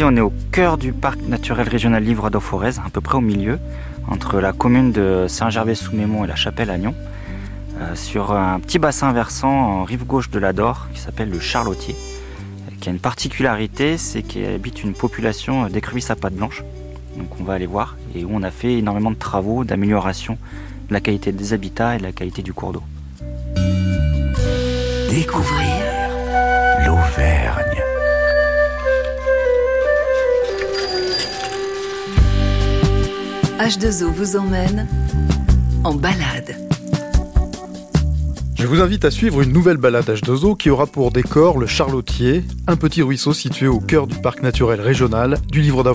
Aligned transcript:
On 0.00 0.16
est 0.16 0.20
au 0.20 0.32
cœur 0.52 0.78
du 0.78 0.92
parc 0.92 1.20
naturel 1.22 1.68
régional 1.68 2.04
livre 2.04 2.30
d'eau 2.30 2.38
forez 2.38 2.78
à 2.78 2.88
peu 2.88 3.00
près 3.00 3.16
au 3.16 3.20
milieu, 3.20 3.58
entre 4.08 4.38
la 4.38 4.52
commune 4.52 4.92
de 4.92 5.26
Saint-Gervais-sous-Mémont 5.28 6.24
et 6.24 6.28
la 6.28 6.36
Chapelle-Agnon, 6.36 6.94
euh, 7.80 7.94
sur 7.96 8.32
un 8.32 8.60
petit 8.60 8.78
bassin 8.78 9.12
versant 9.12 9.50
en 9.50 9.84
rive 9.84 10.04
gauche 10.04 10.30
de 10.30 10.38
la 10.38 10.52
Dore 10.52 10.86
qui 10.94 11.00
s'appelle 11.00 11.30
le 11.30 11.40
Charlotier, 11.40 11.96
qui 12.80 12.88
a 12.88 12.92
une 12.92 13.00
particularité, 13.00 13.98
c'est 13.98 14.22
qu'il 14.22 14.44
habite 14.46 14.84
une 14.84 14.94
population 14.94 15.66
d'écrevisses 15.66 16.10
à 16.10 16.16
pattes 16.16 16.34
blanches. 16.34 16.62
Donc 17.16 17.28
on 17.40 17.44
va 17.44 17.54
aller 17.54 17.66
voir, 17.66 17.96
et 18.14 18.24
où 18.24 18.30
on 18.32 18.44
a 18.44 18.52
fait 18.52 18.74
énormément 18.74 19.10
de 19.10 19.16
travaux 19.16 19.64
d'amélioration 19.64 20.38
de 20.88 20.94
la 20.94 21.00
qualité 21.00 21.32
des 21.32 21.52
habitats 21.52 21.96
et 21.96 21.98
de 21.98 22.04
la 22.04 22.12
qualité 22.12 22.42
du 22.42 22.52
cours 22.52 22.72
d'eau. 22.72 22.82
Découvrir 25.10 25.82
l'Auvergne. 26.86 27.77
H2O 33.68 34.06
vous 34.06 34.36
emmène 34.36 34.86
en 35.84 35.92
balade. 35.92 36.67
Je 38.58 38.66
vous 38.66 38.80
invite 38.80 39.04
à 39.04 39.12
suivre 39.12 39.40
une 39.40 39.52
nouvelle 39.52 39.76
balade 39.76 40.08
H2O 40.08 40.56
qui 40.56 40.68
aura 40.68 40.88
pour 40.88 41.12
décor 41.12 41.58
le 41.58 41.68
Charlotier, 41.68 42.42
un 42.66 42.74
petit 42.74 43.02
ruisseau 43.02 43.32
situé 43.32 43.68
au 43.68 43.78
cœur 43.78 44.08
du 44.08 44.16
parc 44.16 44.42
naturel 44.42 44.80
régional 44.80 45.38
du 45.46 45.60
Livre 45.60 45.84
d'A 45.84 45.92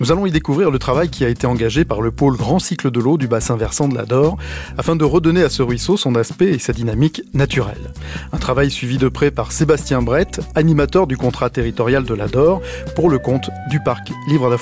Nous 0.00 0.10
allons 0.10 0.26
y 0.26 0.32
découvrir 0.32 0.72
le 0.72 0.80
travail 0.80 1.10
qui 1.10 1.24
a 1.24 1.28
été 1.28 1.46
engagé 1.46 1.84
par 1.84 2.00
le 2.00 2.10
pôle 2.10 2.36
Grand 2.36 2.58
Cycle 2.58 2.90
de 2.90 2.98
l'eau 2.98 3.16
du 3.16 3.28
bassin 3.28 3.56
versant 3.56 3.86
de 3.86 3.94
la 3.94 4.04
Dore 4.04 4.36
afin 4.78 4.96
de 4.96 5.04
redonner 5.04 5.44
à 5.44 5.48
ce 5.48 5.62
ruisseau 5.62 5.96
son 5.96 6.16
aspect 6.16 6.50
et 6.50 6.58
sa 6.58 6.72
dynamique 6.72 7.22
naturelle. 7.34 7.92
Un 8.32 8.38
travail 8.38 8.72
suivi 8.72 8.98
de 8.98 9.08
près 9.08 9.30
par 9.30 9.52
Sébastien 9.52 10.02
Brett, 10.02 10.40
animateur 10.56 11.06
du 11.06 11.16
contrat 11.16 11.50
territorial 11.50 12.02
de 12.02 12.14
la 12.14 12.26
Dore 12.26 12.62
pour 12.96 13.08
le 13.08 13.20
compte 13.20 13.48
du 13.70 13.78
parc 13.78 14.10
Livre 14.26 14.50
d'A 14.50 14.56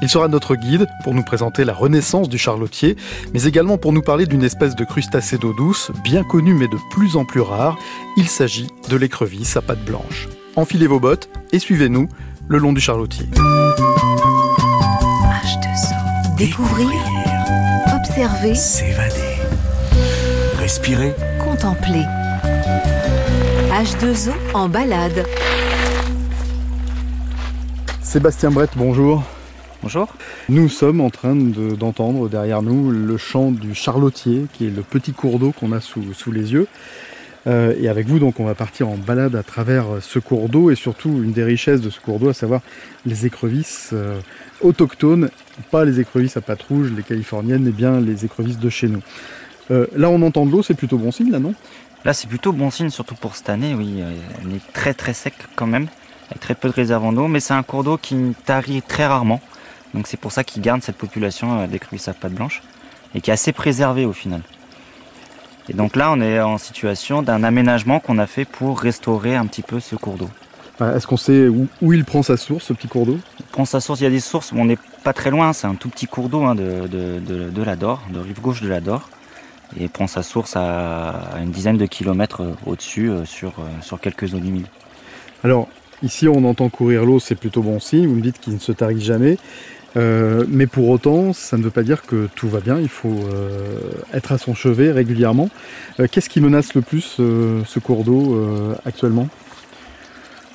Il 0.00 0.08
sera 0.08 0.28
notre 0.28 0.54
guide 0.54 0.86
pour 1.04 1.12
nous 1.12 1.24
présenter 1.24 1.66
la 1.66 1.74
renaissance 1.74 2.30
du 2.30 2.38
Charlotier, 2.38 2.96
mais 3.34 3.44
également 3.44 3.76
pour 3.76 3.92
nous 3.92 4.02
parler 4.02 4.24
d'une 4.24 4.44
espèce 4.44 4.74
de 4.74 4.84
crustacé 4.84 5.36
d'eau 5.36 5.52
douce 5.52 5.92
bien 6.02 6.21
connu 6.24 6.54
mais 6.54 6.68
de 6.68 6.78
plus 6.90 7.16
en 7.16 7.24
plus 7.24 7.40
rare, 7.40 7.78
il 8.16 8.28
s'agit 8.28 8.68
de 8.88 8.96
l'écrevisse 8.96 9.56
à 9.56 9.62
pattes 9.62 9.84
blanches. 9.84 10.28
Enfilez 10.56 10.86
vos 10.86 11.00
bottes 11.00 11.28
et 11.52 11.58
suivez-nous 11.58 12.08
le 12.48 12.58
long 12.58 12.72
du 12.72 12.80
charlotier. 12.80 13.26
Découvrir, 16.36 16.90
observer, 17.94 18.54
s'évader, 18.54 19.38
respirer, 20.58 21.14
contempler. 21.38 22.04
H2O 23.70 24.32
en 24.54 24.68
balade. 24.68 25.24
Sébastien 28.02 28.50
Brett, 28.50 28.70
bonjour. 28.76 29.22
Bonjour. 29.82 30.14
Nous 30.48 30.68
sommes 30.68 31.00
en 31.00 31.10
train 31.10 31.34
d'entendre 31.34 32.28
derrière 32.28 32.62
nous 32.62 32.92
le 32.92 33.16
chant 33.16 33.50
du 33.50 33.74
charlotier, 33.74 34.46
qui 34.52 34.68
est 34.68 34.70
le 34.70 34.82
petit 34.82 35.12
cours 35.12 35.40
d'eau 35.40 35.50
qu'on 35.50 35.72
a 35.72 35.80
sous, 35.80 36.30
les 36.30 36.52
yeux. 36.52 36.68
Euh, 37.48 37.74
et 37.80 37.88
avec 37.88 38.06
vous, 38.06 38.20
donc, 38.20 38.38
on 38.38 38.44
va 38.44 38.54
partir 38.54 38.88
en 38.88 38.96
balade 38.96 39.34
à 39.34 39.42
travers 39.42 39.86
ce 40.00 40.20
cours 40.20 40.48
d'eau 40.48 40.70
et 40.70 40.76
surtout 40.76 41.08
une 41.08 41.32
des 41.32 41.42
richesses 41.42 41.80
de 41.80 41.90
ce 41.90 41.98
cours 41.98 42.20
d'eau, 42.20 42.28
à 42.28 42.32
savoir 42.32 42.60
les 43.06 43.26
écrevisses 43.26 43.90
euh, 43.92 44.20
autochtones, 44.60 45.30
pas 45.72 45.84
les 45.84 45.98
écrevisses 45.98 46.36
à 46.36 46.42
pattes 46.42 46.62
rouges, 46.62 46.92
les 46.96 47.02
californiennes, 47.02 47.64
mais 47.64 47.72
bien 47.72 47.98
les 47.98 48.24
écrevisses 48.24 48.60
de 48.60 48.70
chez 48.70 48.86
nous. 48.86 49.02
Euh, 49.72 49.88
là, 49.96 50.10
on 50.10 50.22
entend 50.22 50.46
de 50.46 50.52
l'eau, 50.52 50.62
c'est 50.62 50.74
plutôt 50.74 50.96
bon 50.96 51.10
signe, 51.10 51.32
là, 51.32 51.40
non? 51.40 51.56
Là, 52.04 52.12
c'est 52.12 52.28
plutôt 52.28 52.52
bon 52.52 52.70
signe, 52.70 52.90
surtout 52.90 53.16
pour 53.16 53.34
cette 53.34 53.48
année, 53.48 53.74
oui. 53.74 54.00
On 54.46 54.54
est 54.54 54.72
très 54.72 54.94
très 54.94 55.12
sec 55.12 55.34
quand 55.56 55.66
même, 55.66 55.88
avec 56.30 56.38
très 56.38 56.54
peu 56.54 56.68
de 56.68 56.74
réserves 56.74 57.04
en 57.04 57.16
eau, 57.16 57.26
mais 57.26 57.40
c'est 57.40 57.54
un 57.54 57.64
cours 57.64 57.82
d'eau 57.82 57.96
qui 57.96 58.16
tarit 58.44 58.80
très 58.82 59.06
rarement. 59.06 59.40
Donc 59.94 60.06
c'est 60.06 60.16
pour 60.16 60.32
ça 60.32 60.44
qu'ils 60.44 60.62
gardent 60.62 60.82
cette 60.82 60.96
population 60.96 61.60
euh, 61.60 61.66
d'écrevisses 61.66 62.08
à 62.08 62.14
pattes 62.14 62.32
blanches 62.32 62.62
et 63.14 63.20
qui 63.20 63.30
est 63.30 63.34
assez 63.34 63.52
préservée 63.52 64.04
au 64.04 64.12
final. 64.12 64.40
Et 65.68 65.74
donc 65.74 65.96
là, 65.96 66.10
on 66.10 66.20
est 66.20 66.40
en 66.40 66.58
situation 66.58 67.22
d'un 67.22 67.44
aménagement 67.44 68.00
qu'on 68.00 68.18
a 68.18 68.26
fait 68.26 68.44
pour 68.44 68.80
restaurer 68.80 69.36
un 69.36 69.46
petit 69.46 69.62
peu 69.62 69.80
ce 69.80 69.94
cours 69.96 70.14
d'eau. 70.14 70.30
Est-ce 70.80 71.06
qu'on 71.06 71.16
sait 71.16 71.46
où, 71.48 71.92
il 71.92 72.04
prend 72.04 72.24
sa 72.24 72.36
source, 72.36 72.64
ce 72.64 72.72
petit 72.72 72.88
cours 72.88 73.06
d'eau? 73.06 73.18
Il 73.38 73.46
prend 73.46 73.64
sa 73.64 73.80
source, 73.80 74.00
il 74.00 74.04
y 74.04 74.06
a 74.06 74.10
des 74.10 74.20
sources, 74.20 74.52
on 74.52 74.64
n'est 74.64 74.78
pas 75.04 75.12
très 75.12 75.30
loin, 75.30 75.52
c'est 75.52 75.68
un 75.68 75.74
tout 75.74 75.88
petit 75.88 76.06
cours 76.06 76.28
d'eau 76.28 76.42
hein, 76.42 76.56
de, 76.56 76.88
de, 76.88 77.62
la 77.62 77.76
Dore, 77.76 78.02
de 78.10 78.18
rive 78.18 78.40
gauche 78.40 78.62
de 78.62 78.68
la 78.68 78.80
Dore. 78.80 79.08
Et 79.76 79.84
il 79.84 79.88
prend 79.88 80.08
sa 80.08 80.22
source 80.22 80.56
à, 80.56 81.38
une 81.40 81.50
dizaine 81.50 81.78
de 81.78 81.86
kilomètres 81.86 82.42
euh, 82.42 82.54
au-dessus, 82.66 83.08
euh, 83.08 83.24
sur, 83.24 83.54
sur 83.80 84.00
quelques 84.00 84.26
zones 84.26 84.46
humides. 84.46 84.66
Alors, 85.44 85.68
ici, 86.02 86.28
on 86.28 86.44
entend 86.44 86.68
courir 86.68 87.04
l'eau, 87.04 87.20
c'est 87.20 87.36
plutôt 87.36 87.62
bon 87.62 87.80
signe. 87.80 88.06
Vous 88.06 88.16
me 88.16 88.20
dites 88.20 88.38
qu'il 88.38 88.52
ne 88.52 88.58
se 88.58 88.72
tarit 88.72 89.00
jamais. 89.00 89.38
Euh, 89.96 90.44
mais 90.48 90.66
pour 90.66 90.88
autant, 90.88 91.32
ça 91.32 91.56
ne 91.56 91.62
veut 91.62 91.70
pas 91.70 91.82
dire 91.82 92.02
que 92.02 92.28
tout 92.34 92.48
va 92.48 92.60
bien. 92.60 92.78
Il 92.78 92.88
faut 92.88 93.20
euh, 93.32 93.78
être 94.12 94.32
à 94.32 94.38
son 94.38 94.54
chevet 94.54 94.90
régulièrement. 94.90 95.50
Euh, 96.00 96.06
qu'est-ce 96.10 96.28
qui 96.28 96.40
menace 96.40 96.74
le 96.74 96.82
plus 96.82 97.16
ce 97.16 97.78
cours 97.78 98.04
d'eau 98.04 98.76
actuellement? 98.84 99.28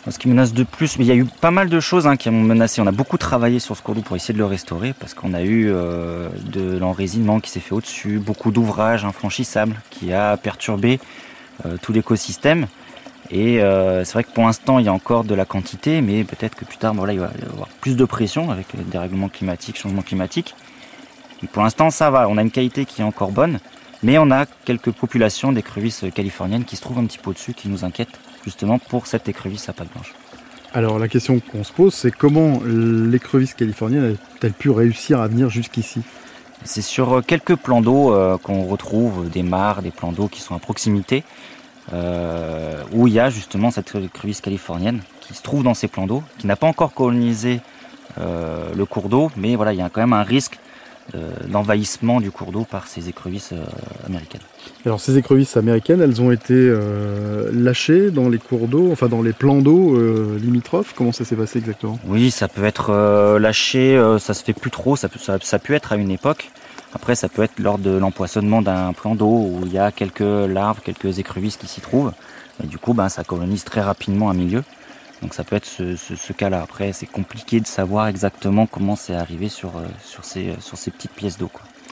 Ce 0.10 0.18
qui 0.18 0.30
menace 0.30 0.54
de 0.54 0.64
plus, 0.64 0.98
mais 0.98 1.04
il 1.04 1.08
y 1.10 1.12
a 1.12 1.16
eu 1.16 1.26
pas 1.42 1.52
mal 1.52 1.68
de 1.68 1.80
choses 1.82 2.08
hein, 2.08 2.16
qui 2.16 2.30
ont 2.30 2.42
menacé. 2.42 2.80
On 2.80 2.88
a 2.88 2.94
beaucoup 2.94 3.18
travaillé 3.18 3.60
sur 3.60 3.76
ce 3.76 3.82
cours 3.82 3.94
d'eau 3.94 4.02
pour 4.02 4.16
essayer 4.16 4.34
de 4.34 4.40
le 4.40 4.46
restaurer 4.46 4.94
parce 4.98 5.14
qu'on 5.14 5.34
a 5.34 5.44
eu 5.44 5.66
de 5.66 6.78
l'enraisinement 6.78 7.42
qui 7.42 7.52
s'est 7.52 7.60
fait 7.60 7.74
au-dessus, 7.74 8.18
beaucoup 8.18 8.52
d'ouvrages 8.52 9.04
infranchissables 9.04 9.76
qui 9.90 10.14
a 10.14 10.38
perturbé 10.38 11.02
tout 11.82 11.92
l'écosystème. 11.92 12.68
Et 13.30 13.62
euh, 13.62 14.04
c'est 14.06 14.14
vrai 14.14 14.24
que 14.24 14.32
pour 14.32 14.46
l'instant, 14.46 14.80
il 14.80 14.86
y 14.86 14.90
a 14.90 14.94
encore 14.94 15.24
de 15.24 15.36
la 15.36 15.46
quantité, 15.46 16.02
mais 16.02 16.24
peut-être 16.24 16.56
que 16.56 16.66
plus 16.66 16.78
tard, 16.78 16.94
voilà, 16.94 17.14
il 17.14 17.20
va 17.20 17.30
y 17.40 17.46
avoir 17.46 17.68
plus 17.82 17.98
de 17.98 18.06
pression 18.06 18.52
avec 18.52 18.68
des 18.76 18.84
dérèglements 18.84 19.30
climatiques, 19.30 19.78
changement 19.78 20.02
climatique. 20.02 20.56
pour 21.52 21.64
l'instant, 21.64 21.90
ça 21.90 22.10
va. 22.10 22.30
On 22.30 22.38
a 22.38 22.42
une 22.42 22.52
qualité 22.52 22.86
qui 22.86 23.02
est 23.02 23.06
encore 23.06 23.32
bonne, 23.32 23.60
mais 24.02 24.18
on 24.18 24.32
a 24.32 24.46
quelques 24.46 24.92
populations 24.92 25.52
d'écrevisses 25.52 26.06
californiennes 26.14 26.64
qui 26.64 26.76
se 26.78 26.82
trouvent 26.82 27.00
un 27.00 27.06
petit 27.06 27.18
peu 27.18 27.32
au-dessus, 27.32 27.54
qui 27.54 27.68
nous 27.68 27.84
inquiètent 27.84 28.20
justement 28.46 28.80
pour 28.80 29.08
cette 29.08 29.28
écrevisse 29.28 29.68
à 29.68 29.74
pattes 29.74 29.92
blanches. 29.92 30.14
Alors 30.74 31.00
la 31.00 31.08
question 31.08 31.40
qu'on 31.40 31.64
se 31.64 31.74
pose, 31.74 31.94
c'est 31.94 32.12
comment 32.12 32.62
l'écrevisse 32.66 33.54
californienne 33.54 34.14
a-t-elle 34.14 34.54
pu 34.54 34.70
réussir 34.70 35.20
à 35.20 35.28
venir 35.28 35.50
jusqu'ici? 35.50 36.02
C'est 36.64 36.82
sur 36.82 37.24
quelques 37.26 37.56
plans 37.56 37.82
d'eau 37.82 38.14
euh, 38.14 38.38
qu'on 38.38 38.64
retrouve 38.64 39.30
des 39.30 39.44
mares, 39.44 39.82
des 39.82 39.92
plans 39.92 40.12
d'eau 40.12 40.28
qui 40.28 40.42
sont 40.42 40.56
à 40.56 40.60
proximité. 40.60 41.24
Euh, 41.94 42.84
où 42.92 43.08
il 43.08 43.14
y 43.14 43.20
a 43.20 43.30
justement 43.30 43.72
cette 43.72 43.96
écrevisse 43.96 44.42
californienne 44.42 45.00
qui 45.22 45.34
se 45.34 45.42
trouve 45.42 45.64
dans 45.64 45.74
ces 45.74 45.88
plans 45.88 46.06
d'eau, 46.06 46.22
qui 46.38 46.46
n'a 46.46 46.58
pas 46.58 46.68
encore 46.68 46.94
colonisé 46.94 47.62
euh, 48.20 48.74
le 48.76 48.86
cours 48.86 49.08
d'eau, 49.08 49.32
mais 49.38 49.56
voilà, 49.56 49.72
il 49.72 49.80
y 49.80 49.82
a 49.82 49.90
quand 49.90 50.02
même 50.02 50.12
un 50.12 50.24
risque 50.24 50.60
euh, 51.16 51.32
d'envahissement 51.48 52.20
du 52.20 52.30
cours 52.30 52.52
d'eau 52.52 52.66
par 52.70 52.88
ces 52.88 53.08
écrevisses 53.08 53.54
américaines. 54.06 54.42
Alors 54.86 55.00
ces 55.00 55.18
écrevisses 55.18 55.56
américaines, 55.56 56.02
elles 56.02 56.22
ont 56.22 56.32
été 56.32 56.74
lâchées 57.54 58.12
dans 58.12 58.28
les 58.28 58.38
cours 58.38 58.68
d'eau, 58.68 58.90
enfin 58.92 59.08
dans 59.08 59.22
les 59.22 59.34
plans 59.34 59.62
d'eau 59.62 59.98
limitrophes. 60.38 60.94
Comment 60.94 61.14
ça 61.14 61.24
s'est 61.24 61.38
passé 61.38 61.60
exactement? 61.60 61.98
Oui, 62.06 62.32
ça 62.32 62.50
peut 62.50 62.66
être 62.66 63.38
lâché, 63.40 63.98
ça 64.20 64.34
se 64.34 64.44
fait 64.44 64.54
plus 64.54 64.72
trop. 64.72 64.98
Ça, 64.98 65.08
ça, 65.18 65.38
ça 65.42 65.56
a 65.56 65.60
pu 65.60 65.74
être 65.74 65.94
à 65.94 65.96
une 65.96 66.12
époque. 66.12 66.52
Après, 66.94 67.16
ça 67.16 67.30
peut 67.30 67.44
être 67.44 67.60
lors 67.60 67.78
de 67.78 67.92
l'empoisonnement 67.92 68.62
d'un 68.62 68.94
plan 68.94 69.16
d'eau 69.16 69.26
où 69.28 69.62
il 69.66 69.74
y 69.74 69.78
a 69.78 69.92
quelques 69.92 70.20
larves, 70.22 70.82
quelques 70.82 71.20
écrevisses 71.20 71.58
qui 71.58 71.68
s'y 71.68 71.82
trouvent. 71.82 72.14
Et 72.64 72.68
du 72.68 72.78
coup, 72.78 72.94
ben, 72.94 73.10
ça 73.10 73.24
colonise 73.24 73.64
très 73.64 73.82
rapidement 73.82 74.30
un 74.30 74.34
milieu. 74.34 74.64
Donc 75.22 75.34
ça 75.34 75.44
peut 75.44 75.56
être 75.56 75.66
ce, 75.66 76.34
cas-là. 76.34 76.62
Après, 76.62 76.94
c'est 76.94 77.08
compliqué 77.08 77.60
de 77.60 77.68
savoir 77.68 78.08
exactement 78.08 78.68
comment 78.68 78.96
c'est 78.96 79.16
arrivé 79.16 79.50
sur, 79.50 79.70
euh, 79.70 79.86
sur, 80.04 80.24
ces, 80.24 80.54
sur 80.60 80.78
ces 80.78 80.92
petites 80.92 81.12
pièces 81.12 81.38
d'eau. 81.38 81.50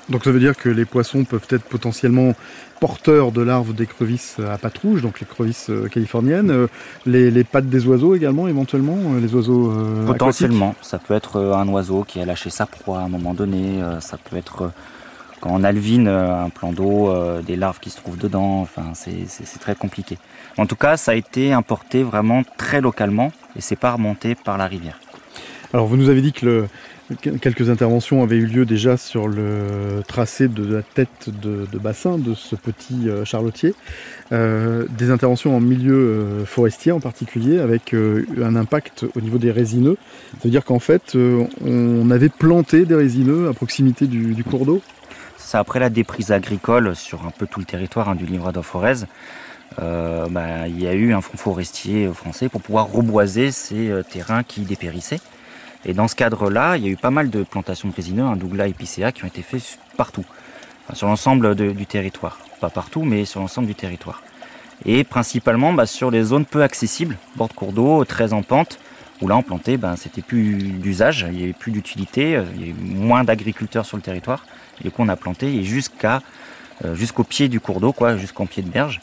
Donc 0.10 0.24
ça 0.24 0.32
veut 0.32 0.40
dire 0.40 0.56
que 0.56 0.70
les 0.70 0.86
poissons 0.86 1.24
peuvent 1.24 1.48
être 1.50 1.64
potentiellement 1.64 2.34
porteurs 2.80 3.32
de 3.32 3.42
larves 3.42 3.74
d'écrevisses 3.74 4.38
à 4.40 4.60
pattes 4.60 4.78
rouges, 4.78 5.02
donc 5.02 5.20
l'écrevisse 5.20 5.72
euh, 5.72 5.88
californienne, 5.88 6.52
euh, 6.52 6.68
les, 7.08 7.44
pattes 7.44 7.68
des 7.68 7.88
oiseaux 7.88 8.14
également 8.14 8.48
éventuellement, 8.48 8.98
les 9.20 9.34
oiseaux 9.34 9.74
Potentiellement, 10.06 10.76
ça 10.84 11.00
peut 11.00 11.16
être 11.16 11.40
un 11.40 11.68
oiseau 11.70 12.04
qui 12.04 12.20
a 12.20 12.26
lâché 12.26 12.52
sa 12.52 12.68
proie 12.68 13.00
à 13.00 13.02
un 13.02 13.10
moment 13.10 13.34
donné, 13.34 13.82
ça 14.00 14.18
peut 14.18 14.38
être 14.38 14.72
quand 15.46 15.52
on 15.54 15.64
alvine 15.64 16.08
un 16.08 16.50
plan 16.50 16.74
d'eau, 16.74 17.14
des 17.46 17.56
larves 17.56 17.80
qui 17.80 17.92
se 17.92 17.98
trouvent 17.98 18.18
dedans, 18.18 18.68
c'est 18.96 19.60
très 19.60 19.76
compliqué. 19.76 20.18
En 20.58 20.66
tout 20.66 20.76
cas, 20.76 20.98
ça 20.98 21.12
a 21.12 21.16
été 21.16 21.54
importé 21.54 22.02
vraiment 22.02 22.42
très 22.58 22.82
localement 22.82 23.32
et 23.56 23.62
c'est 23.62 23.76
pas 23.76 23.92
remonté 23.92 24.34
par 24.34 24.58
la 24.58 24.66
rivière. 24.66 25.00
Alors 25.72 25.86
vous 25.86 25.98
nous 25.98 26.10
avez 26.10 26.24
dit 26.24 26.34
que 26.34 26.66
quelques 27.42 27.70
interventions 27.70 28.24
avaient 28.24 28.38
eu 28.38 28.48
lieu 28.48 28.66
déjà 28.66 28.98
sur 28.98 29.28
le 29.28 30.02
tracé 30.08 30.48
de 30.48 30.66
la 30.66 30.82
tête 30.82 31.30
de, 31.30 31.68
bassin 31.78 32.18
de 32.18 32.34
ce 32.34 32.56
petit 32.56 33.08
euh, 33.08 33.24
charlotier. 33.26 33.76
Euh, 34.32 34.86
des 34.98 35.12
interventions 35.12 35.56
en 35.56 35.60
milieu 35.60 35.94
euh, 35.94 36.46
forestier 36.46 36.92
en 36.92 37.00
particulier, 37.00 37.60
avec 37.60 37.94
un 37.94 38.56
impact 38.56 39.06
au 39.16 39.22
niveau 39.22 39.38
des 39.38 39.52
résineux. 39.52 39.98
Ça 40.32 40.46
veut 40.46 40.50
dire 40.50 40.66
qu'en 40.66 40.80
fait, 40.80 41.16
on 41.64 42.10
avait 42.10 42.30
planté 42.30 42.86
des 42.86 42.96
résineux 42.96 43.48
à 43.50 43.54
proximité 43.54 44.08
du 44.08 44.44
cours 44.44 44.66
d'eau? 44.66 44.82
Ça 45.46 45.60
après 45.60 45.80
la 45.80 45.92
déprise 45.92 46.32
agricole 46.32 46.96
sur 46.96 47.24
un 47.24 47.30
peu 47.30 47.46
tout 47.46 47.60
le 47.60 47.68
territoire 47.68 48.10
hein, 48.10 48.16
du 48.16 48.26
livre 48.26 48.52
d'Orforez, 48.52 49.06
euh, 49.80 50.26
bah, 50.28 50.68
il 50.68 50.82
y 50.82 50.88
a 50.88 50.94
eu 50.96 51.14
un 51.14 51.22
fonds 51.22 51.38
forestier 51.38 52.10
français 52.12 52.50
pour 52.50 52.62
pouvoir 52.64 52.88
reboiser 52.88 53.52
ces 53.52 53.92
euh, 53.92 54.02
terrains 54.02 54.42
qui 54.42 54.62
dépérissaient. 54.62 55.20
Et 55.86 55.94
dans 55.94 56.08
ce 56.08 56.16
cadre-là, 56.16 56.78
il 56.78 56.84
y 56.84 56.88
a 56.88 56.90
eu 56.90 56.96
pas 56.96 57.12
mal 57.12 57.30
de 57.30 57.44
plantations 57.44 57.88
de 57.90 57.94
résineux, 57.94 58.24
un 58.24 58.36
Douglas 58.36 58.70
épicéa, 58.70 59.12
qui 59.12 59.24
ont 59.24 59.28
été 59.28 59.44
faits 59.44 59.78
partout, 59.98 60.26
sur 60.94 61.06
l'ensemble 61.08 61.54
de- 61.54 61.72
du 61.74 61.86
territoire. 61.86 62.40
Pas 62.60 62.72
partout, 62.72 63.04
mais 63.04 63.24
sur 63.26 63.40
l'ensemble 63.40 63.68
du 63.68 63.76
territoire. 63.76 64.24
Et 64.84 65.04
principalement 65.04 65.74
bah, 65.74 65.86
sur 65.86 66.10
les 66.10 66.24
zones 66.24 66.46
peu 66.46 66.64
accessibles, 66.64 67.18
bord 67.36 67.50
de 67.50 67.54
cours 67.54 67.72
d'eau, 67.72 68.04
très 68.04 68.34
en 68.34 68.42
pente, 68.42 68.80
où 69.22 69.28
là 69.28 69.38
on 69.38 69.44
plantait, 69.44 69.78
ben, 69.78 69.96
c'était 69.96 70.24
plus 70.24 70.56
d'usage, 70.56 71.28
il 71.32 71.38
n'y 71.38 71.44
avait 71.44 71.54
plus 71.54 71.72
d'utilité, 71.72 72.36
euh, 72.36 72.46
il 72.56 72.62
y 72.62 72.72
avait 72.72 72.82
moins 72.82 73.24
d'agriculteurs 73.24 73.86
sur 73.86 73.96
le 73.96 74.02
territoire. 74.02 74.44
Et 74.80 74.84
du 74.84 74.92
coup 74.92 75.02
on 75.02 75.10
a 75.10 75.16
planté 75.16 75.64
jusqu'à 75.64 76.22
euh, 76.84 76.94
jusqu'au 76.94 77.24
pied 77.24 77.48
du 77.48 77.62
cours 77.62 77.80
d'eau, 77.80 77.94
quoi, 77.94 78.18
jusqu'au 78.18 78.46
pied 78.46 78.62
de 78.62 78.70
berge. 78.70 79.00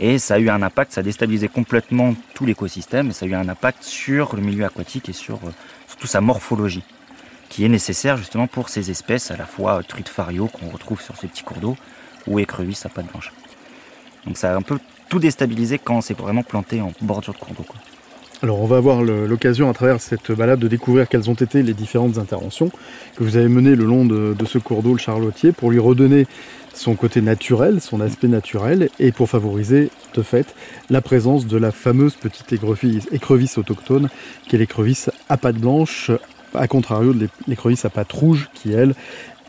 Et 0.00 0.18
ça 0.18 0.34
a 0.34 0.38
eu 0.38 0.48
un 0.48 0.62
impact, 0.62 0.92
ça 0.92 1.00
a 1.00 1.04
déstabilisé 1.04 1.48
complètement 1.48 2.14
tout 2.32 2.46
l'écosystème, 2.46 3.10
et 3.10 3.12
ça 3.12 3.26
a 3.26 3.28
eu 3.28 3.34
un 3.34 3.48
impact 3.48 3.84
sur 3.84 4.34
le 4.34 4.40
milieu 4.40 4.64
aquatique 4.64 5.10
et 5.10 5.12
sur, 5.12 5.36
euh, 5.36 5.50
toute 5.98 6.08
sa 6.08 6.22
morphologie, 6.22 6.82
qui 7.50 7.66
est 7.66 7.68
nécessaire 7.68 8.16
justement 8.16 8.46
pour 8.46 8.70
ces 8.70 8.90
espèces, 8.90 9.30
à 9.30 9.36
la 9.36 9.44
fois 9.44 9.78
euh, 9.78 9.82
truites 9.82 10.08
fario 10.08 10.46
qu'on 10.46 10.70
retrouve 10.70 11.02
sur 11.02 11.16
ces 11.18 11.28
petits 11.28 11.42
cours 11.42 11.58
d'eau, 11.58 11.76
ou 12.26 12.38
écrevisses 12.38 12.86
à 12.86 12.88
pattes 12.88 13.10
blanches. 13.10 13.32
Donc 14.26 14.38
ça 14.38 14.52
a 14.52 14.56
un 14.56 14.62
peu 14.62 14.78
tout 15.10 15.18
déstabilisé 15.18 15.78
quand 15.78 16.00
c'est 16.00 16.16
vraiment 16.16 16.42
planté 16.42 16.80
en 16.80 16.92
bordure 17.02 17.34
de 17.34 17.38
cours 17.38 17.52
d'eau. 17.52 17.66
Alors 18.42 18.60
on 18.60 18.66
va 18.66 18.76
avoir 18.78 19.02
l'occasion 19.02 19.70
à 19.70 19.72
travers 19.72 20.00
cette 20.00 20.32
balade 20.32 20.58
de 20.58 20.66
découvrir 20.66 21.08
quelles 21.08 21.30
ont 21.30 21.34
été 21.34 21.62
les 21.62 21.74
différentes 21.74 22.18
interventions 22.18 22.70
que 23.16 23.22
vous 23.22 23.36
avez 23.36 23.46
menées 23.48 23.76
le 23.76 23.84
long 23.84 24.04
de, 24.04 24.34
ce 24.44 24.58
cours 24.58 24.82
d'eau, 24.82 24.92
le 24.94 24.98
Charlotier, 24.98 25.52
pour 25.52 25.70
lui 25.70 25.78
redonner 25.78 26.26
son 26.74 26.96
côté 26.96 27.20
naturel, 27.20 27.80
son 27.80 28.00
aspect 28.00 28.26
naturel, 28.26 28.88
et 28.98 29.12
pour 29.12 29.28
favoriser 29.28 29.90
de 30.14 30.22
fait 30.22 30.54
la 30.90 31.00
présence 31.00 31.46
de 31.46 31.56
la 31.56 31.70
fameuse 31.70 32.14
petite 32.16 32.52
écrevisse, 32.52 33.58
autochtone, 33.58 34.08
qui 34.48 34.56
est 34.56 34.58
l'écrevisse 34.58 35.10
à 35.28 35.36
pattes 35.36 35.58
blanches, 35.58 36.10
à 36.54 36.66
contrario 36.66 37.12
de 37.12 37.20
l'é- 37.20 37.28
l'écrevisse 37.46 37.84
à 37.84 37.90
pattes 37.90 38.12
rouges, 38.12 38.48
qui 38.54 38.72
elle 38.72 38.94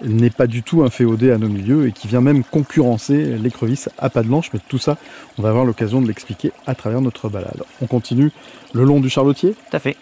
n'est 0.04 0.30
pas 0.30 0.48
du 0.48 0.64
tout 0.64 0.84
un 0.84 0.90
féodé 0.90 1.32
à 1.32 1.38
nos 1.38 1.50
milieux 1.50 1.88
et 1.88 1.92
qui 1.92 2.08
vient 2.08 2.22
même 2.22 2.44
concurrencer 2.44 3.38
l'écrevisse 3.38 3.90
à 3.98 4.10
pattes 4.10 4.28
blanches, 4.28 4.50
mais 4.54 4.60
tout 4.68 4.78
ça, 4.78 4.98
on 5.38 5.42
va 5.42 5.50
avoir 5.50 5.66
l'occasion 5.66 6.02
de 6.02 6.08
l'expliquer 6.08 6.52
à 6.68 6.76
travers 6.76 7.02
notre 7.02 7.30
balade. 7.30 7.64
On 7.82 7.88
continue 7.88 8.32
le 8.74 8.84
long 8.84 9.00
du 9.00 9.10
Charlotier 9.10 9.56
Tout 9.70 9.78
à 9.78 9.80
fait. 9.80 9.98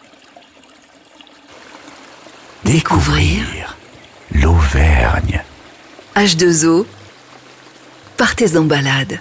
Découvrir 2.65 3.77
l'Auvergne. 4.33 5.41
H2O, 6.15 6.85
partez 8.17 8.57
en 8.57 8.63
balade. 8.63 9.19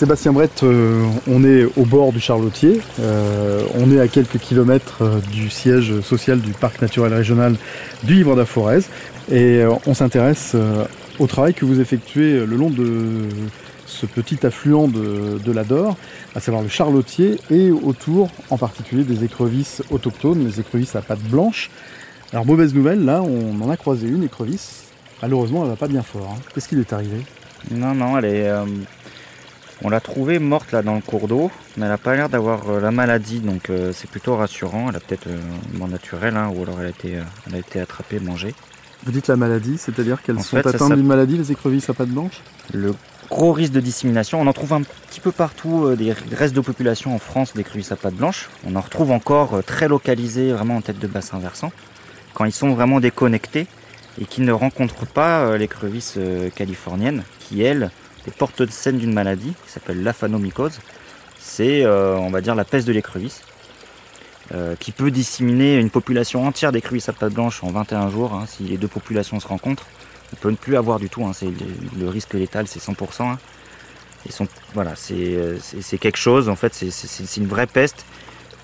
Sébastien 0.00 0.32
Brett, 0.32 0.62
euh, 0.62 1.04
on 1.28 1.44
est 1.44 1.66
au 1.76 1.84
bord 1.84 2.10
du 2.10 2.20
Charlotier, 2.20 2.80
euh, 3.00 3.62
on 3.74 3.92
est 3.92 4.00
à 4.00 4.08
quelques 4.08 4.38
kilomètres 4.38 5.02
euh, 5.02 5.20
du 5.30 5.50
siège 5.50 6.00
social 6.00 6.40
du 6.40 6.52
parc 6.52 6.80
naturel 6.80 7.12
régional 7.12 7.54
du 8.04 8.14
Livre 8.14 8.34
d'Aforez 8.34 8.78
et 9.30 9.60
euh, 9.60 9.74
on 9.86 9.92
s'intéresse 9.92 10.56
au 11.18 11.26
travail 11.26 11.52
que 11.52 11.66
vous 11.66 11.80
effectuez 11.82 12.46
le 12.46 12.56
long 12.56 12.70
de 12.70 13.28
ce 13.84 14.06
petit 14.06 14.46
affluent 14.46 14.88
de, 14.88 15.36
de 15.36 15.52
l'Ador, 15.52 15.98
à 16.34 16.40
savoir 16.40 16.62
le 16.62 16.70
Charlotier 16.70 17.38
et 17.50 17.70
autour 17.70 18.30
en 18.48 18.56
particulier 18.56 19.04
des 19.04 19.22
écrevisses 19.22 19.82
autochtones, 19.90 20.46
les 20.46 20.60
écrevisses 20.60 20.96
à 20.96 21.02
pattes 21.02 21.20
blanches. 21.24 21.70
Alors 22.32 22.46
mauvaise 22.46 22.72
nouvelle, 22.72 23.04
là 23.04 23.20
on 23.22 23.60
en 23.60 23.68
a 23.68 23.76
croisé 23.76 24.08
une 24.08 24.22
écrevisse, 24.24 24.84
malheureusement 25.20 25.64
elle 25.64 25.68
va 25.68 25.76
pas 25.76 25.88
bien 25.88 26.02
fort. 26.02 26.26
hein. 26.34 26.40
Qu'est-ce 26.54 26.68
qui 26.68 26.76
lui 26.76 26.84
est 26.88 26.92
arrivé? 26.94 27.18
Non, 27.70 27.94
non, 27.94 28.16
elle 28.16 28.24
est. 28.24 28.50
on 29.82 29.88
l'a 29.88 30.00
trouvée 30.00 30.38
morte 30.38 30.72
là 30.72 30.82
dans 30.82 30.94
le 30.94 31.00
cours 31.00 31.26
d'eau, 31.28 31.50
mais 31.76 31.84
elle 31.84 31.92
n'a 31.92 31.98
pas 31.98 32.14
l'air 32.14 32.28
d'avoir 32.28 32.68
euh, 32.68 32.80
la 32.80 32.90
maladie, 32.90 33.40
donc 33.40 33.70
euh, 33.70 33.92
c'est 33.94 34.10
plutôt 34.10 34.36
rassurant. 34.36 34.90
Elle 34.90 34.96
a 34.96 35.00
peut-être 35.00 35.26
euh, 35.26 35.38
mort 35.74 35.88
naturelle, 35.88 36.36
hein, 36.36 36.50
ou 36.54 36.62
alors 36.62 36.80
elle 36.80 36.86
a 36.86 36.90
été, 36.90 37.16
euh, 37.16 37.22
elle 37.46 37.54
a 37.54 37.58
été 37.58 37.80
attrapée, 37.80 38.20
mangée. 38.20 38.54
Vous 39.04 39.12
dites 39.12 39.28
la 39.28 39.36
maladie, 39.36 39.78
c'est-à-dire 39.78 40.22
qu'elles 40.22 40.36
En 40.36 40.42
sont 40.42 40.56
fait, 40.58 40.66
atteintes 40.66 40.94
d'une 40.94 41.06
maladie, 41.06 41.38
les 41.38 41.50
écrevisses 41.52 41.88
à 41.88 41.94
pattes 41.94 42.10
blanches 42.10 42.42
Le 42.74 42.94
gros 43.30 43.52
risque 43.52 43.72
de 43.72 43.80
dissémination, 43.80 44.38
on 44.40 44.46
en 44.46 44.52
trouve 44.52 44.74
un 44.74 44.82
petit 44.82 45.20
peu 45.20 45.32
partout, 45.32 45.94
des 45.96 46.14
restes 46.32 46.54
de 46.54 46.60
population 46.60 47.14
en 47.14 47.18
France 47.18 47.54
d'écrevisses 47.54 47.92
à 47.92 47.96
pattes 47.96 48.14
blanches. 48.14 48.50
On 48.66 48.76
en 48.76 48.80
retrouve 48.80 49.10
encore 49.12 49.64
très 49.64 49.88
localisés, 49.88 50.52
vraiment 50.52 50.76
en 50.76 50.80
tête 50.82 50.98
de 50.98 51.06
bassin 51.06 51.38
versant, 51.38 51.72
quand 52.34 52.44
ils 52.44 52.52
sont 52.52 52.74
vraiment 52.74 53.00
déconnectés 53.00 53.66
et 54.20 54.26
qui 54.26 54.42
ne 54.42 54.52
rencontrent 54.52 55.06
pas 55.06 55.56
l'écrevisse 55.56 56.18
californienne, 56.54 57.22
qui 57.38 57.62
elle 57.62 57.90
est 58.26 58.30
porte 58.36 58.62
de 58.62 58.70
scène 58.70 58.98
d'une 58.98 59.12
maladie 59.12 59.52
qui 59.66 59.70
s'appelle 59.72 60.02
l'aphanomycose. 60.02 60.78
C'est, 61.38 61.84
euh, 61.84 62.16
on 62.16 62.30
va 62.30 62.40
dire, 62.40 62.54
la 62.54 62.64
peste 62.64 62.86
de 62.86 62.92
l'écrevisse. 62.92 63.42
euh, 64.52 64.74
qui 64.80 64.90
peut 64.90 65.12
disséminer 65.12 65.76
une 65.76 65.90
population 65.90 66.44
entière 66.44 66.72
d'écrevisses 66.72 67.08
à 67.08 67.12
pattes 67.12 67.32
blanches 67.34 67.62
en 67.62 67.70
21 67.70 68.10
jours, 68.10 68.34
hein, 68.34 68.46
si 68.48 68.64
les 68.64 68.78
deux 68.78 68.88
populations 68.88 69.38
se 69.38 69.46
rencontrent. 69.46 69.86
On 70.32 70.36
peut 70.36 70.50
ne 70.50 70.56
plus 70.56 70.76
avoir 70.76 70.98
du 70.98 71.08
tout, 71.08 71.24
hein, 71.24 71.32
c'est 71.32 71.46
le, 71.96 72.08
risque 72.08 72.34
létal 72.34 72.66
c'est 72.66 72.80
100%. 72.80 73.30
hein. 73.30 73.38
Voilà, 74.74 74.96
c'est 74.96 75.14
euh, 75.14 75.56
c'est- 75.60 75.82
c'est 75.82 75.98
quelque 75.98 76.16
chose, 76.18 76.48
en 76.48 76.56
fait, 76.56 76.74
c'est- 76.74 76.90
c'est 76.90 77.36
une 77.40 77.46
vraie 77.46 77.68
peste 77.68 78.04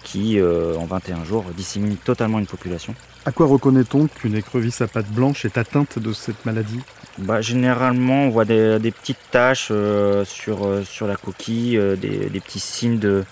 qui, 0.02 0.40
en 0.42 0.86
21 0.86 1.24
jours, 1.24 1.44
dissémine 1.56 1.96
totalement 1.98 2.38
une 2.40 2.46
population. 2.46 2.94
À 3.26 3.32
quoi 3.32 3.46
reconnaît-on 3.46 4.06
qu'une 4.06 4.36
écrevisse 4.36 4.80
à 4.82 4.86
pattes 4.86 5.10
blanches 5.10 5.44
est 5.44 5.58
atteinte 5.58 5.98
de 5.98 6.12
cette 6.12 6.44
maladie? 6.46 6.80
Bah, 7.18 7.40
généralement, 7.40 8.24
on 8.26 8.30
voit 8.30 8.44
des, 8.44 8.78
des 8.78 8.92
petites 8.92 9.18
taches 9.32 9.68
euh, 9.72 10.24
sur, 10.24 10.64
euh, 10.64 10.84
sur 10.84 11.06
la 11.08 11.16
coquille, 11.16 11.76
euh, 11.76 11.96
des, 11.96 12.30
des 12.30 12.40
petits 12.40 12.60
signes 12.60 12.98
de, 13.00 13.24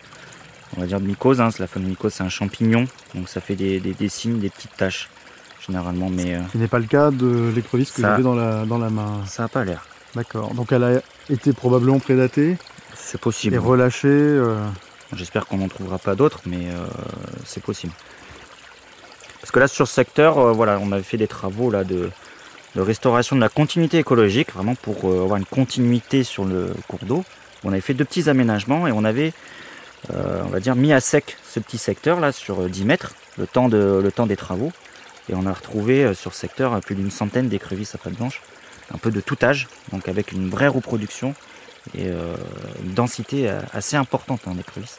on 0.77 0.81
va 0.81 0.87
dire 0.89 0.99
de 1.01 1.07
mycose. 1.07 1.41
Hein. 1.41 1.51
La 1.61 1.69
mycose, 1.77 2.13
c'est 2.15 2.25
un 2.25 2.29
champignon, 2.29 2.87
donc 3.15 3.29
ça 3.29 3.41
fait 3.41 3.55
des, 3.55 3.79
des- 3.79 3.95
des 3.95 4.09
signes, 4.09 4.41
des 4.41 4.51
petites 4.51 4.77
taches, 4.77 5.09
généralement, 5.65 6.09
mais 6.11 6.39
Ce 6.49 6.53
qui 6.53 6.59
n'est 6.59 6.67
pas 6.69 6.81
le 6.81 6.87
cas 6.87 7.13
de 7.13 7.53
l'écrevisse 7.55 7.93
que 7.93 8.03
j'avais 8.03 8.23
dans 8.25 8.35
la, 8.35 8.65
dans 8.65 8.79
la 8.79 8.91
main. 8.91 9.23
ça 9.27 9.45
n'a 9.45 9.49
pas 9.49 9.65
l'air. 9.65 9.87
D'accord. 10.17 10.53
Donc 10.55 10.73
elle 10.73 10.83
a 10.85 11.01
été 11.31 11.53
probablement 11.53 12.01
prédatée 12.01 12.57
C'est 12.97 13.21
possible. 13.21 13.55
et 13.55 13.59
relâchée. 13.59 14.41
J'espère 15.15 15.47
qu'on 15.47 15.59
n'en 15.59 15.69
trouvera 15.69 15.99
pas 15.99 16.17
d'autres, 16.17 16.41
mais 16.47 16.67
c'est 17.45 17.63
possible. 17.63 17.93
Parce 19.45 19.53
que 19.53 19.61
là, 19.61 19.69
sur 19.69 19.87
ce 19.87 19.93
secteur, 19.93 20.39
euh, 20.39 20.55
on 20.57 20.91
avait 20.91 21.03
fait 21.03 21.19
des 21.19 21.27
travaux 21.27 21.71
là, 21.71 21.85
de, 21.85 22.09
restauration 22.77 23.37
de 23.37 23.43
la 23.43 23.51
continuité 23.51 23.99
écologique, 23.99 24.51
vraiment 24.55 24.75
pour 24.75 25.05
euh, 25.05 25.23
avoir 25.23 25.37
une 25.37 25.45
continuité 25.45 26.25
sur 26.25 26.47
le 26.47 26.73
cours 26.89 27.05
d'eau. 27.05 27.27
On 27.63 27.71
avait 27.71 27.83
fait 27.83 27.93
deux 27.93 28.07
petits 28.07 28.31
aménagements 28.31 28.89
et 28.89 28.93
on 28.93 29.05
avait, 29.05 29.35
euh, 30.15 30.41
on 30.47 30.49
va 30.49 30.61
dire, 30.61 30.77
mis 30.77 30.95
à 30.95 31.01
sec 31.01 31.37
ce 31.47 31.61
petit 31.61 31.77
secteur 31.77 32.21
là 32.21 32.33
sur 32.33 32.63
euh, 32.63 32.69
10 32.71 32.87
mètres, 32.87 33.15
le 33.37 33.47
temps, 33.47 33.69
des 33.69 34.37
travaux. 34.37 34.73
Et 35.29 35.35
on 35.35 35.45
a 35.45 35.53
retrouvé 35.53 36.15
sur 36.15 36.33
ce 36.33 36.41
secteur 36.41 36.81
plus 36.81 36.95
d'une 36.95 37.11
centaine 37.11 37.51
d'écrevisses 37.51 37.95
à 37.95 37.99
pattes 37.99 38.15
blanches, 38.15 38.41
un 38.95 38.97
peu 38.97 39.11
de 39.11 39.21
tout 39.21 39.37
âge, 39.43 39.69
donc 39.93 40.09
avec 40.09 40.33
une 40.33 40.49
vraie 40.49 40.69
reproduction 40.69 41.35
et 41.95 42.07
une 42.09 42.95
densité 42.95 43.51
assez 43.75 43.97
importante 43.97 44.41
en 44.49 44.57
écrevisses. 44.59 44.99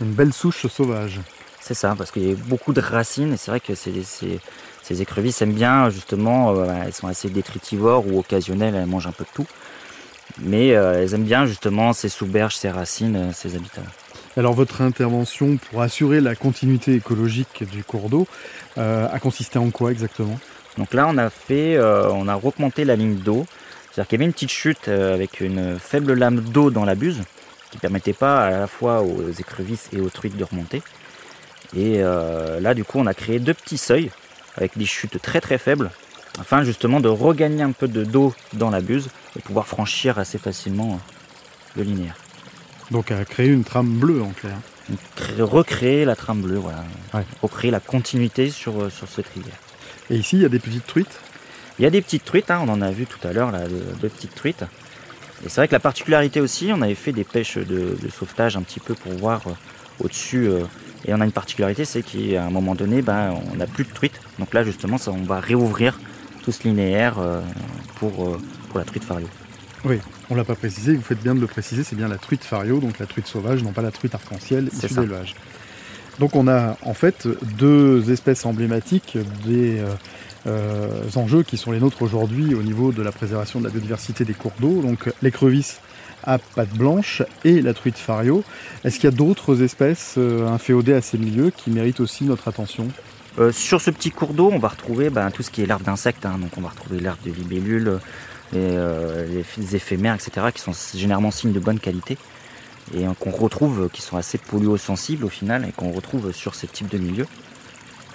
une 0.00 0.12
belle 0.12 0.32
souche 0.32 0.66
sauvage. 0.68 1.20
C'est 1.66 1.72
ça, 1.72 1.94
parce 1.96 2.10
qu'il 2.10 2.28
y 2.28 2.30
a 2.30 2.34
beaucoup 2.34 2.74
de 2.74 2.80
racines 2.82 3.32
et 3.32 3.38
c'est 3.38 3.50
vrai 3.50 3.58
que 3.58 3.74
ces, 3.74 5.00
écrevisses 5.00 5.40
aiment 5.40 5.54
bien 5.54 5.88
justement, 5.88 6.54
euh, 6.54 6.66
elles 6.84 6.92
sont 6.92 7.08
assez 7.08 7.30
détritivores 7.30 8.06
ou 8.06 8.18
occasionnelles, 8.18 8.74
elles 8.74 8.84
mangent 8.84 9.06
un 9.06 9.12
peu 9.12 9.24
de 9.24 9.30
tout. 9.32 9.46
Mais 10.42 10.76
euh, 10.76 11.02
elles 11.02 11.14
aiment 11.14 11.24
bien 11.24 11.46
justement 11.46 11.94
ces 11.94 12.10
sous-berges, 12.10 12.54
ces 12.54 12.70
racines, 12.70 13.16
euh, 13.16 13.32
ces 13.32 13.56
habitats. 13.56 13.80
Alors 14.36 14.52
votre 14.52 14.82
intervention 14.82 15.56
pour 15.56 15.80
assurer 15.80 16.20
la 16.20 16.34
continuité 16.34 16.96
écologique 16.96 17.64
du 17.70 17.82
cours 17.82 18.10
d'eau 18.10 18.26
euh, 18.76 19.08
a 19.10 19.18
consisté 19.18 19.58
en 19.58 19.70
quoi 19.70 19.90
exactement? 19.90 20.38
Donc 20.76 20.92
là, 20.92 21.06
on 21.08 21.16
a 21.16 21.30
fait, 21.30 21.78
on 21.78 22.28
a 22.28 22.34
remonté 22.34 22.84
la 22.84 22.96
ligne 22.96 23.14
d'eau. 23.14 23.46
C'est-à-dire 23.90 24.08
qu'il 24.08 24.18
y 24.18 24.20
avait 24.20 24.26
une 24.26 24.34
petite 24.34 24.50
chute 24.50 24.88
avec 24.88 25.40
une 25.40 25.78
faible 25.78 26.12
lame 26.12 26.40
d'eau 26.40 26.70
dans 26.70 26.84
la 26.84 26.94
buse 26.94 27.22
qui 27.70 27.78
permettait 27.78 28.12
pas 28.12 28.44
à 28.44 28.50
la 28.50 28.66
fois 28.66 29.02
aux 29.02 29.30
écrevisses 29.30 29.88
et 29.92 30.00
aux 30.00 30.10
truites 30.10 30.36
de 30.36 30.42
remonter. 30.42 30.82
Et 31.76 31.96
euh, 31.98 32.60
là, 32.60 32.74
du 32.74 32.84
coup, 32.84 32.98
on 32.98 33.06
a 33.06 33.14
créé 33.14 33.38
deux 33.38 33.54
petits 33.54 33.78
seuils 33.78 34.10
avec 34.56 34.78
des 34.78 34.86
chutes 34.86 35.20
très 35.20 35.40
très 35.40 35.58
faibles 35.58 35.90
afin 36.38 36.62
justement 36.62 37.00
de 37.00 37.08
regagner 37.08 37.62
un 37.62 37.72
peu 37.72 37.88
de 37.88 38.04
d'eau 38.04 38.34
dans 38.52 38.70
la 38.70 38.80
buse 38.80 39.08
et 39.36 39.40
pouvoir 39.40 39.66
franchir 39.66 40.18
assez 40.18 40.38
facilement 40.38 40.94
euh, 40.94 40.96
le 41.76 41.82
linéaire. 41.82 42.16
Donc 42.90 43.10
à 43.10 43.24
créer 43.24 43.48
une 43.48 43.64
trame 43.64 43.88
bleue 43.88 44.22
en 44.22 44.30
clair. 44.30 44.56
Donc, 44.88 45.00
recréer 45.40 46.04
la 46.04 46.14
trame 46.14 46.42
bleue, 46.42 46.58
voilà. 46.58 46.84
Ouais. 47.12 47.24
Recréer 47.42 47.70
la 47.70 47.80
continuité 47.80 48.50
sur, 48.50 48.82
euh, 48.82 48.90
sur 48.90 49.08
cette 49.08 49.28
rivière. 49.28 49.56
Et 50.10 50.16
ici 50.16 50.36
il 50.36 50.42
y 50.42 50.44
a 50.44 50.48
des 50.48 50.58
petites 50.60 50.86
truites? 50.86 51.20
Il 51.78 51.82
y 51.82 51.86
a 51.86 51.90
des 51.90 52.02
petites 52.02 52.24
truites, 52.24 52.50
hein, 52.52 52.60
on 52.64 52.68
en 52.68 52.82
a 52.82 52.92
vu 52.92 53.06
tout 53.06 53.26
à 53.26 53.32
l'heure, 53.32 53.50
là, 53.50 53.66
deux, 53.66 53.84
deux 54.00 54.08
petites 54.08 54.34
truites. 54.36 54.62
Et 55.44 55.48
c'est 55.48 55.56
vrai 55.60 55.66
que 55.66 55.72
la 55.72 55.80
particularité 55.80 56.40
aussi, 56.40 56.70
on 56.72 56.82
avait 56.82 56.94
fait 56.94 57.12
des 57.12 57.24
pêches 57.24 57.58
de, 57.58 57.96
de 58.00 58.08
sauvetage 58.16 58.56
un 58.56 58.62
petit 58.62 58.78
peu 58.78 58.94
pour 58.94 59.12
voir 59.12 59.40
euh, 59.48 59.52
au-dessus. 59.98 60.46
euh, 60.46 60.60
et 61.06 61.14
on 61.14 61.20
a 61.20 61.24
une 61.24 61.32
particularité, 61.32 61.84
c'est 61.84 62.02
qu'à 62.02 62.44
un 62.44 62.50
moment 62.50 62.74
donné, 62.74 63.02
ben, 63.02 63.34
on 63.52 63.56
n'a 63.56 63.66
plus 63.66 63.84
de 63.84 63.90
truites. 63.90 64.20
Donc 64.38 64.54
là, 64.54 64.64
justement, 64.64 64.98
ça, 64.98 65.10
on 65.12 65.22
va 65.22 65.40
réouvrir 65.40 66.00
tous 66.42 66.64
linéaires 66.64 67.16
pour, 67.96 68.38
pour 68.68 68.78
la 68.78 68.84
truite 68.84 69.04
fario. 69.04 69.28
Oui, 69.84 69.98
on 70.30 70.34
l'a 70.34 70.44
pas 70.44 70.54
précisé, 70.54 70.94
vous 70.94 71.02
faites 71.02 71.22
bien 71.22 71.34
de 71.34 71.40
le 71.40 71.46
préciser, 71.46 71.84
c'est 71.84 71.96
bien 71.96 72.08
la 72.08 72.16
truite 72.16 72.42
fario, 72.42 72.80
donc 72.80 72.98
la 72.98 73.06
truite 73.06 73.26
sauvage, 73.26 73.62
non 73.62 73.72
pas 73.72 73.82
la 73.82 73.90
truite 73.90 74.14
arc-en-ciel 74.14 74.70
issue 74.72 74.94
d'élevage. 74.94 75.34
Donc 76.18 76.36
on 76.36 76.48
a 76.48 76.78
en 76.82 76.94
fait 76.94 77.28
deux 77.58 78.10
espèces 78.10 78.46
emblématiques 78.46 79.18
des 79.44 79.82
enjeux 81.16 81.42
qui 81.42 81.56
sont 81.58 81.72
les 81.72 81.80
nôtres 81.80 82.02
aujourd'hui 82.02 82.54
au 82.54 82.62
niveau 82.62 82.92
de 82.92 83.02
la 83.02 83.12
préservation 83.12 83.58
de 83.58 83.64
la 83.64 83.70
biodiversité 83.70 84.24
des 84.24 84.34
cours 84.34 84.54
d'eau, 84.58 84.80
donc 84.80 85.10
l'écrevisse 85.22 85.80
à 86.26 86.38
pattes 86.38 86.74
blanche 86.74 87.22
et 87.44 87.60
la 87.60 87.74
truite 87.74 87.98
fario. 87.98 88.44
Est-ce 88.84 88.96
qu'il 88.96 89.04
y 89.04 89.12
a 89.12 89.16
d'autres 89.16 89.62
espèces 89.62 90.14
euh, 90.18 90.48
inféodées 90.48 90.94
à 90.94 91.02
ces 91.02 91.18
milieux 91.18 91.50
qui 91.50 91.70
méritent 91.70 92.00
aussi 92.00 92.24
notre 92.24 92.48
attention? 92.48 92.88
Euh, 93.38 93.52
sur 93.52 93.80
ce 93.80 93.90
petit 93.90 94.10
cours 94.10 94.32
d'eau, 94.34 94.50
on 94.52 94.58
va 94.58 94.68
retrouver 94.68 95.10
ben, 95.10 95.30
tout 95.30 95.42
ce 95.42 95.50
qui 95.50 95.62
est 95.62 95.66
larves 95.66 95.82
d'insectes. 95.82 96.26
Hein. 96.26 96.38
on 96.56 96.60
va 96.60 96.68
retrouver 96.68 97.00
larves 97.00 97.22
de 97.24 97.32
libellules, 97.32 97.98
euh, 98.54 99.42
les, 99.58 99.76
éphémères, 99.76 100.14
etc., 100.14 100.46
qui 100.54 100.60
sont 100.60 100.72
généralement 100.96 101.30
signes 101.30 101.52
de 101.52 101.60
bonne 101.60 101.80
qualité 101.80 102.16
et 102.94 103.04
qu'on 103.18 103.30
retrouve, 103.30 103.88
qui 103.90 104.02
sont 104.02 104.18
assez 104.18 104.36
polluosensibles 104.36 105.24
au 105.24 105.30
final 105.30 105.66
et 105.66 105.72
qu'on 105.72 105.90
retrouve 105.90 106.32
sur 106.32 106.54
ce 106.54 106.66
type 106.66 106.88
de 106.88 106.98
milieu. 106.98 107.26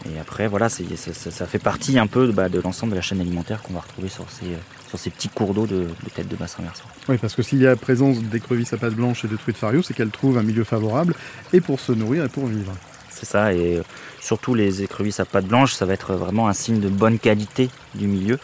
Et 0.06 0.20
après, 0.20 0.48
voilà, 0.48 0.70
ça, 0.70 1.48
fait 1.48 1.60
partie 1.60 1.98
un 1.98 2.06
peu 2.06 2.32
bah, 2.32 2.50
de 2.50 2.60
l'ensemble 2.60 2.92
de 2.92 2.96
la 2.96 3.02
chaîne 3.02 3.20
alimentaire 3.20 3.64
qu'on 3.64 3.74
va 3.74 3.82
retrouver 3.82 4.10
sur 4.10 4.26
ces, 4.30 4.46
sur 4.90 4.98
ces 4.98 5.12
petits 5.12 5.30
cours 5.30 5.54
d'eau 5.54 5.68
de, 5.68 5.88
tête 6.16 6.28
de 6.28 6.36
bassin 6.36 6.64
versant. 6.64 6.86
Oui, 7.08 7.18
parce 7.18 7.36
que 7.36 7.44
s'il 7.44 7.60
y 7.60 7.68
a 7.68 7.76
présence 7.76 8.18
d'écrevisses 8.24 8.74
à 8.74 8.78
pattes 8.78 8.96
blanches 8.96 9.24
et 9.24 9.28
de 9.28 9.36
truites 9.36 9.58
fario, 9.58 9.84
c'est 9.84 9.94
qu'elles 9.94 10.10
trouvent 10.10 10.38
un 10.38 10.44
milieu 10.44 10.64
favorable 10.64 11.14
et 11.54 11.62
pour 11.62 11.80
se 11.80 11.92
nourrir 11.92 12.26
et 12.26 12.30
pour 12.30 12.48
vivre. 12.48 12.74
C'est 13.12 13.28
ça, 13.28 13.54
et 13.54 13.78
euh, 13.78 13.84
surtout 14.20 14.56
les 14.56 14.82
écrevisses 14.82 15.20
à 15.20 15.26
pattes 15.26 15.46
blanches, 15.46 15.74
ça 15.74 15.86
va 15.86 15.94
être 15.94 16.14
vraiment 16.14 16.48
un 16.48 16.54
signe 16.54 16.80
de 16.80 16.90
bonne 16.90 17.20
qualité 17.20 17.70
du 17.94 18.08
milieu. 18.08 18.40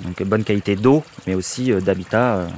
Donc 0.00 0.20
bonne 0.24 0.42
qualité 0.42 0.74
d'eau, 0.74 1.04
mais 1.26 1.34
aussi 1.34 1.70
euh, 1.70 1.80
d'habitat 1.80 2.36
euh, 2.36 2.48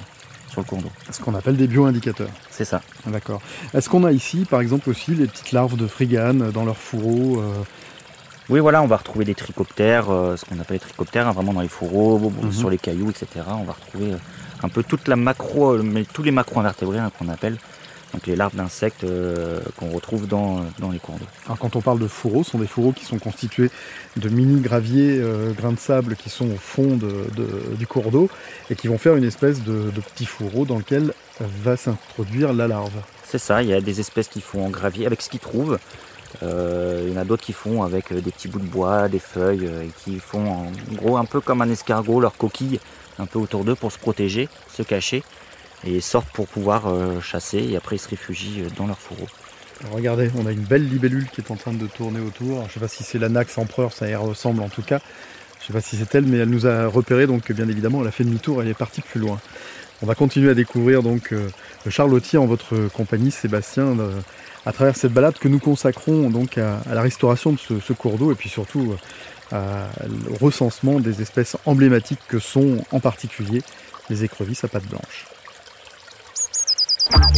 sur 0.51 0.63
le 0.63 0.67
cours 0.67 0.79
d'eau. 0.79 0.91
Ce 1.11 1.21
qu'on 1.21 1.35
appelle 1.35 1.57
des 1.57 1.67
bio-indicateurs. 1.67 2.31
C'est 2.51 2.65
ça. 2.65 2.81
D'accord. 3.07 3.43
Est-ce 3.75 3.91
qu'on 3.91 4.05
a 4.05 4.13
ici, 4.13 4.47
par 4.49 4.63
exemple, 4.63 4.89
aussi 4.89 5.15
les 5.15 5.27
petites 5.27 5.53
larves 5.53 5.77
de 5.77 5.87
frigane 5.87 6.51
dans 6.51 6.65
leurs 6.65 6.79
fourreaux 6.79 7.43
oui, 8.51 8.61
voilà, 8.61 8.83
on 8.83 8.87
va 8.87 8.97
retrouver 8.97 9.27
des 9.27 9.35
trichoptères, 9.35 10.11
euh, 10.11 10.37
ce 10.37 10.47
qu'on 10.47 10.59
appelle 10.59 10.77
les 10.77 10.81
trichoptères, 10.81 11.29
hein, 11.29 11.33
vraiment 11.33 11.53
dans 11.53 11.61
les 11.61 11.69
fourreaux, 11.69 12.19
mhm. 12.19 12.51
sur 12.51 12.71
les 12.71 12.79
cailloux, 12.79 13.11
etc. 13.11 13.45
On 13.49 13.65
va 13.65 13.75
retrouver 13.75 14.13
euh, 14.13 14.19
un 14.63 14.71
peu 14.71 14.83
toute 14.83 15.07
la 15.07 15.17
macro, 15.17 15.75
euh, 15.75 15.83
mais 15.83 16.05
tous 16.05 16.23
les 16.23 16.31
macro-invertébrés 16.31 16.99
hein, 16.99 17.13
qu'on 17.19 17.29
appelle, 17.29 17.59
donc 18.15 18.27
les 18.27 18.37
larves 18.37 18.57
d'insectes 18.57 19.05
qu'on 19.77 19.91
retrouve 19.91 20.27
dans, 20.27 20.63
les 20.91 20.99
cours 20.99 21.17
d'eau. 21.17 21.27
Alors 21.45 21.59
quand 21.59 21.77
on 21.77 21.83
parle 21.83 21.99
de 21.99 22.07
fourreaux, 22.07 22.43
ce 22.43 22.53
sont 22.53 22.59
des 22.59 22.67
fourreaux 22.67 22.93
qui 22.93 23.05
sont 23.05 23.19
constitués 23.19 23.71
de 24.17 24.31
mini 24.31 24.63
graviers, 24.63 25.23
grains 25.55 25.73
de 25.73 25.79
sable 25.79 26.17
qui 26.17 26.31
sont 26.31 26.51
au 26.51 26.57
fond 26.57 26.99
du 27.79 27.87
cours 27.87 28.11
d'eau 28.11 28.31
et 28.71 28.77
qui 28.77 28.89
vont 28.89 28.97
faire 28.97 29.15
une 29.15 29.25
espèce 29.25 29.63
de, 29.63 29.91
de 29.91 30.01
petit 30.01 30.25
fourreau 30.25 30.65
dans 30.65 30.79
lequel 30.79 31.13
va 31.39 31.77
s'introduire 31.77 32.55
la 32.55 32.67
larve. 32.67 32.99
C'est 33.25 33.37
ça, 33.37 33.63
il 33.63 33.69
y 33.69 33.75
a 33.75 33.81
des 33.83 34.01
espèces 34.01 34.29
qui 34.29 34.41
font 34.41 34.65
en 34.65 34.71
gravier 34.71 35.05
avec 35.05 35.21
ce 35.21 35.29
qu'ils 35.29 35.41
trouvent. 35.41 35.79
Euh, 36.43 37.05
il 37.07 37.13
y 37.13 37.17
en 37.17 37.21
a 37.21 37.25
d'autres 37.25 37.45
qui 37.45 37.53
font 37.53 37.83
avec 37.83 38.13
euh, 38.13 38.21
des 38.21 38.31
petits 38.31 38.49
bouts 38.49 38.61
de 38.61 38.67
bois, 38.67 39.09
des 39.09 39.19
feuilles, 39.19 39.67
euh, 39.67 39.83
et 39.83 39.91
qui 40.05 40.19
font 40.19 40.47
en 40.47 40.73
gros 40.93 41.17
un 41.17 41.25
peu 41.25 41.41
comme 41.41 41.63
un 41.63 41.71
escargot, 41.71 42.21
leur 42.21 42.37
coquille 42.37 42.81
un 43.19 43.27
peu 43.27 43.39
autour 43.39 43.65
d'eux 43.65 43.75
pour 43.75 43.91
se 43.91 43.99
protéger, 43.99 44.49
se 44.73 44.83
cacher, 44.83 45.25
et 45.85 46.01
sortent 46.01 46.31
pour 46.31 46.47
pouvoir 46.47 46.85
chasser, 47.21 47.59
et 47.59 47.77
après 47.77 47.97
ils 47.97 48.01
se 48.01 48.09
réfugient 48.09 48.63
dans 48.77 48.87
leur 48.87 48.99
fourreau. 48.99 49.27
regardez, 49.91 50.31
on 50.37 50.47
a 50.47 50.53
une 50.53 50.63
belle 50.63 50.89
libellule 50.89 51.27
qui 51.33 51.41
est 51.41 51.51
en 51.51 51.57
train 51.57 51.73
de 51.73 51.87
tourner 51.89 52.21
autour. 52.21 52.61
je 52.61 52.65
ne 52.67 52.69
sais 52.69 52.81
pas 52.81 52.87
si 52.87 53.03
c'est 53.03 53.19
l'anax 53.19 53.59
empereur, 53.59 53.93
ça 53.93 54.09
y 54.09 54.15
ressemble 54.15 54.63
en 54.63 54.69
tout 54.69 54.83
cas. 54.83 55.01
Je 55.59 55.65
ne 55.65 55.67
sais 55.67 55.73
pas 55.73 55.81
si 55.81 55.97
c'est 55.97 56.15
elle, 56.15 56.27
mais 56.27 56.39
elle 56.39 56.49
nous 56.49 56.69
a 56.69 56.87
repéré, 56.87 57.27
donc 57.27 57.51
bien 57.51 57.69
évidemment, 57.69 58.03
elle 58.03 58.07
a 58.07 58.13
fait 58.13 58.23
demi-tour, 58.23 58.63
elle 58.63 58.69
est 58.69 58.75
partie 58.75 59.01
plus 59.01 59.19
loin. 59.19 59.41
On 60.01 60.07
va 60.07 60.15
continuer 60.15 60.51
à 60.51 60.55
découvrir 60.55 61.03
donc 61.03 61.33
le 61.33 62.39
en 62.39 62.47
votre 62.47 62.89
compagnie, 62.93 63.33
Sébastien 63.33 63.97
à 64.69 64.73
travers 64.73 64.97
cette 64.97 65.15
balade 65.15 65.39
que 65.39 65.49
nous 65.49 65.61
consacrons 65.61 66.29
donc 66.29 66.59
à, 66.59 66.81
la 66.93 67.01
restauration 67.01 67.53
de 67.53 67.59
ce, 67.59 67.93
cours 67.95 68.19
d'eau 68.19 68.33
et 68.33 68.35
puis 68.35 68.51
surtout 68.51 68.95
euh, 69.55 69.87
au 70.31 70.45
recensement 70.45 71.01
des 71.01 71.23
espèces 71.23 71.57
emblématiques 71.65 72.21
que 72.29 72.39
sont 72.39 72.77
en 72.93 73.01
particulier 73.01 73.63
les 74.11 74.25
écrevisses 74.25 74.65
à 74.65 74.69
pattes 74.69 74.87
blanches. 74.87 75.27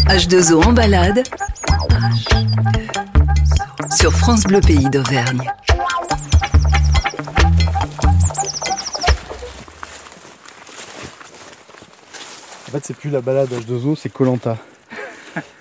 H2O 0.08 0.64
en 0.64 0.72
balade 0.72 1.22
sur 3.96 4.12
France 4.12 4.42
Bleu 4.42 4.60
Pays 4.60 4.90
d'Auvergne. 4.90 5.49
En 12.66 12.72
fait, 12.72 12.84
c'est 12.84 12.96
plus 12.96 13.10
la 13.10 13.20
balade 13.20 13.50
H2O, 13.50 13.94
c'est 13.96 14.08
Colanta 14.08 14.56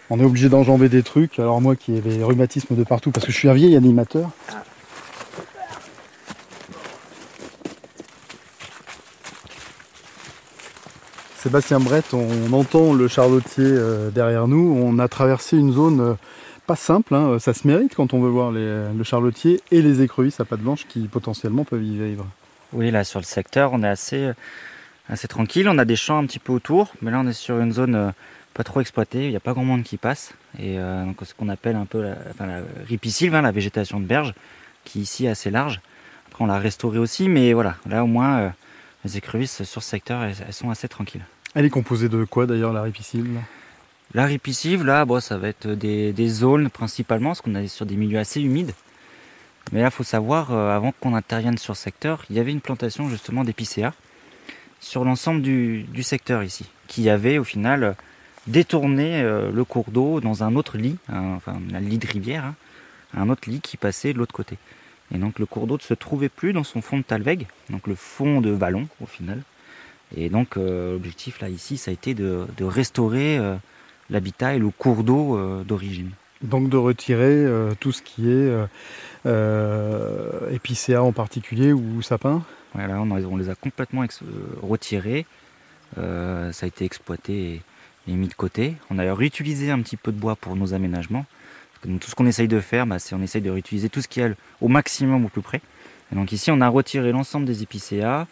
on 0.09 0.19
est 0.19 0.23
obligé 0.23 0.49
d'enjamber 0.49 0.89
des 0.89 1.03
trucs. 1.03 1.39
Alors 1.39 1.61
moi 1.61 1.75
qui 1.75 1.95
ai 1.95 2.01
des 2.01 2.23
rhumatismes 2.23 2.75
de 2.75 2.83
partout 2.83 3.11
parce 3.11 3.25
que 3.25 3.31
je 3.31 3.37
suis 3.37 3.49
un 3.49 3.53
vieil 3.53 3.75
animateur. 3.75 4.29
Sébastien 11.37 11.79
Brett, 11.79 12.13
on 12.13 12.51
entend 12.51 12.93
le 12.93 13.07
charlotier 13.07 13.63
euh, 13.65 14.09
derrière 14.09 14.47
nous. 14.47 14.77
On 14.83 14.99
a 14.99 15.07
traversé 15.07 15.57
une 15.57 15.71
zone 15.71 16.01
euh, 16.01 16.13
pas 16.67 16.75
simple. 16.75 17.15
Hein. 17.15 17.39
Ça 17.39 17.53
se 17.53 17.65
mérite 17.65 17.95
quand 17.95 18.13
on 18.13 18.19
veut 18.19 18.29
voir 18.29 18.51
le 18.51 19.03
charlotier 19.03 19.61
et 19.71 19.81
les 19.81 20.01
écrevisses 20.01 20.39
à 20.41 20.45
pattes 20.45 20.59
blanches 20.59 20.85
qui 20.87 21.07
potentiellement 21.07 21.63
peuvent 21.63 21.83
y 21.83 21.97
vivre. 21.97 22.27
Oui, 22.73 22.91
là 22.91 23.03
sur 23.03 23.19
le 23.19 23.25
secteur, 23.25 23.71
on 23.73 23.83
est 23.83 23.87
assez, 23.87 24.31
assez 25.09 25.27
tranquille. 25.27 25.67
On 25.67 25.77
a 25.77 25.85
des 25.85 25.95
champs 25.95 26.19
un 26.19 26.25
petit 26.25 26.39
peu 26.39 26.53
autour, 26.53 26.93
mais 27.01 27.11
là 27.11 27.21
on 27.23 27.27
est 27.27 27.33
sur 27.33 27.59
une 27.59 27.71
zone 27.71 27.95
euh, 27.95 28.11
pas 28.59 28.65
trop 28.65 28.81
exploité, 28.81 29.23
il 29.23 29.29
n'y 29.29 29.37
a 29.37 29.39
pas 29.39 29.53
grand 29.53 29.63
monde 29.63 29.83
qui 29.83 29.95
passe. 29.95 30.33
Et 30.57 30.77
euh, 30.79 31.05
donc 31.05 31.15
ce 31.23 31.33
qu'on 31.33 31.47
appelle 31.47 31.77
un 31.77 31.85
peu 31.85 32.01
la, 32.01 32.17
enfin, 32.29 32.45
la 32.45 32.59
ripisylve, 32.89 33.33
hein, 33.33 33.41
la 33.41 33.53
végétation 33.53 34.01
de 34.01 34.05
berge, 34.05 34.33
qui 34.83 34.99
ici 34.99 35.27
est 35.27 35.29
assez 35.29 35.49
large. 35.49 35.79
Après 36.27 36.43
on 36.43 36.47
l'a 36.47 36.59
restaurée 36.59 36.97
aussi, 36.97 37.29
mais 37.29 37.53
voilà, 37.53 37.77
là 37.87 38.03
au 38.03 38.07
moins 38.07 38.39
euh, 38.39 38.49
les 39.05 39.15
écrevisses 39.15 39.63
sur 39.63 39.81
ce 39.81 39.89
secteur, 39.89 40.21
elles, 40.23 40.35
sont 40.53 40.69
assez 40.69 40.89
tranquilles. 40.89 41.23
Elle 41.55 41.63
est 41.63 41.69
composée 41.69 42.09
de 42.09 42.25
quoi 42.25 42.47
d'ailleurs 42.47 42.73
la 42.73 42.81
ripisylve? 42.81 43.39
La 44.13 44.25
ripisylve, 44.25 44.83
là, 44.83 45.05
bon, 45.05 45.21
ça 45.21 45.37
va 45.37 45.47
être 45.47 45.69
des, 45.69 46.27
zones 46.27 46.69
principalement, 46.69 47.29
parce 47.29 47.39
qu'on 47.39 47.55
est 47.55 47.69
sur 47.69 47.85
des 47.85 47.95
milieux 47.95 48.19
assez 48.19 48.41
humides. 48.41 48.73
Mais 49.71 49.79
là, 49.79 49.87
il 49.87 49.91
faut 49.91 50.03
savoir, 50.03 50.51
euh, 50.51 50.75
avant 50.75 50.91
qu'on 50.99 51.15
intervienne 51.15 51.57
sur 51.57 51.77
ce 51.77 51.83
secteur, 51.83 52.25
il 52.29 52.35
y 52.35 52.39
avait 52.39 52.51
une 52.51 52.59
plantation 52.59 53.07
justement 53.07 53.45
d'épicéas 53.45 53.93
sur 54.81 55.05
l'ensemble 55.05 55.41
du, 55.41 55.83
du, 55.83 56.03
secteur 56.03 56.43
ici, 56.43 56.65
qui 56.87 57.09
avait 57.09 57.37
au 57.37 57.45
final 57.45 57.95
détourner 58.47 59.21
euh, 59.21 59.51
le 59.51 59.63
cours 59.63 59.91
d'eau 59.91 60.21
dans 60.21 60.43
un 60.43 60.55
autre 60.55 60.77
lit, 60.77 60.97
enfin 61.09 61.59
un 61.73 61.79
lit 61.79 61.97
de 61.97 62.07
rivière, 62.07 62.45
hein, 62.45 62.55
un 63.15 63.29
autre 63.29 63.49
lit 63.49 63.61
qui 63.61 63.77
passait 63.77 64.13
de 64.13 64.17
l'autre 64.17 64.33
côté. 64.33 64.57
Et 65.13 65.17
donc 65.17 65.39
le 65.39 65.45
cours 65.45 65.67
d'eau 65.67 65.77
ne 65.77 65.81
se 65.81 65.93
trouvait 65.93 66.29
plus 66.29 66.53
dans 66.53 66.63
son 66.63 66.81
fond 66.81 66.97
de 66.97 67.03
Talweg, 67.03 67.47
donc 67.69 67.87
le 67.87 67.95
fond 67.95 68.41
de 68.41 68.51
vallon 68.51 68.87
au 69.01 69.05
final. 69.05 69.41
Et 70.15 70.29
donc 70.29 70.57
euh, 70.57 70.93
l'objectif 70.93 71.39
là 71.41 71.49
ici, 71.49 71.77
ça 71.77 71.91
a 71.91 71.93
été 71.93 72.13
de, 72.13 72.45
restaurer 72.61 73.37
euh, 73.37 73.55
l'habitat 74.09 74.55
et 74.55 74.59
le 74.59 74.69
cours 74.69 75.03
d'eau 75.03 75.63
d'origine. 75.63 76.11
Donc 76.41 76.69
de 76.69 76.77
retirer 76.77 77.45
tout 77.81 77.91
ce 77.91 78.01
qui 78.01 78.29
est 78.29 78.49
épicéa 80.53 81.03
en 81.03 81.11
particulier 81.11 81.73
ou 81.73 82.01
sapin? 82.01 82.43
Voilà, 82.73 83.01
on, 83.01 83.11
on, 83.11 83.35
les 83.35 83.49
a 83.49 83.55
complètement 83.55 84.05
retirés. 84.61 85.25
ça 85.97 86.51
a 86.61 86.65
été 86.65 86.85
exploité 86.85 87.61
mis 88.07 88.27
de 88.27 88.33
côté. 88.33 88.75
On 88.89 88.99
a 88.99 89.13
réutilisé 89.13 89.71
un 89.71 89.79
petit 89.81 89.97
peu 89.97 90.11
de 90.11 90.17
bois 90.17 90.35
pour 90.35 90.55
nos 90.55 90.73
aménagements. 90.73 91.25
tout 91.83 92.09
ce 92.09 92.15
qu'on 92.15 92.25
essaye 92.25 92.47
de 92.47 92.59
faire, 92.59 92.85
bah, 92.87 92.99
c'est 92.99 93.15
on 93.15 93.21
essaye 93.21 93.41
de 93.41 93.51
réutiliser 93.51 93.89
tout 93.89 94.01
ce 94.01 94.07
qui 94.07 94.19
est 94.21 94.33
au 94.61 94.67
maximum 94.67 95.25
au 95.25 95.29
plus 95.29 95.41
près. 95.41 95.61
donc 96.11 96.31
ici, 96.31 96.51
on 96.51 96.61
a 96.61 96.67
retiré 96.67 97.11
l'ensemble 97.11 97.45
des 97.45 97.63
épicéas 97.63 98.27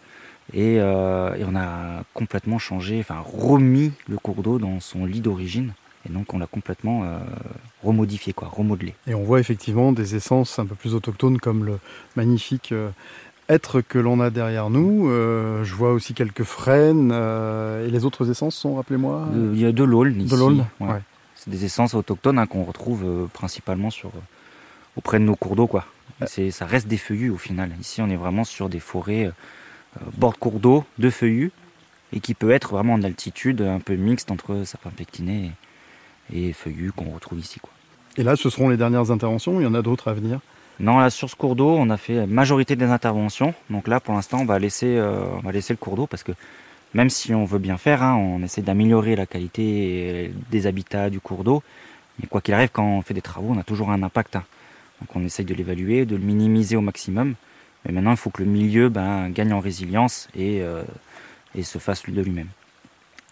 euh, 0.56 1.34
et, 1.34 1.44
on 1.44 1.54
a 1.56 2.04
complètement 2.14 2.58
changé, 2.58 2.98
enfin 3.00 3.22
remis 3.24 3.92
le 4.08 4.16
cours 4.16 4.42
d'eau 4.42 4.58
dans 4.58 4.80
son 4.80 5.04
lit 5.04 5.20
d'origine. 5.20 5.72
Et 6.08 6.12
donc 6.12 6.32
on 6.32 6.38
l'a 6.38 6.46
complètement 6.46 7.02
euh, 7.04 7.18
remodifié, 7.82 8.32
quoi, 8.32 8.48
remodelé. 8.48 8.94
Et 9.06 9.14
on 9.14 9.24
voit 9.24 9.40
effectivement 9.40 9.92
des 9.92 10.14
essences 10.14 10.58
un 10.58 10.64
peu 10.64 10.74
plus 10.74 10.94
autochtones 10.94 11.38
comme 11.38 11.64
le 11.64 11.78
magnifique 12.16 12.72
euh, 12.72 12.90
être 13.48 13.80
que 13.80 13.98
l'on 13.98 14.20
a 14.20 14.30
derrière 14.30 14.70
nous. 14.70 15.08
Euh, 15.08 15.64
je 15.64 15.74
vois 15.74 15.92
aussi 15.92 16.14
quelques 16.14 16.42
frênes. 16.42 17.10
Euh, 17.12 17.86
et 17.86 17.90
les 17.90 18.04
autres 18.04 18.30
essences 18.30 18.56
sont, 18.56 18.76
rappelez-moi 18.76 19.28
Il 19.34 19.58
y 19.58 19.66
a 19.66 19.72
de 19.72 19.84
l'aulne 19.84 20.20
ici. 20.20 20.30
De 20.30 20.36
l'aulne, 20.36 20.66
C'est 21.34 21.50
des 21.50 21.64
essences 21.64 21.94
autochtones 21.94 22.38
hein, 22.38 22.46
qu'on 22.46 22.64
retrouve 22.64 23.04
euh, 23.04 23.26
principalement 23.32 23.90
sur, 23.90 24.10
auprès 24.96 25.18
de 25.18 25.24
nos 25.24 25.36
cours 25.36 25.56
d'eau. 25.56 25.66
quoi. 25.66 25.86
C'est, 26.26 26.50
ça 26.50 26.66
reste 26.66 26.88
des 26.88 26.96
feuillus 26.96 27.30
au 27.30 27.38
final. 27.38 27.70
Ici, 27.80 28.02
on 28.02 28.08
est 28.08 28.16
vraiment 28.16 28.44
sur 28.44 28.68
des 28.68 28.80
forêts 28.80 29.30
bord 30.16 30.32
de 30.32 30.38
cours 30.38 30.60
d'eau, 30.60 30.84
de 30.98 31.10
feuillus, 31.10 31.52
et 32.12 32.20
qui 32.20 32.34
peut 32.34 32.50
être 32.50 32.72
vraiment 32.72 32.94
en 32.94 33.02
altitude, 33.02 33.62
un 33.62 33.80
peu 33.80 33.94
mixte 33.94 34.30
entre 34.30 34.64
sapin 34.64 34.90
pectiné 34.90 35.52
et, 36.32 36.48
et 36.48 36.52
feuillus 36.52 36.92
qu'on 36.92 37.10
retrouve 37.10 37.38
ici. 37.38 37.60
Quoi. 37.60 37.70
Et 38.16 38.24
là, 38.24 38.34
ce 38.34 38.50
seront 38.50 38.68
les 38.68 38.76
dernières 38.76 39.10
interventions, 39.12 39.60
il 39.60 39.62
y 39.62 39.66
en 39.66 39.74
a 39.74 39.82
d'autres 39.82 40.08
à 40.08 40.12
venir 40.12 40.40
Non, 40.80 40.98
là 40.98 41.10
sur 41.10 41.28
ce 41.28 41.34
cours 41.34 41.56
d'eau, 41.56 41.70
on 41.76 41.90
a 41.90 41.96
fait 41.96 42.14
la 42.14 42.26
majorité 42.26 42.76
des 42.76 42.86
interventions. 42.86 43.52
Donc 43.68 43.88
là, 43.88 43.98
pour 44.00 44.14
l'instant, 44.14 44.38
on 44.40 44.44
va 44.44 44.58
laisser, 44.58 44.96
euh, 44.96 45.24
on 45.36 45.40
va 45.40 45.52
laisser 45.52 45.72
le 45.72 45.78
cours 45.78 45.96
d'eau 45.96 46.06
parce 46.06 46.22
que 46.22 46.32
même 46.94 47.10
si 47.10 47.34
on 47.34 47.44
veut 47.44 47.58
bien 47.58 47.76
faire, 47.78 48.02
hein, 48.02 48.14
on 48.16 48.42
essaie 48.42 48.62
d'améliorer 48.62 49.16
la 49.16 49.26
qualité 49.26 50.32
des 50.50 50.66
habitats 50.66 51.10
du 51.10 51.20
cours 51.20 51.44
d'eau. 51.44 51.62
Mais 52.20 52.26
quoi 52.28 52.40
qu'il 52.40 52.54
arrive, 52.54 52.70
quand 52.72 52.84
on 52.84 53.02
fait 53.02 53.14
des 53.14 53.22
travaux, 53.22 53.52
on 53.54 53.58
a 53.58 53.64
toujours 53.64 53.90
un 53.90 54.02
impact. 54.02 54.36
hein. 54.36 54.44
Donc 55.00 55.14
on 55.14 55.24
essaye 55.24 55.44
de 55.44 55.54
l'évaluer, 55.54 56.06
de 56.06 56.16
le 56.16 56.22
minimiser 56.22 56.76
au 56.76 56.80
maximum. 56.80 57.34
Mais 57.84 57.92
maintenant, 57.92 58.12
il 58.12 58.16
faut 58.16 58.30
que 58.30 58.42
le 58.42 58.48
milieu 58.48 58.88
ben, 58.88 59.30
gagne 59.30 59.52
en 59.52 59.60
résilience 59.60 60.28
et, 60.34 60.62
euh, 60.62 60.82
et 61.54 61.62
se 61.62 61.78
fasse 61.78 62.04
de 62.08 62.22
lui-même. 62.22 62.48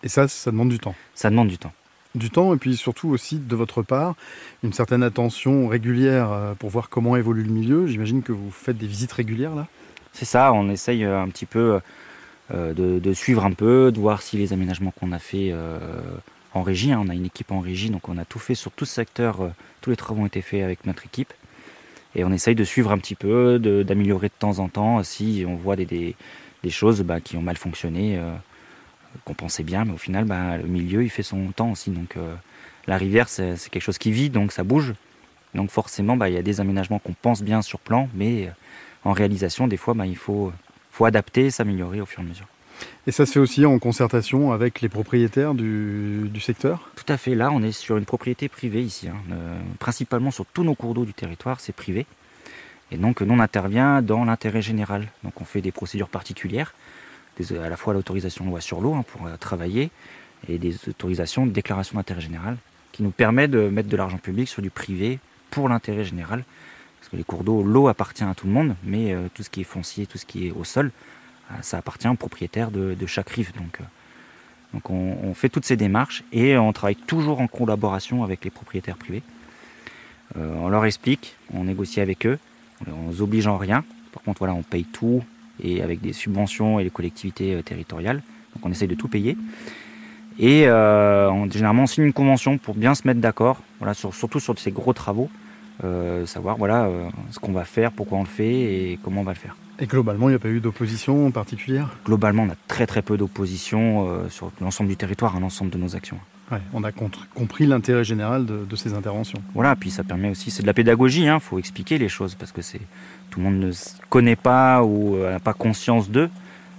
Et 0.02 0.08
ça, 0.08 0.28
ça 0.28 0.50
demande 0.50 0.68
du 0.68 0.78
temps. 0.78 0.94
Ça 1.14 1.30
demande 1.30 1.48
du 1.48 1.58
temps. 1.58 1.72
Du 2.16 2.30
temps 2.30 2.54
et 2.54 2.56
puis 2.56 2.78
surtout 2.78 3.11
aussi 3.11 3.38
de 3.38 3.54
votre 3.54 3.82
part, 3.82 4.14
une 4.62 4.73
certaine 4.73 5.02
attention 5.02 5.68
régulière 5.68 6.32
euh, 6.32 6.54
pour 6.54 6.70
voir 6.70 6.88
comment 6.88 7.14
évolue 7.14 7.42
le 7.42 7.52
milieu. 7.52 7.87
J'imagine 7.87 8.23
que 8.23 8.32
vous 8.32 8.50
faites 8.50 8.78
des 8.78 8.87
visites 8.87 9.12
régulières 9.12 9.54
là? 9.54 9.66
C'est 10.12 10.25
ça, 10.25 10.54
on 10.54 10.70
essaye 10.70 11.04
euh, 11.04 11.20
un 11.20 11.28
petit 11.28 11.44
peu 11.44 11.78
euh, 12.54 12.73
de, 12.73 13.12
suivre 13.12 13.44
un 13.44 13.52
peu, 13.52 13.92
de 13.92 14.00
voir 14.00 14.23
si 14.23 14.38
les 14.38 14.54
aménagements 14.54 14.92
qu'on 14.92 15.12
a 15.12 15.18
fait 15.18 15.54
en 16.54 16.62
régie, 16.62 16.90
hein, 16.90 17.02
on 17.04 17.11
a 17.11 17.14
une 17.14 17.26
équipe 17.26 17.52
en 17.52 17.61
régie, 17.61 17.90
donc 17.90 18.08
on 18.08 18.16
a 18.16 18.25
tout 18.25 18.38
fait 18.38 18.54
sur 18.54 18.73
tout 18.73 18.87
ce 18.87 18.94
secteur, 18.94 19.50
tous 19.82 19.90
les 19.90 19.96
travaux 19.96 20.23
ont 20.23 20.26
été 20.26 20.40
faits 20.40 20.62
avec 20.62 20.87
notre 20.87 21.04
équipe. 21.04 21.35
Et 22.14 22.25
on 22.25 22.32
essaye 22.32 22.54
de 22.54 22.64
suivre 22.64 22.92
un 22.92 22.99
petit 22.99 23.14
peu, 23.14 23.58
d'améliorer 23.58 24.28
de, 24.28 24.32
temps 24.38 24.58
en 24.58 24.68
temps 24.70 25.02
si 25.02 25.44
on 25.46 25.54
voit 25.54 25.76
des, 25.76 26.16
choses 26.70 27.02
bah, 27.02 27.20
qui 27.20 27.37
ont 27.37 27.42
mal 27.42 27.58
fonctionné, 27.58 28.18
qu'on 29.25 29.35
pensait 29.35 29.62
bien, 29.62 29.85
mais 29.85 29.92
au 29.92 29.99
final, 29.99 30.25
bah, 30.25 30.56
le 30.56 30.68
milieu, 30.68 31.02
il 31.04 31.11
fait 31.11 31.23
son 31.23 31.52
temps 31.52 31.70
aussi. 31.70 31.90
Donc 31.90 32.16
euh, 32.16 32.35
la 32.87 32.96
rivière, 32.96 33.28
c'est 33.28 33.56
quelque 33.70 33.82
chose 33.82 33.99
qui 33.99 34.12
vit, 34.12 34.30
donc 34.30 34.52
ça 34.52 34.64
bouge. 34.64 34.94
Donc 35.54 35.70
forcément, 35.70 36.16
bah, 36.16 36.28
il 36.28 36.35
y 36.35 36.38
a 36.38 36.42
des 36.42 36.61
aménagements 36.61 36.99
qu'on 36.99 37.14
pense 37.14 37.42
bien 37.42 37.62
sur 37.62 37.78
plan, 37.80 38.08
mais 38.14 38.46
euh, 38.46 38.50
en 39.04 39.12
réalisation, 39.12 39.68
des 39.68 39.76
fois, 39.76 39.94
bah, 39.94 40.06
il 40.06 40.16
faut, 40.16 40.52
faut 40.90 41.04
adapter, 41.04 41.50
s'améliorer 41.50 42.00
au 42.00 42.06
fur 42.06 42.20
et 42.20 42.26
à 42.26 42.28
mesure. 42.28 42.46
Et 43.06 43.11
ça 43.11 43.25
se 43.25 43.32
fait 43.32 43.40
aussi 43.40 43.64
en 43.64 43.78
concertation 43.78 44.52
avec 44.52 44.82
les 44.82 44.90
propriétaires 44.90 45.54
du, 45.54 46.28
du 46.28 46.40
secteur? 46.40 46.90
Tout 46.94 47.11
à 47.11 47.16
fait, 47.16 47.35
là 47.35 47.50
on 47.50 47.62
est 47.62 47.73
sur 47.73 47.96
une 47.96 48.04
propriété 48.04 48.50
privée 48.50 48.82
ici. 48.82 49.08
hein. 49.08 49.16
Euh, 49.32 49.58
principalement 49.78 50.30
sur 50.30 50.44
tous 50.44 50.62
nos 50.62 50.75
cours 50.75 50.92
d'eau 50.92 51.06
du 51.06 51.14
territoire, 51.14 51.61
c'est 51.61 51.73
privé. 51.73 52.04
Et 52.90 52.99
donc 52.99 53.23
nous 53.23 53.35
on 53.35 53.40
intervient 53.40 54.02
dans 54.02 54.26
l'intérêt 54.26 54.61
général. 54.61 55.08
Donc 55.25 55.40
on 55.40 55.46
fait 55.46 55.62
des 55.62 55.73
procédures 55.73 56.11
particulières, 56.11 56.75
à 57.62 57.68
la 57.68 57.76
fois 57.76 57.94
l'autorisation 57.94 58.44
de 58.44 58.50
loi 58.50 58.60
sur 58.60 58.80
l'eau 58.80 58.94
hein, 58.94 59.04
pour 59.06 59.26
euh, 59.26 59.36
travailler 59.36 59.90
et 60.48 60.58
des 60.58 60.76
autorisations 60.88 61.46
de 61.46 61.50
déclaration 61.50 61.96
d'intérêt 61.96 62.20
général 62.20 62.56
qui 62.92 63.02
nous 63.02 63.10
permet 63.10 63.48
de 63.48 63.68
mettre 63.68 63.88
de 63.88 63.96
l'argent 63.96 64.18
public 64.18 64.48
sur 64.48 64.62
du 64.62 64.70
privé 64.70 65.18
pour 65.50 65.68
l'intérêt 65.68 66.04
général. 66.04 66.44
Parce 66.98 67.10
que 67.10 67.16
les 67.16 67.24
cours 67.24 67.44
d'eau, 67.44 67.62
l'eau 67.62 67.88
appartient 67.88 68.24
à 68.24 68.34
tout 68.34 68.46
le 68.46 68.52
monde, 68.52 68.74
mais 68.84 69.12
euh, 69.12 69.28
tout 69.34 69.42
ce 69.42 69.50
qui 69.50 69.60
est 69.60 69.64
foncier, 69.64 70.06
tout 70.06 70.18
ce 70.18 70.26
qui 70.26 70.46
est 70.46 70.50
au 70.50 70.64
sol, 70.64 70.90
euh, 71.50 71.54
ça 71.62 71.78
appartient 71.78 72.08
au 72.08 72.14
propriétaire 72.14 72.70
de, 72.70 72.96
chaque 73.06 73.30
rive. 73.30 73.52
Donc, 73.56 73.78
donc 74.72 74.90
on, 74.90 75.34
fait 75.34 75.48
toutes 75.48 75.64
ces 75.64 75.76
démarches 75.76 76.24
et 76.32 76.56
on 76.56 76.72
travaille 76.72 76.96
toujours 76.96 77.40
en 77.40 77.46
collaboration 77.46 78.24
avec 78.24 78.44
les 78.44 78.50
propriétaires 78.50 78.96
privés. 78.96 79.22
On 80.34 80.68
leur 80.68 80.84
explique, 80.84 81.36
on 81.54 81.64
négocie 81.64 82.00
avec 82.00 82.26
eux, 82.26 82.38
on 82.86 83.10
les 83.10 83.22
oblige 83.22 83.46
en 83.46 83.56
rien. 83.56 83.84
Par 84.12 84.22
contre, 84.22 84.40
voilà, 84.40 84.54
on 84.54 84.62
paye 84.62 84.84
tout 84.84 85.22
et 85.62 85.82
avec 85.82 86.00
des 86.00 86.12
subventions 86.12 86.78
et 86.80 86.84
les 86.84 86.90
collectivités 86.90 87.54
euh, 87.54 87.62
territoriales. 87.62 88.22
Donc 88.54 88.64
on 88.66 88.70
essaye 88.70 88.88
de 88.88 88.94
tout 88.94 89.08
payer. 89.08 89.36
Et 90.38 90.64
euh, 90.66 91.30
on- 91.30 91.50
généralement, 91.50 91.84
on 91.84 91.86
signe 91.86 92.04
une 92.04 92.12
convention 92.12 92.58
pour 92.58 92.75
bien 92.75 92.94
se 92.94 93.06
mettre 93.06 93.20
d'accord, 93.20 93.60
voilà, 93.78 93.94
sur- 93.94 94.14
surtout 94.14 94.40
sur 94.40 94.58
ces 94.58 94.70
gros 94.70 94.92
travaux, 94.92 95.30
euh, 95.84 96.26
savoir 96.26 96.56
voilà, 96.56 96.84
euh, 96.84 97.08
ce 97.30 97.38
qu'on 97.38 97.52
va 97.52 97.64
faire, 97.64 97.92
pourquoi 97.92 98.18
on 98.18 98.22
le 98.22 98.26
fait 98.28 98.52
et 98.92 98.98
comment 99.02 99.22
on 99.22 99.25
va 99.25 99.32
le 99.32 99.38
faire. 99.38 99.56
Et 99.78 99.86
globalement, 99.86 100.28
il 100.28 100.32
n'y 100.32 100.36
a 100.36 100.38
pas 100.38 100.48
eu 100.48 100.60
d'opposition 100.60 101.30
particulière? 101.30 101.88
Globalement, 102.04 102.44
on 102.44 102.50
a 102.50 102.56
très 102.66 102.86
très 102.86 103.02
peu 103.02 103.16
d'opposition 103.18 104.08
sur 104.30 104.50
l'ensemble 104.62 104.88
du 104.88 104.96
territoire, 104.96 105.36
à 105.36 105.40
l'ensemble 105.40 105.70
de 105.70 105.76
nos 105.76 105.94
actions. 105.94 106.16
Ouais, 106.52 106.60
on 106.72 106.84
a 106.84 106.92
compris 106.92 107.66
l'intérêt 107.66 108.04
général 108.04 108.46
de, 108.46 108.64
de 108.64 108.76
ces 108.76 108.94
interventions. 108.94 109.42
Voilà, 109.54 109.74
puis 109.74 109.90
ça 109.90 110.04
permet 110.04 110.30
aussi, 110.30 110.52
c'est 110.52 110.62
de 110.62 110.66
la 110.68 110.75
pédagogie, 110.75 111.25
il 111.25 111.40
faut 111.40 111.58
expliquer 111.58 111.99
les 111.99 112.08
choses 112.08 112.36
parce 112.36 112.52
que 112.52 112.62
c'est 112.62 112.80
tout 113.30 113.40
le 113.40 113.47
monde 113.47 113.58
ne 113.58 113.73
connaît 114.10 114.36
pas 114.36 114.84
ou 114.84 115.16
euh, 115.16 115.32
n'a 115.32 115.40
pas 115.40 115.54
conscience 115.54 116.08
d'eux. 116.08 116.30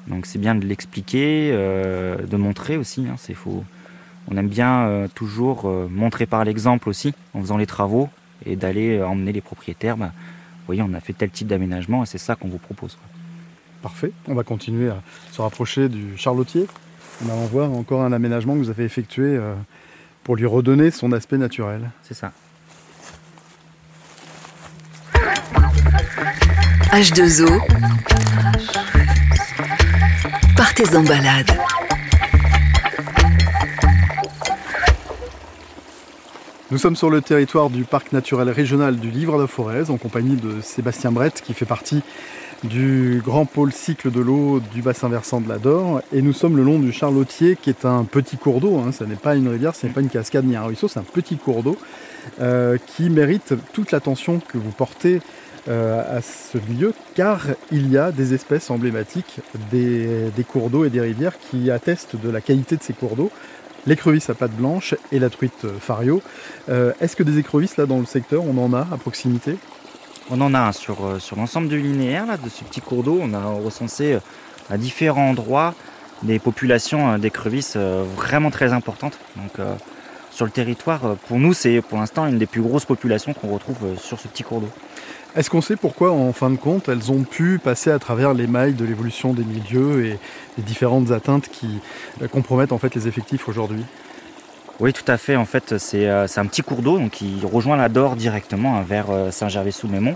Donc 0.08 0.26
c'est 0.26 0.40
bien 0.40 0.56
de 0.56 0.66
l'expliquer, 0.66 1.52
euh, 1.52 2.16
de 2.26 2.38
montrer 2.38 2.78
aussi. 2.78 3.06
Hein, 3.08 3.16
c'est 3.18 3.36
on 4.30 4.38
aime 4.38 4.48
bien 4.48 4.88
euh, 4.88 5.08
toujours 5.14 5.64
euh, 5.66 5.88
montrer 5.90 6.26
par 6.26 6.44
l'exemple 6.44 6.90
aussi 6.90 7.14
en 7.34 7.42
faisant 7.42 7.58
les 7.58 7.66
travaux 7.66 8.10
et 8.46 8.56
d'aller 8.56 8.98
euh, 8.98 9.08
emmener 9.08 9.32
les 9.32 9.42
propriétaires. 9.42 9.98
Bah, 9.98 10.12
vous 10.14 10.66
voyez, 10.66 10.82
on 10.82 10.94
a 10.94 11.00
fait 11.00 11.14
tel 11.14 11.30
type 11.30 11.48
d'aménagement 11.48 12.04
et 12.04 12.06
c'est 12.06 12.18
ça 12.18 12.36
qu'on 12.36 12.50
vous 12.50 12.58
propose. 12.58 12.96
quoi. 12.96 13.08
Parfait. 13.82 14.12
On 14.28 14.34
va 14.36 14.44
continuer 14.44 14.90
à 14.90 15.02
se 15.32 15.42
rapprocher 15.42 15.88
du 15.88 16.18
charlotier. 16.18 16.68
On 17.26 17.30
allant 17.30 17.46
voir 17.46 17.72
encore 17.72 18.04
un 18.04 18.12
aménagement 18.12 18.54
que 18.54 18.60
vous 18.60 18.70
avez 18.70 18.84
effectué 18.84 19.24
euh, 19.24 19.54
pour 20.24 20.36
lui 20.36 20.46
redonner 20.46 20.92
son 20.92 21.12
aspect 21.12 21.38
naturel. 21.38 21.90
C'est 22.04 22.14
ça. 22.14 22.32
H2O. 26.92 27.60
Partez 30.56 30.96
en 30.96 31.04
balade. 31.04 31.52
Nous 36.70 36.78
sommes 36.78 36.98
sur 36.98 37.10
le 37.10 37.22
territoire 37.22 37.70
du 37.70 37.86
parc 37.86 38.12
naturel 38.12 38.50
régional 38.50 38.98
du 38.98 39.10
Livre 39.10 39.38
de 39.38 39.44
la 39.44 39.48
Forez 39.48 39.90
en 39.90 39.98
compagnie 39.98 40.36
de 40.36 40.60
Sébastien 40.62 41.12
Brett 41.12 41.42
qui 41.42 41.54
fait 41.54 41.66
partie 41.66 42.04
du 42.64 43.22
grand 43.24 43.46
pôle 43.46 43.72
cycle 43.72 44.12
de 44.12 44.20
l'eau 44.20 44.60
du 44.74 44.82
bassin 44.82 45.10
versant 45.10 45.42
de 45.42 45.48
la 45.48 45.58
Dore 45.58 46.02
et 46.12 46.22
nous 46.22 46.34
sommes 46.34 46.58
le 46.58 46.64
long 46.64 46.80
du 46.80 46.92
Charlotier 46.92 47.56
qui 47.56 47.70
est 47.70 47.86
un 47.86 48.04
petit 48.04 48.38
cours 48.38 48.60
d'eau, 48.60 48.78
hein. 48.78 48.92
ça 48.92 49.06
n'est 49.06 49.16
pas 49.16 49.36
une 49.36 49.48
rivière, 49.48 49.76
ce 49.76 49.86
n'est 49.86 49.94
pas 49.94 50.02
une 50.02 50.10
cascade 50.10 50.46
ni 50.46 50.56
un 50.56 50.64
ruisseau, 50.64 50.88
c'est 50.88 51.00
un 51.00 51.04
petit 51.04 51.38
cours 51.38 51.64
d'eau 51.64 51.78
euh, 52.42 52.78
qui 52.88 53.10
mérite 53.10 53.54
toute 53.74 53.92
l'attention 53.92 54.40
que 54.40 54.58
vous 54.58 54.72
portez 54.72 55.22
euh, 55.68 56.18
à 56.18 56.22
ce 56.22 56.58
milieu 56.70 56.94
car 57.16 57.46
il 57.72 57.92
y 57.92 57.98
a 57.98 58.12
des 58.12 58.34
espèces 58.34 58.72
emblématiques 58.72 59.40
des, 59.72 60.32
cours 60.48 60.70
d'eau 60.70 60.86
et 60.86 60.90
des 60.90 61.02
rivières 61.02 61.38
qui 61.38 61.70
attestent 61.70 62.16
de 62.16 62.30
la 62.30 62.42
qualité 62.42 62.76
de 62.76 62.84
ces 62.84 62.94
cours 62.94 63.16
d'eau 63.16 63.32
l'écrevisse 63.86 64.30
à 64.30 64.34
pattes 64.34 64.56
blanches 64.56 64.96
et 65.12 65.20
la 65.20 65.30
truite 65.30 65.66
euh, 65.66 65.72
fario. 65.80 66.22
Est-ce 66.68 67.16
que 67.16 67.24
des 67.24 67.38
écrevisses 67.38 67.78
là 67.78 67.86
dans 67.86 68.00
le 68.00 68.06
secteur, 68.06 68.44
on 68.44 68.58
en 68.58 68.74
a 68.74 68.82
à 68.92 68.98
proximité? 68.98 69.58
On 70.30 70.42
en 70.42 70.54
a 70.54 70.70
euh, 70.70 71.20
sur 71.20 71.36
l'ensemble 71.38 71.70
du 71.70 71.80
linéaire 71.80 72.26
de 72.38 72.50
ce 72.50 72.66
petit 72.66 72.82
cours 72.82 73.04
d'eau. 73.04 73.20
On 73.22 73.34
a 73.34 73.40
recensé 73.40 74.14
euh, 74.14 74.20
à 74.70 74.78
différents 74.78 75.30
endroits 75.30 75.74
des 76.24 76.38
populations 76.38 77.12
euh, 77.12 77.18
d'écrevisses 77.18 77.78
vraiment 77.78 78.52
très 78.52 78.74
importantes. 78.74 79.18
Donc, 79.38 79.66
sur 80.32 80.46
le 80.46 80.52
territoire, 80.52 81.16
pour 81.28 81.40
nous, 81.40 81.54
c'est 81.54 81.82
pour 81.82 81.98
l'instant 81.98 82.28
une 82.28 82.38
des 82.38 82.46
plus 82.46 82.62
grosses 82.62 82.86
populations 82.86 83.34
qu'on 83.34 83.48
retrouve 83.48 83.98
sur 83.98 84.20
ce 84.20 84.28
petit 84.28 84.44
cours 84.44 84.62
d'eau. 84.62 84.70
Est-ce 85.36 85.50
qu'on 85.50 85.62
sait 85.62 85.76
pourquoi, 85.76 86.12
en 86.12 86.34
fin 86.34 86.50
de 86.50 86.58
compte, 86.58 86.90
elles 86.90 87.12
ont 87.12 87.24
pu 87.24 87.60
passer 87.60 87.92
à 87.92 88.00
travers 88.00 88.34
les 88.34 88.48
mailles 88.48 88.74
de 88.74 88.86
l'évolution 88.86 89.34
des 89.34 89.44
milieux 89.44 90.06
et 90.06 90.20
les 90.58 90.64
différentes 90.64 91.12
atteintes 91.12 91.48
qui 91.50 91.80
compromettent 92.32 92.72
en 92.72 92.78
fait 92.78 92.94
les 92.94 93.08
effectifs 93.08 93.48
aujourd'hui? 93.48 93.84
Oui, 94.80 94.94
tout 94.94 95.12
à 95.12 95.18
fait. 95.18 95.36
En 95.36 95.46
fait, 95.46 95.80
c'est 95.80 96.08
euh, 96.08 96.28
un 96.36 96.46
petit 96.46 96.62
cours 96.62 96.84
d'eau 96.84 97.00
donc 97.00 97.12
qui 97.12 97.40
rejoint 97.52 97.78
la 97.78 97.90
Dore 97.90 98.16
directement 98.16 98.78
hein, 98.78 98.86
vers 98.88 99.10
euh, 99.10 99.32
Saint-Gervais-sous-Mémont. 99.32 100.16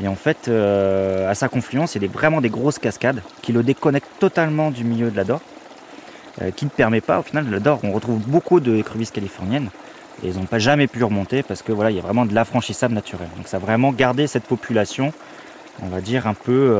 Et 0.00 0.06
en 0.06 0.14
fait, 0.14 0.46
euh, 0.46 1.28
à 1.28 1.34
sa 1.34 1.48
confluence, 1.48 1.96
il 1.96 2.02
y 2.02 2.06
a 2.06 2.08
vraiment 2.08 2.40
des 2.40 2.50
grosses 2.50 2.78
cascades 2.78 3.20
qui 3.42 3.52
le 3.52 3.64
déconnectent 3.64 4.18
totalement 4.20 4.70
du 4.70 4.84
milieu 4.84 5.10
de 5.10 5.16
la 5.16 5.24
Dore, 5.24 5.42
qui 6.56 6.64
ne 6.64 6.70
permet 6.70 7.02
pas, 7.02 7.18
au 7.18 7.22
final, 7.22 7.44
de 7.44 7.50
la 7.50 7.58
Dore, 7.58 7.80
on 7.82 7.92
retrouve 7.92 8.18
beaucoup 8.20 8.60
d'écrevisses 8.60 9.10
californiennes. 9.10 9.68
Et 10.22 10.28
ils 10.28 10.36
n'ont 10.36 10.46
pas 10.46 10.58
jamais 10.58 10.86
pu 10.86 11.04
remonter 11.04 11.42
parce 11.42 11.60
que 11.60 11.70
voilà, 11.70 11.90
il 11.90 11.96
y 11.96 11.98
a 11.98 12.02
vraiment 12.02 12.24
de 12.24 12.34
l'affranchissable 12.34 12.94
naturel. 12.94 13.28
Donc 13.36 13.46
ça 13.46 13.58
a 13.58 13.60
vraiment 13.60 13.92
gardé 13.92 14.26
cette 14.26 14.44
population, 14.44 15.12
on 15.82 15.88
va 15.88 16.00
dire, 16.00 16.26
un 16.26 16.32
peu 16.32 16.78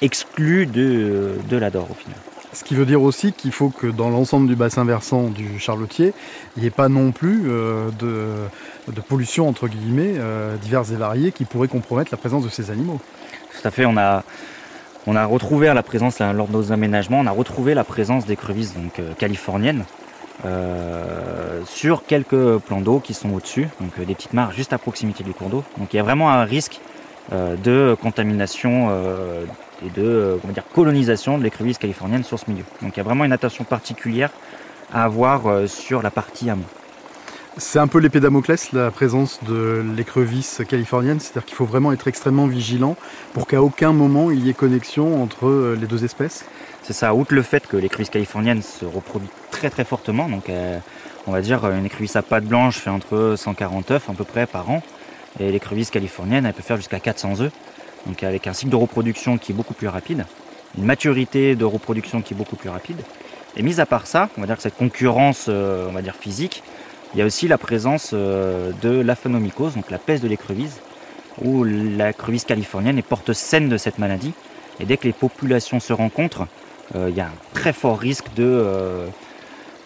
exclue 0.00 0.66
de, 0.66 1.36
de 1.48 1.56
la 1.56 1.70
Dore 1.70 1.88
au 1.92 1.94
final. 1.94 2.16
Ce 2.52 2.64
qui 2.64 2.74
veut 2.74 2.86
dire 2.86 3.00
aussi 3.00 3.32
qu'il 3.32 3.52
faut 3.52 3.68
que 3.68 3.86
dans 3.86 4.10
l'ensemble 4.10 4.48
du 4.48 4.56
bassin 4.56 4.84
versant 4.84 5.28
du 5.28 5.60
Charlotier, 5.60 6.12
il 6.56 6.62
n'y 6.62 6.66
ait 6.66 6.72
pas 6.72 6.88
non 6.88 7.12
plus 7.12 7.44
euh, 7.46 7.90
de, 7.98 9.00
pollution 9.08 9.48
entre 9.48 9.68
guillemets 9.68 10.14
euh, 10.16 10.56
diverses 10.56 10.90
et 10.90 10.96
variées 10.96 11.30
qui 11.30 11.44
pourraient 11.44 11.68
compromettre 11.68 12.10
la 12.10 12.18
présence 12.18 12.42
de 12.42 12.48
ces 12.48 12.72
animaux. 12.72 13.00
Tout 13.52 13.68
à 13.68 13.70
fait, 13.70 13.86
on 13.86 13.96
a, 13.96 14.24
on 15.06 15.14
a 15.14 15.24
retrouvé 15.26 15.68
à 15.68 15.74
la 15.74 15.84
présence, 15.84 16.18
lors 16.18 16.48
de 16.48 16.52
nos 16.52 16.72
aménagements, 16.72 17.20
on 17.20 17.26
a 17.26 17.30
retrouvé 17.30 17.74
la 17.74 17.84
présence 17.84 18.26
d'écrevisses 18.26 18.74
donc, 18.74 18.98
euh, 18.98 19.12
californiennes 19.14 19.84
sur 21.66 22.06
quelques 22.06 22.56
plans 22.60 22.80
d'eau 22.80 22.98
qui 22.98 23.12
sont 23.12 23.28
au-dessus, 23.34 23.68
donc 23.78 24.00
des 24.00 24.14
petites 24.14 24.32
mares 24.32 24.52
juste 24.52 24.72
à 24.72 24.78
proximité 24.78 25.22
du 25.22 25.34
cours 25.34 25.50
d'eau. 25.50 25.62
Donc 25.76 25.92
il 25.92 25.98
y 25.98 26.00
a 26.00 26.02
vraiment 26.02 26.30
un 26.30 26.44
risque 26.44 26.80
de 27.30 27.94
contamination 28.00 28.88
et 29.84 29.90
de 29.90 30.02
euh, 30.04 30.36
comment 30.40 30.52
dire, 30.52 30.64
colonisation 30.72 31.38
de 31.38 31.42
l'écrevisse 31.42 31.78
californienne 31.78 32.24
sur 32.24 32.38
ce 32.38 32.50
milieu. 32.50 32.64
Donc 32.82 32.96
il 32.96 32.98
y 32.98 33.00
a 33.00 33.04
vraiment 33.04 33.24
une 33.24 33.32
attention 33.32 33.64
particulière 33.64 34.30
à 34.92 35.04
avoir 35.04 35.46
euh, 35.46 35.66
sur 35.66 36.02
la 36.02 36.10
partie 36.10 36.50
amont. 36.50 36.64
C'est 37.56 37.80
un 37.80 37.88
peu 37.88 37.98
l'épée 37.98 38.20
Damoclès, 38.20 38.72
la 38.72 38.90
présence 38.90 39.40
de 39.46 39.84
l'écrevisse 39.96 40.62
californienne, 40.68 41.18
c'est-à-dire 41.18 41.44
qu'il 41.44 41.56
faut 41.56 41.64
vraiment 41.64 41.92
être 41.92 42.06
extrêmement 42.06 42.46
vigilant 42.46 42.96
pour 43.34 43.46
qu'à 43.46 43.60
aucun 43.60 43.92
moment 43.92 44.30
il 44.30 44.46
y 44.46 44.50
ait 44.50 44.54
connexion 44.54 45.22
entre 45.22 45.46
euh, 45.48 45.76
les 45.78 45.86
deux 45.86 46.04
espèces. 46.04 46.44
C'est 46.82 46.92
ça, 46.92 47.12
outre 47.12 47.34
le 47.34 47.42
fait 47.42 47.66
que 47.66 47.76
l'écrevisse 47.76 48.08
californienne 48.08 48.62
se 48.62 48.84
reproduit 48.84 49.28
très 49.50 49.68
très 49.68 49.84
fortement, 49.84 50.28
donc 50.28 50.48
euh, 50.48 50.78
on 51.26 51.32
va 51.32 51.40
dire 51.40 51.68
une 51.70 51.84
écrevisse 51.84 52.16
à 52.16 52.22
pattes 52.22 52.46
blanches 52.46 52.78
fait 52.78 52.90
entre 52.90 53.34
140 53.36 53.90
œufs 53.90 54.08
à 54.08 54.12
peu 54.12 54.24
près 54.24 54.46
par 54.46 54.70
an, 54.70 54.82
et 55.38 55.50
l'écrevisse 55.50 55.90
californienne 55.90 56.46
elle 56.46 56.54
peut 56.54 56.62
faire 56.62 56.76
jusqu'à 56.76 57.00
400 57.00 57.40
œufs, 57.40 57.52
donc 58.06 58.22
avec 58.22 58.46
un 58.46 58.52
cycle 58.52 58.70
de 58.70 58.76
reproduction 58.76 59.38
qui 59.38 59.52
est 59.52 59.54
beaucoup 59.54 59.74
plus 59.74 59.88
rapide, 59.88 60.24
une 60.78 60.84
maturité 60.84 61.54
de 61.56 61.64
reproduction 61.64 62.22
qui 62.22 62.34
est 62.34 62.36
beaucoup 62.36 62.56
plus 62.56 62.68
rapide. 62.68 63.00
Et 63.56 63.62
mis 63.62 63.80
à 63.80 63.86
part 63.86 64.06
ça, 64.06 64.28
on 64.38 64.40
va 64.40 64.46
dire 64.46 64.56
que 64.56 64.62
cette 64.62 64.76
concurrence, 64.76 65.46
euh, 65.48 65.88
on 65.88 65.92
va 65.92 66.02
dire 66.02 66.14
physique, 66.14 66.62
il 67.14 67.18
y 67.18 67.22
a 67.22 67.26
aussi 67.26 67.48
la 67.48 67.58
présence 67.58 68.10
euh, 68.12 68.70
de 68.82 69.00
l'aphanomycose, 69.00 69.74
donc 69.74 69.90
la 69.90 69.98
peste 69.98 70.22
de 70.22 70.28
l'écrevisse, 70.28 70.80
où 71.42 71.64
l'écrevisse 71.64 72.44
californienne 72.44 72.98
est 72.98 73.02
porte 73.02 73.32
saine 73.32 73.68
de 73.68 73.76
cette 73.76 73.98
maladie. 73.98 74.32
Et 74.78 74.84
dès 74.84 74.96
que 74.96 75.04
les 75.04 75.12
populations 75.12 75.80
se 75.80 75.92
rencontrent, 75.92 76.46
euh, 76.94 77.08
il 77.10 77.16
y 77.16 77.20
a 77.20 77.26
un 77.26 77.54
très 77.54 77.72
fort 77.72 77.98
risque 77.98 78.32
de, 78.36 78.64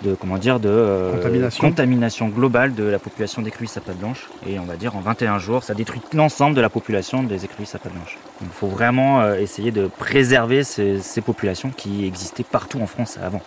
de 0.04 0.14
comment 0.14 0.38
dire, 0.38 0.60
de 0.60 1.10
Contamination. 1.12 1.68
contamination 1.68 2.28
globale 2.28 2.74
de 2.74 2.84
la 2.84 2.98
population 2.98 3.42
d'écrevisses 3.42 3.76
à 3.76 3.80
pattes 3.80 3.98
blanches. 3.98 4.28
Et 4.46 4.58
on 4.58 4.64
va 4.64 4.76
dire 4.76 4.96
en 4.96 5.00
21 5.00 5.38
jours, 5.38 5.64
ça 5.64 5.74
détruit 5.74 6.00
l'ensemble 6.12 6.54
de 6.54 6.60
la 6.60 6.68
population 6.68 7.22
des 7.22 7.44
écrevisses 7.44 7.74
à 7.74 7.78
pattes 7.78 7.94
blanches. 7.94 8.18
Donc 8.40 8.50
il 8.52 8.56
faut 8.56 8.68
vraiment 8.68 9.20
euh, 9.20 9.36
essayer 9.36 9.70
de 9.70 9.86
préserver 9.86 10.64
ces, 10.64 11.00
ces 11.00 11.20
populations 11.20 11.70
qui 11.70 12.04
existaient 12.06 12.44
partout 12.44 12.80
en 12.80 12.86
France 12.86 13.18
avant. 13.22 13.42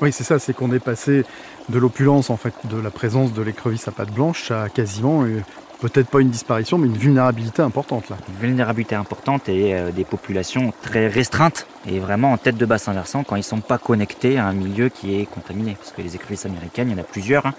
Oui, 0.00 0.12
c'est 0.12 0.24
ça, 0.24 0.38
c'est 0.38 0.54
qu'on 0.54 0.72
est 0.72 0.80
passé 0.80 1.24
de 1.68 1.78
l'opulence, 1.78 2.30
en 2.30 2.36
fait, 2.36 2.54
de 2.64 2.80
la 2.80 2.90
présence 2.90 3.34
de 3.34 3.42
l'écrevisse 3.42 3.86
à 3.86 3.90
pattes 3.90 4.12
blanches 4.12 4.50
à 4.50 4.68
quasiment, 4.70 5.24
euh, 5.24 5.42
peut-être 5.80 6.08
pas 6.08 6.20
une 6.20 6.30
disparition, 6.30 6.78
mais 6.78 6.86
une 6.86 6.96
vulnérabilité 6.96 7.62
importante 7.62 8.08
là. 8.10 8.16
Une 8.28 8.48
vulnérabilité 8.48 8.94
importante 8.94 9.48
et 9.48 9.74
euh, 9.74 9.90
des 9.90 10.04
populations 10.04 10.72
très 10.82 11.08
restreintes 11.08 11.66
et 11.88 11.98
vraiment 11.98 12.32
en 12.32 12.36
tête 12.36 12.56
de 12.56 12.66
bassin 12.66 12.92
versant 12.92 13.24
quand 13.24 13.36
ils 13.36 13.40
ne 13.40 13.44
sont 13.44 13.60
pas 13.60 13.78
connectés 13.78 14.38
à 14.38 14.46
un 14.46 14.52
milieu 14.52 14.88
qui 14.88 15.18
est 15.18 15.26
contaminé. 15.26 15.76
Parce 15.78 15.92
que 15.92 16.02
les 16.02 16.14
écrevisses 16.14 16.46
américaines, 16.46 16.88
il 16.90 16.92
y 16.92 16.94
en 16.96 17.00
a 17.00 17.04
plusieurs. 17.04 17.46
hein. 17.46 17.54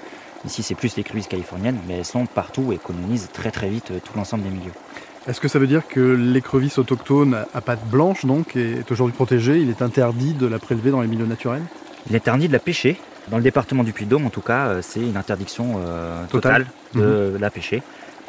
Ici, 0.45 0.63
c'est 0.63 0.75
plus 0.75 0.95
l'écrevisse 0.95 1.27
californienne, 1.27 1.77
mais 1.87 1.99
elles 1.99 2.05
sont 2.05 2.25
partout 2.25 2.71
et 2.73 2.77
colonisent 2.77 3.29
très 3.31 3.51
très 3.51 3.69
vite 3.69 3.91
euh, 3.91 3.99
tout 4.03 4.13
l'ensemble 4.15 4.43
des 4.43 4.49
milieux. 4.49 4.71
Est-ce 5.27 5.39
que 5.39 5.47
ça 5.47 5.59
veut 5.59 5.67
dire 5.67 5.87
que 5.87 5.99
l'écrevisse 5.99 6.79
autochtone 6.79 7.45
à 7.53 7.61
pattes 7.61 7.85
blanches, 7.87 8.25
donc, 8.25 8.55
est 8.55 8.91
aujourd'hui 8.91 9.15
protégée? 9.15 9.59
Il 9.59 9.69
est 9.69 9.83
interdit 9.83 10.33
de 10.33 10.47
la 10.47 10.57
prélever 10.57 10.89
dans 10.89 11.01
les 11.01 11.07
milieux 11.07 11.27
naturels? 11.27 11.61
Il 12.09 12.15
est 12.15 12.17
interdit 12.17 12.47
de 12.47 12.53
la 12.53 12.59
pêcher. 12.59 12.99
Dans 13.27 13.37
le 13.37 13.43
département 13.43 13.83
du 13.83 13.93
Puy-de-Dôme, 13.93 14.25
en 14.25 14.31
tout 14.31 14.41
cas, 14.41 14.67
euh, 14.69 14.81
c'est 14.81 14.99
une 14.99 15.15
interdiction 15.15 15.75
euh, 15.77 16.25
Totale. 16.25 16.65
totale 16.91 17.05
de 17.05 17.37
la 17.39 17.51
pêcher 17.51 17.83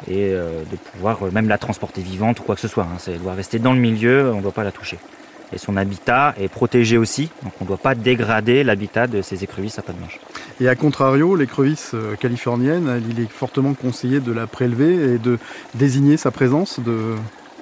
et 0.07 0.33
euh, 0.33 0.63
de 0.71 0.75
pouvoir 0.75 1.23
euh, 1.23 1.31
même 1.31 1.47
la 1.47 1.57
transporter 1.57 2.01
vivante 2.01 2.39
ou 2.39 2.43
quoi 2.43 2.55
que 2.55 2.61
ce 2.61 2.67
soit. 2.67 2.83
hein. 2.83 2.97
Elle 3.07 3.21
doit 3.21 3.33
rester 3.33 3.59
dans 3.59 3.73
le 3.73 3.79
milieu, 3.79 4.31
on 4.33 4.37
ne 4.37 4.41
doit 4.41 4.51
pas 4.51 4.63
la 4.63 4.71
toucher. 4.71 4.97
Et 5.53 5.59
son 5.59 5.77
habitat 5.77 6.33
est 6.39 6.47
protégé 6.47 6.97
aussi, 6.97 7.29
donc 7.43 7.53
on 7.61 7.65
ne 7.65 7.67
doit 7.67 7.77
pas 7.77 7.93
dégrader 7.93 8.63
l'habitat 8.63 9.05
de 9.05 9.21
ces 9.21 9.43
écrevisses 9.43 9.77
à 9.77 9.83
pattes 9.83 9.97
blanches. 9.97 10.19
Et 10.59 10.67
à 10.67 10.75
contrario, 10.75 11.35
l'écrevisse 11.35 11.91
euh, 11.93 12.15
californienne, 12.15 13.03
il 13.09 13.19
est 13.19 13.29
fortement 13.29 13.75
conseillé 13.75 14.19
de 14.19 14.31
la 14.31 14.47
prélever 14.47 15.13
et 15.13 15.17
de 15.19 15.37
désigner 15.75 16.17
sa 16.17 16.31
présence 16.31 16.79
de... 16.79 17.15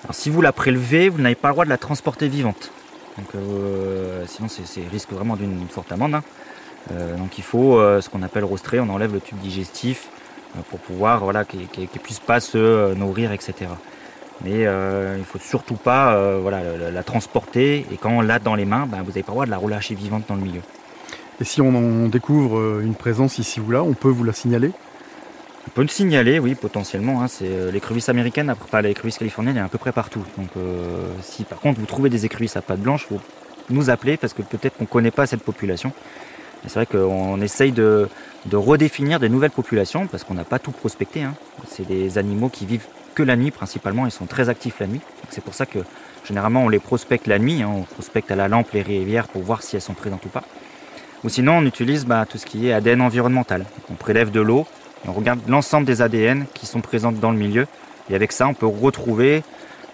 Alors, 0.03 0.15
si 0.15 0.29
vous 0.29 0.41
la 0.41 0.53
prélevez, 0.53 1.09
vous 1.09 1.21
n'avez 1.21 1.35
pas 1.35 1.49
le 1.49 1.53
droit 1.53 1.65
de 1.65 1.69
la 1.69 1.77
transporter 1.77 2.27
vivante. 2.29 2.71
Donc, 3.17 3.27
euh, 3.35 4.23
sinon, 4.25 4.47
c'est 4.47 4.87
risque 4.89 5.11
vraiment 5.11 5.35
d'une 5.35 5.67
forte 5.69 5.91
amende. 5.91 6.15
hein. 6.15 6.23
Euh, 6.91 7.17
donc, 7.17 7.37
il 7.37 7.43
faut 7.43 7.77
euh, 7.77 7.99
ce 7.99 8.09
qu'on 8.09 8.23
appelle 8.23 8.45
rostrer. 8.45 8.79
On 8.79 8.89
enlève 8.89 9.13
le 9.13 9.19
tube 9.19 9.37
digestif 9.39 10.07
pour 10.69 10.79
pouvoir, 10.79 11.23
voilà, 11.23 11.45
qu'il 11.45 11.67
qu'il- 11.67 11.87
qu'il 11.87 12.01
puisse 12.01 12.19
pas 12.19 12.39
se 12.39 12.57
euh, 12.57 12.95
nourrir, 12.95 13.31
etc. 13.31 13.53
Mais 14.43 14.65
euh, 14.65 15.15
il 15.19 15.23
faut 15.23 15.39
surtout 15.39 15.75
pas, 15.75 16.15
euh, 16.15 16.39
voilà, 16.41 16.61
la, 16.77 16.91
la 16.91 17.03
transporter. 17.03 17.85
Et 17.91 17.97
quand 17.97 18.09
on 18.09 18.21
l'a 18.21 18.39
dans 18.39 18.55
les 18.55 18.65
mains, 18.65 18.87
ben, 18.87 18.99
vous 19.03 19.09
n'avez 19.09 19.23
pas 19.23 19.31
le 19.31 19.35
droit 19.35 19.45
de 19.45 19.51
la 19.51 19.57
relâcher 19.57 19.93
vivante 19.95 20.23
dans 20.27 20.35
le 20.35 20.41
milieu. 20.41 20.61
Et 21.39 21.43
si 21.43 21.61
on 21.61 21.69
en 21.75 22.07
découvre 22.07 22.57
euh, 22.59 22.81
une 22.83 22.95
présence 22.95 23.37
ici 23.39 23.59
ou 23.59 23.71
là, 23.71 23.83
on 23.83 23.93
peut 23.93 24.09
vous 24.09 24.23
la 24.23 24.33
signaler? 24.33 24.71
On 25.67 25.69
peut 25.71 25.83
le 25.83 25.87
signaler, 25.89 26.39
oui, 26.39 26.55
potentiellement. 26.55 27.21
Hein, 27.21 27.27
c'est 27.27 27.45
euh, 27.47 27.71
l'écrevisse 27.71 28.09
américaine, 28.09 28.49
après 28.49 28.67
pas 28.67 28.81
l'écrevisse 28.81 29.19
californienne, 29.19 29.57
elle 29.57 29.61
est 29.61 29.65
à 29.65 29.69
peu 29.69 29.77
près 29.77 29.91
partout. 29.91 30.23
Donc, 30.37 30.49
euh, 30.57 31.05
si 31.21 31.43
par 31.43 31.59
contre 31.59 31.79
vous 31.79 31.85
trouvez 31.85 32.09
des 32.09 32.25
écrevisses 32.25 32.57
à 32.57 32.61
pattes 32.63 32.79
blanches, 32.81 33.05
faut 33.07 33.21
nous 33.69 33.89
appeler 33.91 34.17
parce 34.17 34.33
que 34.33 34.41
peut-être 34.41 34.75
qu'on 34.77 34.83
ne 34.85 34.89
connaît 34.89 35.11
pas 35.11 35.27
cette 35.27 35.43
population. 35.43 35.93
C'est 36.67 36.73
vrai 36.73 36.85
qu'on 36.87 37.39
essaye 37.41 37.71
de, 37.71 38.07
de 38.45 38.57
redéfinir 38.57 39.19
des 39.19 39.29
nouvelles 39.29 39.51
populations 39.51 40.07
parce 40.07 40.23
qu'on 40.23 40.33
n'a 40.33 40.43
pas 40.43 40.59
tout 40.59 40.71
prospecté. 40.71 41.23
hein. 41.23 41.33
C'est 41.67 41.87
des 41.87 42.17
animaux 42.17 42.49
qui 42.49 42.65
vivent 42.65 42.87
que 43.13 43.23
la 43.23 43.35
nuit 43.35 43.51
principalement, 43.51 44.05
ils 44.05 44.11
sont 44.11 44.25
très 44.25 44.49
actifs 44.49 44.79
la 44.79 44.87
nuit. 44.87 45.01
C'est 45.29 45.43
pour 45.43 45.53
ça 45.53 45.65
que 45.65 45.79
généralement 46.25 46.63
on 46.63 46.69
les 46.69 46.79
prospecte 46.79 47.27
la 47.27 47.39
nuit, 47.39 47.61
hein. 47.61 47.69
on 47.73 47.81
prospecte 47.83 48.31
à 48.31 48.35
la 48.35 48.47
lampe 48.47 48.71
les 48.73 48.81
rivières 48.81 49.27
pour 49.27 49.43
voir 49.43 49.61
si 49.63 49.75
elles 49.75 49.81
sont 49.81 49.93
présentes 49.93 50.25
ou 50.25 50.29
pas. 50.29 50.43
Ou 51.23 51.29
sinon 51.29 51.57
on 51.57 51.65
utilise 51.65 52.05
bah, 52.05 52.25
tout 52.27 52.37
ce 52.37 52.45
qui 52.45 52.67
est 52.67 52.73
ADN 52.73 53.01
environnemental. 53.01 53.65
On 53.91 53.95
prélève 53.95 54.31
de 54.31 54.41
l'eau, 54.41 54.65
et 55.05 55.09
on 55.09 55.13
regarde 55.13 55.39
l'ensemble 55.47 55.85
des 55.85 56.01
ADN 56.01 56.45
qui 56.53 56.65
sont 56.65 56.81
présentes 56.81 57.19
dans 57.19 57.31
le 57.31 57.37
milieu. 57.37 57.67
Et 58.09 58.15
avec 58.15 58.31
ça, 58.31 58.47
on 58.47 58.53
peut 58.53 58.65
retrouver, 58.65 59.43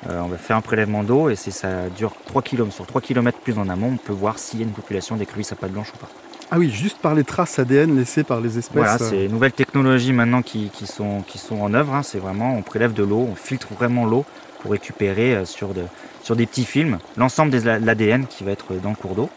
euh, 0.10 0.22
on 0.22 0.28
va 0.28 0.38
faire 0.38 0.56
un 0.56 0.62
prélèvement 0.62 1.04
d'eau 1.04 1.30
et 1.30 1.36
c'est 1.36 1.52
ça 1.52 1.90
dure 1.96 2.14
3 2.26 2.42
km. 2.42 2.72
Sur 2.74 2.86
3 2.86 3.02
km 3.02 3.38
plus 3.40 3.58
en 3.58 3.68
amont, 3.70 3.92
on 3.94 3.98
peut 3.98 4.14
voir 4.14 4.40
s'il 4.40 4.60
y 4.60 4.64
a 4.64 4.66
une 4.66 4.74
population 4.74 5.16
d'écrevisses 5.16 5.52
à 5.52 5.56
pattes 5.56 5.72
blanches 5.72 5.92
ou 5.94 5.98
pas. 5.98 6.10
Ah 6.50 6.58
oui, 6.58 6.70
juste 6.70 7.00
par 7.00 7.14
les 7.14 7.26
traces 7.26 7.60
ADN 7.60 7.98
laissées 7.98 8.24
par 8.24 8.40
les 8.40 8.58
espèces. 8.58 8.76
Voilà, 8.76 8.94
euh, 8.96 9.10
c'est 9.10 9.26
une 9.26 9.32
nouvelle 9.32 9.52
technologie 9.52 10.14
maintenant 10.14 10.42
qui, 10.42 10.70
qui 10.70 10.88
sont, 10.88 11.22
qui 11.28 11.38
sont 11.38 11.60
en 11.60 11.74
œuvre. 11.74 11.94
hein. 11.94 12.04
C'est 12.04 12.20
vraiment, 12.20 12.56
on 12.56 12.62
prélève 12.62 12.94
de 12.94 13.04
l'eau, 13.04 13.28
on 13.30 13.36
filtre 13.36 13.68
vraiment 13.78 14.06
l'eau 14.06 14.26
pour 14.62 14.72
récupérer 14.72 15.36
euh, 15.36 15.46
sur, 15.46 15.74
de, 15.74 15.84
sur 16.24 16.36
des 16.38 16.46
petits 16.46 16.64
films 16.66 17.00
l'ensemble 17.18 17.52
de 17.52 17.60
l'ADN 17.60 18.28
qui 18.28 18.44
va 18.46 18.52
être 18.52 18.74
dans 18.82 18.92
le 18.92 18.96
cours 18.96 19.16
d'eau. 19.16 19.30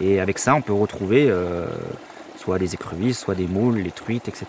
Et 0.00 0.20
avec 0.20 0.38
ça, 0.38 0.54
on 0.54 0.60
peut 0.60 0.72
retrouver 0.74 1.26
euh, 1.30 1.66
soit 2.36 2.58
des 2.58 2.74
écrevisses, 2.74 3.18
soit 3.20 3.34
des 3.34 3.46
moules, 3.46 3.78
les 3.78 3.92
truites, 3.92 4.28
etc. 4.28 4.46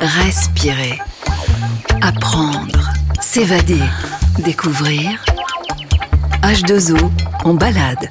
Respirer. 0.00 0.98
Apprendre. 2.02 2.92
S'évader. 3.20 3.80
Découvrir. 4.44 5.24
H2O 6.42 7.10
en 7.44 7.54
balade. 7.54 8.08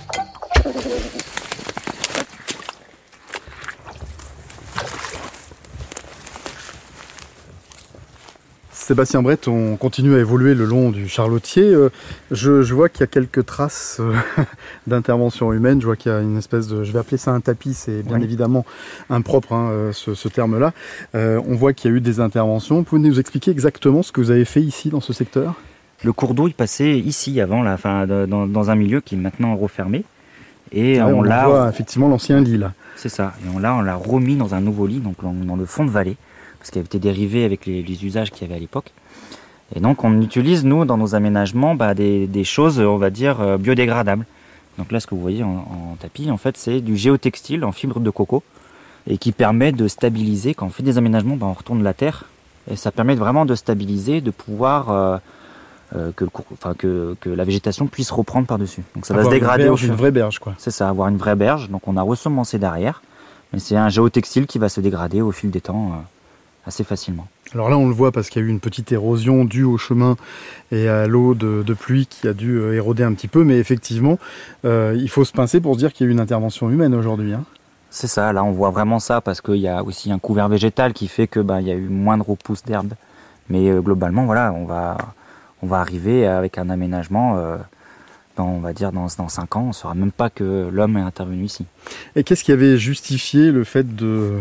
Sébastien 8.73 9.21
Brett, 9.21 9.47
on 9.49 9.75
continue 9.75 10.15
à 10.15 10.19
évoluer 10.19 10.53
le 10.55 10.63
long 10.65 10.91
du 10.91 11.07
Charlotier. 11.09 11.63
Euh, 11.63 11.89
Je, 12.31 12.61
je 12.63 12.73
vois 12.73 12.87
qu'il 12.87 13.01
y 13.01 13.03
a 13.03 13.07
quelques 13.07 13.45
traces 13.45 13.97
euh, 13.99 14.13
d'intervention 14.87 15.51
humaine. 15.51 15.81
Je 15.81 15.85
vois 15.85 15.97
qu'il 15.97 16.11
y 16.11 16.15
a 16.15 16.21
une 16.21 16.37
espèce 16.37 16.67
de, 16.67 16.83
je 16.85 16.91
vais 16.91 16.99
appeler 16.99 17.17
ça 17.17 17.31
un 17.31 17.41
tapis, 17.41 17.73
c'est 17.73 18.01
bien 18.01 18.17
Oui. 18.17 18.23
évidemment 18.23 18.65
impropre 19.09 19.51
hein, 19.53 19.69
euh, 19.71 19.91
ce, 19.91 20.13
ce 20.15 20.27
terme-là. 20.29 20.73
Euh, 21.15 21.41
on 21.47 21.55
voit 21.55 21.73
qu'il 21.73 21.91
y 21.91 21.93
a 21.93 21.97
eu 21.97 22.01
des 22.01 22.21
interventions. 22.21 22.83
Pouvez-vous 22.83 23.07
nous 23.09 23.19
expliquer 23.19 23.51
exactement 23.51 24.03
ce 24.03 24.13
que 24.13 24.21
vous 24.21 24.31
avez 24.31 24.45
fait 24.45 24.61
ici 24.61 24.89
dans 24.89 25.01
ce 25.01 25.11
secteur? 25.11 25.55
Le 26.03 26.13
cours 26.13 26.33
d'eau, 26.33 26.47
il 26.47 26.53
passait 26.53 26.97
ici 26.97 27.39
avant, 27.41 27.61
là, 27.61 27.73
enfin, 27.73 28.07
de- 28.07 28.25
dans, 28.25 28.47
dans 28.47 28.71
un 28.71 28.75
milieu 28.75 29.01
qui 29.01 29.15
est 29.15 29.17
maintenant 29.17 29.55
refermé. 29.55 30.03
Et 30.71 30.99
Ah, 30.99 31.07
on, 31.07 31.19
On 31.19 31.21
l'a, 31.21 31.47
voit 31.47 31.69
effectivement 31.69 32.07
l'ancien 32.07 32.39
lit 32.41 32.57
là. 32.57 32.73
c'est 32.95 33.09
ça. 33.09 33.33
Et 33.45 33.49
on 33.55 33.59
l'a, 33.59 33.75
on 33.75 33.81
l'a 33.81 33.95
remis 33.95 34.35
dans 34.35 34.55
un 34.55 34.61
nouveau 34.61 34.87
lit, 34.87 34.99
donc 34.99 35.15
dans, 35.21 35.55
le 35.55 35.65
fond 35.65 35.85
de 35.85 35.89
vallée, 35.91 36.15
parce 36.59 36.71
qu'il 36.71 36.79
avait 36.79 36.85
été 36.87 36.99
dérivé 36.99 37.43
avec 37.45 37.65
les, 37.65 37.83
les 37.83 38.05
usages 38.05 38.31
qu'il 38.31 38.43
y 38.43 38.45
avait 38.45 38.55
à 38.55 38.59
l'époque. 38.59 38.91
Et 39.75 39.79
donc, 39.79 40.03
on 40.03 40.21
utilise 40.21 40.65
nous 40.65 40.85
dans 40.85 40.97
nos 40.97 41.13
aménagements 41.15 41.75
bah, 41.75 41.93
des, 41.93 42.25
des 42.27 42.43
choses, 42.43 42.79
on 42.79 42.97
va 42.97 43.09
dire 43.09 43.39
euh, 43.41 43.57
biodégradables. 43.57 44.25
Donc 44.77 44.91
là, 44.91 44.99
ce 44.99 45.07
que 45.07 45.13
vous 45.15 45.21
voyez 45.21 45.43
en, 45.43 45.49
en 45.49 45.95
tapis, 45.99 46.31
en 46.31 46.37
fait, 46.37 46.57
c'est 46.57 46.81
du 46.81 46.95
géotextile 46.97 47.63
en 47.63 47.71
fibre 47.71 47.99
de 47.99 48.09
coco 48.09 48.41
et 49.07 49.17
qui 49.17 49.31
permet 49.33 49.71
de 49.71 49.87
stabiliser. 49.87 50.53
Quand 50.53 50.67
on 50.67 50.69
fait 50.69 50.83
des 50.83 50.97
aménagements, 50.97 51.35
bah, 51.35 51.47
on 51.49 51.53
retourne 51.53 51.83
la 51.83 51.93
terre 51.93 52.25
et 52.69 52.75
ça 52.75 52.91
permet 52.91 53.15
vraiment 53.15 53.45
de 53.45 53.55
stabiliser, 53.55 54.21
de 54.21 54.31
pouvoir 54.31 54.89
euh, 54.91 55.17
que, 56.15 56.25
enfin, 56.53 56.73
que, 56.73 57.15
que 57.19 57.29
la 57.29 57.43
végétation 57.43 57.87
puisse 57.87 58.11
reprendre 58.11 58.47
par-dessus. 58.47 58.81
Donc 58.95 59.05
ça 59.05 59.13
va 59.13 59.21
se 59.21 59.25
Avoir 59.27 59.33
une 59.33 59.39
dégrader 59.39 59.63
au 59.65 59.73
berge, 59.73 59.83
une 59.83 59.93
vraie 59.95 60.11
berge 60.11 60.39
quoi. 60.39 60.53
c'est 60.57 60.71
ça, 60.71 60.87
avoir 60.89 61.07
une 61.09 61.17
vraie 61.17 61.35
berge. 61.35 61.69
Donc 61.69 61.87
on 61.87 61.97
a 61.97 62.01
ressemencé 62.01 62.59
derrière, 62.59 63.01
mais 63.53 63.59
c'est 63.59 63.75
un 63.75 63.89
géotextile 63.89 64.47
qui 64.47 64.57
va 64.59 64.69
se 64.69 64.79
dégrader 64.81 65.21
au 65.21 65.31
fil 65.31 65.51
des 65.51 65.61
temps 65.61 65.87
euh, 65.91 65.95
assez 66.67 66.83
facilement. 66.83 67.27
Alors 67.53 67.69
là, 67.69 67.77
on 67.77 67.87
le 67.89 67.93
voit 67.93 68.13
parce 68.13 68.29
qu'il 68.29 68.41
y 68.41 68.45
a 68.45 68.47
eu 68.47 68.49
une 68.51 68.61
petite 68.61 68.93
érosion 68.93 69.43
due 69.43 69.65
au 69.65 69.77
chemin 69.77 70.15
et 70.71 70.87
à 70.87 71.05
l'eau 71.07 71.33
de, 71.33 71.63
de 71.65 71.73
pluie 71.73 72.05
qui 72.05 72.25
a 72.29 72.33
dû 72.33 72.55
euh, 72.57 72.73
éroder 72.73 73.03
un 73.03 73.13
petit 73.13 73.27
peu. 73.27 73.43
Mais 73.43 73.57
effectivement, 73.57 74.17
euh, 74.63 74.95
il 74.97 75.09
faut 75.09 75.25
se 75.25 75.33
pincer 75.33 75.59
pour 75.59 75.73
se 75.73 75.79
dire 75.79 75.91
qu'il 75.91 76.05
y 76.05 76.07
a 76.07 76.09
eu 76.09 76.13
une 76.13 76.21
intervention 76.21 76.69
humaine 76.69 76.95
aujourd'hui. 76.95 77.33
hein. 77.33 77.43
C'est 77.89 78.07
ça, 78.07 78.31
là 78.31 78.45
on 78.45 78.51
voit 78.51 78.69
vraiment 78.69 78.99
ça 78.99 79.19
parce 79.19 79.41
qu'il 79.41 79.57
y 79.57 79.67
a 79.67 79.83
aussi 79.83 80.13
un 80.13 80.19
couvert 80.19 80.47
végétal 80.47 80.93
qui 80.93 81.09
fait 81.09 81.27
que 81.27 81.41
bah, 81.41 81.59
il 81.59 81.67
y 81.67 81.71
a 81.71 81.75
eu 81.75 81.89
moins 81.89 82.17
de 82.17 82.23
repousse 82.23 82.63
d'herbe. 82.63 82.93
Mais 83.49 83.69
euh, 83.69 83.81
globalement, 83.81 84.23
voilà, 84.25 84.53
on 84.53 84.63
va, 84.65 84.95
on 85.61 85.67
va 85.67 85.79
arriver 85.79 86.25
avec 86.27 86.57
un 86.57 86.69
aménagement 86.69 87.37
euh, 87.37 87.57
quand 88.35 88.45
on 88.45 88.59
va 88.59 88.73
dire 88.73 88.91
dans, 88.91 89.07
dans 89.17 89.27
5 89.29 89.55
ans, 89.57 89.61
on 89.63 89.67
ne 89.67 89.73
saura 89.73 89.93
même 89.93 90.11
pas 90.11 90.29
que 90.29 90.69
l'homme 90.71 90.97
est 90.97 91.01
intervenu 91.01 91.43
ici. 91.43 91.65
Et 92.15 92.23
qu'est-ce 92.23 92.43
qui 92.43 92.51
avait 92.51 92.77
justifié 92.77 93.51
le 93.51 93.63
fait 93.63 93.95
de, 93.95 94.37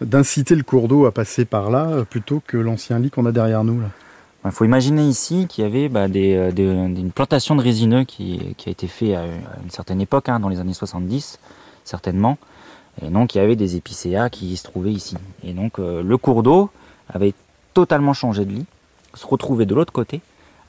d'inciter 0.00 0.54
le 0.54 0.62
cours 0.62 0.88
d'eau 0.88 1.04
à 1.06 1.12
passer 1.12 1.44
par 1.44 1.70
là 1.70 1.86
euh, 1.90 2.04
plutôt 2.04 2.42
que 2.46 2.56
l'ancien 2.56 2.98
lit 2.98 3.10
qu'on 3.10 3.26
a 3.26 3.32
derrière 3.32 3.64
nous 3.64 3.80
là? 3.80 3.88
Il 4.46 4.50
faut 4.50 4.66
imaginer 4.66 5.02
ici 5.06 5.46
qu'il 5.48 5.64
y 5.64 5.66
avait 5.66 5.88
bah, 5.88 6.06
des, 6.06 6.34
euh, 6.34 6.52
des- 6.52 6.64
une 6.64 7.12
plantation 7.12 7.54
de 7.56 7.62
résineux 7.62 8.04
qui, 8.04 8.54
qui 8.58 8.68
a 8.68 8.72
été 8.72 8.86
fait 8.88 9.14
à 9.14 9.24
une 9.24 9.70
certaine 9.70 10.02
époque, 10.02 10.28
hein, 10.28 10.38
dans 10.38 10.50
les 10.50 10.60
années 10.60 10.74
70, 10.74 11.38
certainement. 11.84 12.36
Et 13.02 13.08
donc 13.08 13.34
il 13.34 13.38
y 13.38 13.40
avait 13.40 13.56
des 13.56 13.76
épicéas 13.76 14.28
qui 14.28 14.56
se 14.56 14.64
trouvaient 14.64 14.92
ici. 14.92 15.16
Et 15.44 15.52
donc 15.52 15.78
euh, 15.78 16.02
le 16.02 16.16
cours 16.18 16.42
d'eau 16.42 16.70
avait 17.08 17.32
totalement 17.72 18.12
changé 18.12 18.44
de 18.44 18.52
lit, 18.52 18.66
se 19.14 19.26
retrouvait 19.26 19.66
de 19.66 19.74
l'autre 19.74 19.92
côté, 19.92 20.20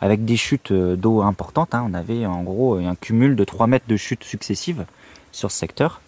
avec 0.05 0.23
des 0.23 0.37
chutes 0.37 0.71
euh, 0.71 0.95
d'eau 0.95 1.21
importantes. 1.21 1.73
hein. 1.73 1.85
On 1.89 1.93
avait 1.93 2.25
en 2.25 2.43
gros 2.43 2.75
un 2.75 2.95
cumul 2.95 3.35
de 3.35 3.43
3 3.43 3.67
mètres 3.67 3.87
de 3.87 3.97
chutes 3.97 4.23
successives 4.23 4.85
sur 5.31 5.51
ce 5.51 5.57
secteur. 5.57 5.99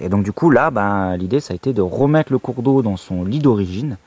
Et 0.00 0.08
donc 0.08 0.22
du 0.22 0.32
coup 0.32 0.50
là, 0.50 0.70
ben, 0.70 1.16
l'idée 1.16 1.40
ça 1.40 1.52
a 1.52 1.56
été 1.56 1.72
de 1.72 1.82
remettre 1.82 2.32
le 2.32 2.38
cours 2.38 2.62
d'eau 2.62 2.82
dans 2.82 2.96
son 2.96 3.24
lit 3.24 3.40
d'origine, 3.40 3.98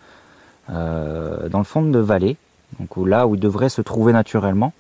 euh, 0.70 1.50
dans 1.50 1.60
le 1.60 1.66
fond 1.66 1.84
de 1.84 2.00
vallée, 2.00 2.38
là 3.06 3.28
où 3.28 3.36
il 3.36 3.42
devrait 3.42 3.70
se 3.70 3.82
trouver 3.82 4.14
naturellement. 4.14 4.74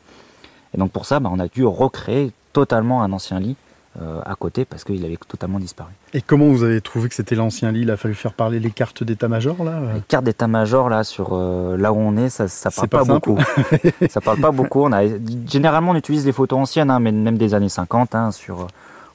Et 0.73 0.77
donc 0.77 0.91
pour 0.91 1.05
ça, 1.05 1.19
ben, 1.19 1.29
on 1.31 1.39
a 1.39 1.47
dû 1.47 1.65
recréer 1.65 2.31
totalement 2.53 3.03
un 3.03 3.11
ancien 3.11 3.39
lit 3.39 3.57
euh, 4.01 4.19
à 4.25 4.35
côté 4.35 4.65
parce 4.65 4.83
qu'il 4.83 5.05
avait 5.05 5.17
totalement 5.25 5.57
disparu. 5.57 5.93
Et 6.13 6.21
comment 6.21 6.47
vous 6.47 6.63
avez 6.63 6.81
trouvé 6.81 7.07
que 7.07 7.15
c'était 7.15 7.35
l'ancien 7.35 7.71
lit 7.71 7.83
Il 7.83 7.91
a 7.91 7.95
fallu 7.95 8.13
faire 8.13 8.33
parler 8.33 8.59
les 8.59 8.69
cartes 8.69 9.05
d'état-major 9.05 9.63
là? 9.63 9.79
Les 9.93 10.01
cartes 10.01 10.25
d'état-major 10.25 10.89
là 10.89 11.05
sur 11.05 11.29
euh, 11.31 11.77
là 11.77 11.93
où 11.93 11.97
on 11.97 12.17
est, 12.17 12.27
ça, 12.27 12.49
ça 12.49 12.71
parle 12.71 12.89
pas 12.89 13.05
pas, 13.05 13.05
beaucoup. 13.05 13.39
ça 14.09 14.19
parle 14.19 14.41
pas 14.41 14.51
beaucoup. 14.51 14.81
On 14.81 14.91
a 14.91 15.03
généralement 15.47 15.91
on 15.91 15.95
utilise 15.95 16.25
les 16.25 16.33
photos 16.33 16.59
anciennes, 16.59 16.91
hein, 16.91 16.99
mais 16.99 17.13
même 17.13 17.37
des 17.37 17.53
années 17.53 17.69
50 17.69 18.15
hein, 18.15 18.31
sur 18.31 18.63
euh, 18.63 18.67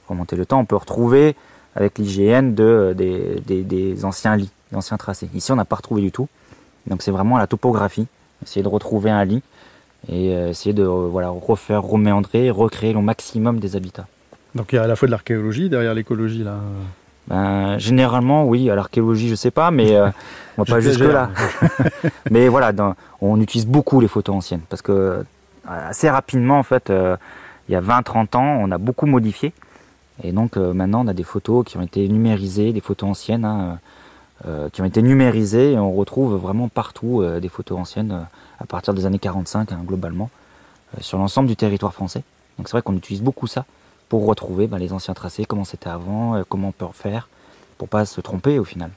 remonter 0.09 0.35
le 0.35 0.47
temps, 0.47 0.59
on 0.59 0.65
peut 0.65 0.77
retrouver 0.77 1.35
avec 1.75 1.99
l'IGN 1.99 2.55
de 2.55 2.95
des, 2.97 3.39
des, 3.45 3.61
des 3.61 4.03
anciens 4.03 4.35
lits, 4.35 4.49
des 4.71 4.77
anciens 4.77 4.97
tracés. 4.97 5.29
Ici 5.35 5.51
on 5.51 5.57
n'a 5.57 5.65
pas 5.65 5.75
retrouvé 5.75 6.01
du 6.01 6.11
tout. 6.11 6.27
Donc 6.87 7.03
c'est 7.03 7.11
vraiment 7.11 7.37
la 7.37 7.45
topographie, 7.45 8.07
essayer 8.41 8.63
de 8.63 8.67
retrouver 8.67 9.11
un 9.11 9.25
lit 9.25 9.43
et 10.09 10.31
essayer 10.31 10.73
de 10.73 10.83
voilà 10.83 11.29
refaire, 11.29 11.83
reméandrer, 11.83 12.49
recréer 12.49 12.93
le 12.93 13.01
maximum 13.01 13.59
des 13.59 13.75
habitats. 13.75 14.07
Donc 14.55 14.73
il 14.73 14.75
y 14.75 14.79
a 14.79 14.83
à 14.83 14.87
la 14.87 14.95
fois 14.95 15.07
de 15.07 15.11
l'archéologie 15.11 15.69
derrière 15.69 15.93
l'écologie 15.93 16.43
là. 16.43 16.55
Ben, 17.27 17.77
généralement, 17.77 18.45
oui. 18.45 18.69
À 18.69 18.75
l'archéologie, 18.75 19.29
je 19.29 19.35
sais 19.35 19.51
pas, 19.51 19.71
mais 19.71 19.95
euh, 19.95 20.07
on 20.57 20.63
va 20.63 20.73
pas 20.75 20.79
jusque 20.81 20.99
J'exagère. 20.99 21.29
là. 21.29 21.89
mais 22.31 22.47
voilà, 22.47 22.71
dans- 22.73 22.95
on 23.21 23.39
utilise 23.39 23.67
beaucoup 23.67 24.01
les 24.01 24.07
photos 24.07 24.35
anciennes 24.35 24.61
parce 24.69 24.81
que 24.81 24.91
euh, 24.91 25.23
assez 25.65 26.09
rapidement, 26.09 26.57
en 26.59 26.63
fait, 26.63 26.89
euh, 26.89 27.15
il 27.69 27.73
y 27.73 27.75
a 27.75 27.81
20-30 27.81 28.35
ans, 28.35 28.57
on 28.61 28.71
a 28.71 28.77
beaucoup 28.77 29.05
modifié. 29.05 29.53
Et 30.23 30.31
donc 30.33 30.57
euh, 30.57 30.73
maintenant, 30.73 31.05
on 31.05 31.07
a 31.07 31.13
des 31.13 31.23
photos 31.23 31.63
qui 31.65 31.77
ont 31.77 31.81
été 31.81 32.07
numérisées, 32.09 32.73
des 32.73 32.81
photos 32.81 33.09
anciennes, 33.11 33.45
hein, 33.45 33.79
qui 34.73 34.81
ont 34.81 34.85
été 34.85 35.03
numérisées, 35.03 35.73
et 35.73 35.77
on 35.77 35.93
retrouve 35.93 36.35
vraiment 36.35 36.67
partout 36.67 37.23
des 37.39 37.47
photos 37.47 37.77
anciennes 37.77 38.25
à 38.59 38.65
partir 38.65 38.95
des 38.95 39.05
années 39.05 39.19
45, 39.19 39.71
hein, 39.71 39.77
globalement, 39.85 40.31
sur 40.99 41.19
l'ensemble 41.19 41.47
du 41.47 41.55
territoire 41.55 41.93
français. 41.93 42.23
Donc 42.57 42.67
c'est 42.67 42.71
vrai 42.71 42.81
qu'on 42.81 42.95
utilise 42.95 43.21
beaucoup 43.21 43.45
ça 43.45 43.65
pour 44.11 44.25
retrouver 44.25 44.67
ben, 44.67 44.77
les 44.77 44.91
anciens 44.91 45.13
tracés, 45.13 45.45
comment 45.45 45.63
c'était 45.63 45.87
avant, 45.87 46.35
euh, 46.35 46.43
comment 46.49 46.67
on 46.67 46.71
peut 46.73 46.83
refaire, 46.83 47.29
pour 47.77 47.87
pas 47.87 48.03
se 48.03 48.19
tromper 48.19 48.59
au 48.59 48.65
final. 48.65 48.91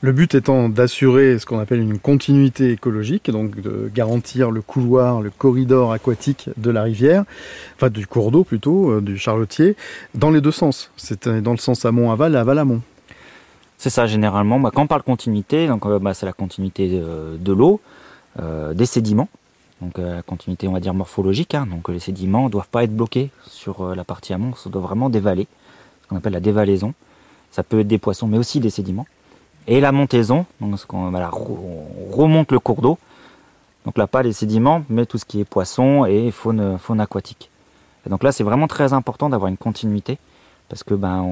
Le 0.00 0.12
but 0.12 0.34
étant 0.34 0.70
d'assurer 0.70 1.38
ce 1.38 1.44
qu'on 1.44 1.58
appelle 1.58 1.80
une 1.80 1.98
continuité 1.98 2.70
écologique, 2.70 3.30
donc 3.30 3.60
de 3.60 3.90
garantir 3.94 4.50
le 4.50 4.62
couloir, 4.62 5.20
le 5.20 5.28
corridor 5.28 5.92
aquatique 5.92 6.48
de 6.56 6.70
la 6.70 6.84
rivière, 6.84 7.24
enfin 7.74 7.90
du 7.90 8.06
cours 8.06 8.30
d'eau 8.30 8.42
plutôt, 8.42 8.90
euh, 8.90 9.00
du 9.02 9.18
charlotier, 9.18 9.76
dans 10.14 10.30
les 10.30 10.40
deux 10.40 10.50
sens. 10.50 10.90
C'est 10.96 11.26
euh, 11.26 11.42
dans 11.42 11.52
le 11.52 11.58
sens 11.58 11.84
amont-aval 11.84 12.32
et 12.32 12.38
aval-amont. 12.38 12.80
C'est 13.76 13.90
ça 13.90 14.06
généralement. 14.06 14.58
Bah, 14.58 14.70
quand 14.74 14.80
on 14.80 14.86
parle 14.86 15.02
continuité, 15.02 15.66
donc 15.66 15.84
euh, 15.84 15.98
bah, 15.98 16.14
c'est 16.14 16.24
la 16.24 16.32
continuité 16.32 16.88
de, 16.88 17.36
de 17.38 17.52
l'eau, 17.52 17.82
euh, 18.40 18.72
des 18.72 18.86
sédiments. 18.86 19.28
Donc 19.82 19.98
euh, 19.98 20.16
la 20.16 20.22
continuité, 20.22 20.68
on 20.68 20.72
va 20.72 20.80
dire 20.80 20.94
morphologique. 20.94 21.54
hein. 21.54 21.66
donc 21.66 21.88
euh, 21.88 21.92
les 21.92 21.98
sédiments 22.00 22.44
ne 22.44 22.48
doivent 22.48 22.68
pas 22.68 22.84
être 22.84 22.94
bloqués 22.94 23.30
sur 23.46 23.82
euh, 23.82 23.94
la 23.94 24.04
partie 24.04 24.32
amont, 24.32 24.54
ça 24.54 24.70
doit 24.70 24.80
vraiment 24.80 25.10
dévaler, 25.10 25.46
ce 26.02 26.08
qu'on 26.08 26.16
appelle 26.16 26.32
la 26.32 26.40
dévalaison. 26.40 26.94
Ça 27.50 27.62
peut 27.62 27.80
être 27.80 27.88
des 27.88 27.98
poissons, 27.98 28.26
mais 28.26 28.38
aussi 28.38 28.60
des 28.60 28.70
sédiments. 28.70 29.06
Et 29.66 29.80
la 29.80 29.92
montaison, 29.92 30.46
donc 30.60 30.78
on 30.92 31.10
remonte 32.10 32.52
le 32.52 32.58
cours 32.58 32.82
d'eau. 32.82 32.98
Donc 33.84 33.98
là 33.98 34.06
pas 34.06 34.22
les 34.22 34.32
sédiments, 34.32 34.82
mais 34.88 35.06
tout 35.06 35.18
ce 35.18 35.24
qui 35.24 35.40
est 35.40 35.44
poisson 35.44 36.04
et 36.04 36.30
faune, 36.30 36.78
aquatique. 37.00 37.50
Donc 38.08 38.22
là 38.22 38.32
c'est 38.32 38.44
vraiment 38.44 38.68
très 38.68 38.92
important 38.92 39.28
d'avoir 39.28 39.48
une 39.48 39.56
continuité 39.56 40.18
parce 40.68 40.82
que 40.82 40.94
ben 40.94 41.24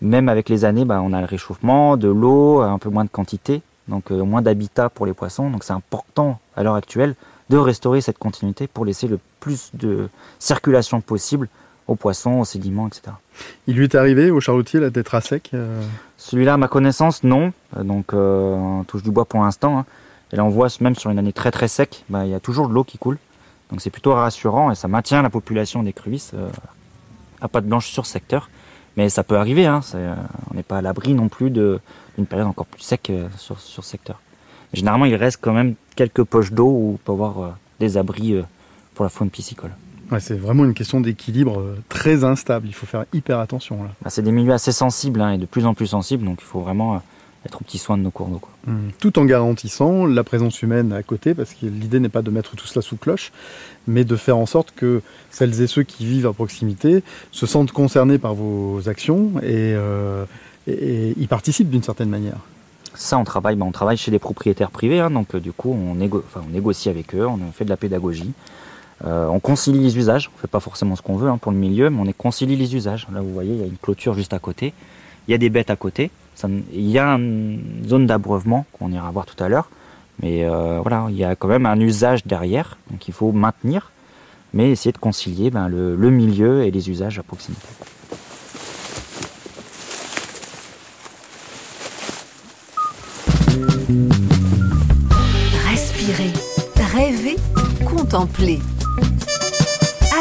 même 0.00 0.28
avec 0.28 0.48
les 0.48 0.64
années, 0.64 0.84
bah, 0.84 1.00
on 1.02 1.12
a 1.12 1.20
le 1.20 1.26
réchauffement, 1.26 1.96
de 1.96 2.08
l'eau, 2.08 2.60
un 2.60 2.78
peu 2.78 2.90
moins 2.90 3.04
de 3.04 3.08
quantité, 3.08 3.62
donc 3.88 4.10
euh, 4.10 4.22
moins 4.24 4.42
d'habitat 4.42 4.88
pour 4.88 5.06
les 5.06 5.12
poissons. 5.12 5.50
Donc 5.50 5.64
c'est 5.64 5.72
important 5.72 6.38
à 6.56 6.62
l'heure 6.62 6.74
actuelle 6.74 7.14
de 7.50 7.56
restaurer 7.56 8.00
cette 8.00 8.18
continuité 8.18 8.66
pour 8.66 8.84
laisser 8.84 9.08
le 9.08 9.18
plus 9.40 9.70
de 9.74 10.08
circulation 10.38 11.00
possible 11.00 11.48
aux 11.88 11.96
poissons, 11.96 12.38
aux 12.40 12.44
sédiments, 12.44 12.86
etc. 12.86 13.02
Il 13.66 13.76
lui 13.76 13.84
est 13.84 13.94
arrivé 13.96 14.30
au 14.30 14.40
charlotier 14.40 14.78
là 14.80 14.88
d'être 14.90 15.14
à 15.14 15.20
sec. 15.20 15.50
euh, 15.52 15.82
Celui-là, 16.16 16.54
à 16.54 16.56
ma 16.56 16.68
connaissance, 16.68 17.24
non. 17.24 17.52
Euh, 17.76 17.82
Donc 17.82 18.14
euh, 18.14 18.54
on 18.54 18.84
touche 18.84 19.02
du 19.02 19.10
bois 19.10 19.24
pour 19.24 19.40
l'instant. 19.42 19.78
hein. 19.80 19.84
Et 20.32 20.36
là 20.36 20.44
on 20.44 20.48
voit 20.48 20.68
même 20.80 20.94
sur 20.94 21.10
une 21.10 21.18
année 21.18 21.32
très 21.32 21.50
très 21.50 21.68
sec, 21.68 22.04
bah, 22.08 22.24
il 22.24 22.30
y 22.30 22.34
a 22.34 22.40
toujours 22.40 22.68
de 22.68 22.72
l'eau 22.74 22.84
qui 22.84 22.96
coule. 22.98 23.18
Donc 23.70 23.80
c'est 23.80 23.90
plutôt 23.90 24.14
rassurant 24.14 24.70
et 24.70 24.74
ça 24.74 24.86
maintient 24.88 25.20
la 25.22 25.30
population 25.30 25.82
d'écrevisses 25.82 26.30
euh, 26.34 26.48
à 27.40 27.48
pattes 27.48 27.66
blanches 27.66 27.88
sur 27.90 28.06
secteur. 28.06 28.48
Mais 28.96 29.08
ça 29.08 29.24
peut 29.24 29.36
arriver, 29.36 29.66
hein, 29.66 29.80
on 30.50 30.54
n'est 30.54 30.62
pas 30.62 30.78
à 30.78 30.82
l'abri 30.82 31.14
non 31.14 31.28
plus 31.28 31.50
de- 31.50 31.80
d'une 32.16 32.26
période 32.26 32.48
encore 32.48 32.66
plus 32.66 32.82
sec 32.82 33.10
euh, 33.10 33.28
sur, 33.36 33.58
sur 33.60 33.84
ce 33.84 33.90
secteur. 33.90 34.20
Généralement, 34.72 35.04
il 35.04 35.14
reste 35.14 35.38
quand 35.40 35.52
même 35.52 35.74
quelques 35.96 36.24
poches 36.24 36.52
d'eau 36.52 36.68
où 36.68 36.92
on 36.94 36.96
peut 36.96 37.12
avoir 37.12 37.38
euh, 37.40 37.48
des 37.80 37.96
abris 37.96 38.34
euh, 38.34 38.42
pour 38.94 39.04
la 39.04 39.08
faune 39.08 39.30
piscicole. 39.30 39.70
ouais, 40.10 40.20
c'est 40.20 40.38
vraiment 40.38 40.64
une 40.64 40.74
question 40.74 41.00
d'équilibre 41.00 41.76
très 41.88 42.24
instable. 42.24 42.66
Il 42.66 42.74
faut 42.74 42.86
faire 42.86 43.04
hyper 43.12 43.38
attention 43.38 43.82
là. 43.82 43.90
Bah, 44.02 44.10
c'est 44.10 44.22
des 44.22 44.32
milieux 44.32 44.52
assez 44.52 44.72
sensibles 44.72 45.20
hein, 45.20 45.32
et 45.32 45.38
de 45.38 45.46
plus 45.46 45.66
en 45.66 45.74
plus 45.74 45.88
sensibles, 45.88 46.24
donc 46.24 46.38
il 46.40 46.46
faut 46.46 46.60
vraiment 46.60 47.02
être 47.44 47.60
au 47.60 47.64
petit 47.64 47.78
soin 47.78 47.98
de 47.98 48.02
nos 48.02 48.10
cours 48.10 48.28
d'eau. 48.28 48.38
quoi. 48.38 48.50
Mm. 48.66 48.90
Tout 48.98 49.18
en 49.18 49.24
garantissant 49.24 50.06
la 50.06 50.24
présence 50.24 50.62
humaine 50.62 50.92
à 50.92 51.02
côté, 51.02 51.34
parce 51.34 51.54
que 51.54 51.66
l'idée 51.66 52.00
n'est 52.00 52.08
pas 52.08 52.22
de 52.22 52.30
mettre 52.30 52.56
tout 52.56 52.66
cela 52.66 52.82
sous 52.82 52.96
cloche, 52.96 53.32
mais 53.86 54.04
de 54.04 54.16
faire 54.16 54.36
en 54.36 54.46
sorte 54.46 54.72
que 54.74 55.02
celles 55.30 55.60
et 55.60 55.66
ceux 55.66 55.82
qui 55.82 56.06
vivent 56.06 56.26
à 56.26 56.32
proximité 56.32 57.02
se 57.32 57.46
sentent 57.46 57.72
concernés 57.72 58.18
par 58.18 58.34
vos 58.34 58.88
actions 58.88 59.32
et, 59.42 59.74
euh, 59.74 60.24
et- 60.66 61.14
y 61.18 61.26
participent 61.26 61.70
d'une 61.70 61.82
certaine 61.82 62.08
manière. 62.08 62.36
Ça, 62.94 63.18
on 63.18 63.24
travaille, 63.24 63.56
bah, 63.56 63.64
on 63.66 63.72
travaille 63.72 63.96
chez 63.96 64.10
des 64.10 64.18
propriétaires 64.18 64.70
privés, 64.70 65.00
hein, 65.00 65.10
donc 65.10 65.34
euh, 65.34 65.40
du 65.40 65.52
coup, 65.52 65.72
on, 65.72 65.94
négocie 66.50 66.88
avec 66.90 67.14
eux, 67.14 67.26
on 67.26 67.38
fait 67.52 67.64
de 67.64 67.70
la 67.70 67.76
pédagogie, 67.76 68.32
Euh, 69.04 69.26
on 69.26 69.40
concilie 69.40 69.80
les 69.80 69.98
usages. 69.98 70.30
On 70.32 70.38
fait 70.38 70.46
pas 70.46 70.60
forcément 70.60 70.94
ce 70.94 71.02
qu'on 71.02 71.16
veut 71.16 71.28
hein, 71.28 71.36
pour 71.36 71.50
le 71.50 71.58
milieu, 71.58 71.90
mais 71.90 72.00
on 72.00 72.06
est 72.06 72.16
concilie 72.16 72.54
les 72.54 72.76
usages. 72.76 73.08
Là, 73.12 73.20
vous 73.20 73.32
voyez, 73.32 73.52
il 73.52 73.58
y 73.58 73.62
a 73.64 73.66
une 73.66 73.76
clôture 73.76 74.14
juste 74.14 74.32
à 74.32 74.38
côté, 74.38 74.72
il 75.26 75.32
y 75.32 75.34
a 75.34 75.38
des 75.38 75.50
bêtes 75.50 75.70
à 75.70 75.76
côté, 75.76 76.12
il 76.72 76.88
y 76.88 77.00
a 77.00 77.08
une 77.16 77.82
zone 77.84 78.06
d'abreuvement 78.06 78.64
qu'on 78.72 78.92
ira 78.92 79.10
voir 79.10 79.26
tout 79.26 79.42
à 79.42 79.48
l'heure, 79.48 79.68
mais 80.22 80.44
euh, 80.44 80.78
voilà, 80.82 81.06
il 81.10 81.16
y 81.16 81.24
a 81.24 81.34
quand 81.34 81.48
même 81.48 81.66
un 81.66 81.80
usage 81.80 82.24
derrière, 82.26 82.76
donc 82.92 83.08
il 83.08 83.14
faut 83.14 83.32
maintenir, 83.32 83.90
mais 84.54 84.70
essayer 84.70 84.92
de 84.92 84.98
concilier 84.98 85.50
ben, 85.50 85.66
le 85.68 86.10
milieu 86.10 86.62
et 86.62 86.70
les 86.70 86.88
usages 86.88 87.18
à 87.18 87.24
proximité. 87.24 87.66
Contempler. 97.84 98.58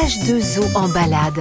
H2O 0.03 0.75
en 0.75 0.87
balade. 0.89 1.33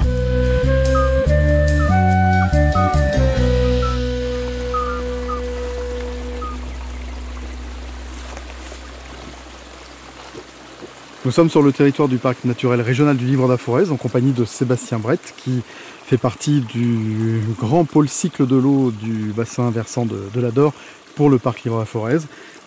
Nous 11.25 11.31
sommes 11.31 11.51
sur 11.51 11.63
le 11.63 11.73
territoire 11.73 12.09
du 12.09 12.17
parc 12.17 12.45
naturel 12.45 12.81
régional 12.81 13.17
du 13.17 13.27
Livre 13.27 13.47
d'Aforez 13.47 13.91
en 13.91 13.97
compagnie 13.97 14.33
de 14.33 14.45
Sébastien 14.45 14.99
Brett 14.99 15.35
qui 15.37 15.63
fait 16.07 16.17
partie 16.17 16.61
du 16.61 17.43
grand 17.59 17.85
pôle 17.85 18.09
cycle 18.09 18.47
de 18.47 18.57
l'eau 18.57 18.91
du 18.91 19.33
bassin 19.37 19.71
versant 19.71 20.07
de, 20.07 20.29
de 20.35 20.41
l'Ador 20.41 20.73
pour 21.15 21.29
le 21.29 21.39
parc 21.39 21.65
Livre 21.65 21.79
d'Aforez. 21.79 22.21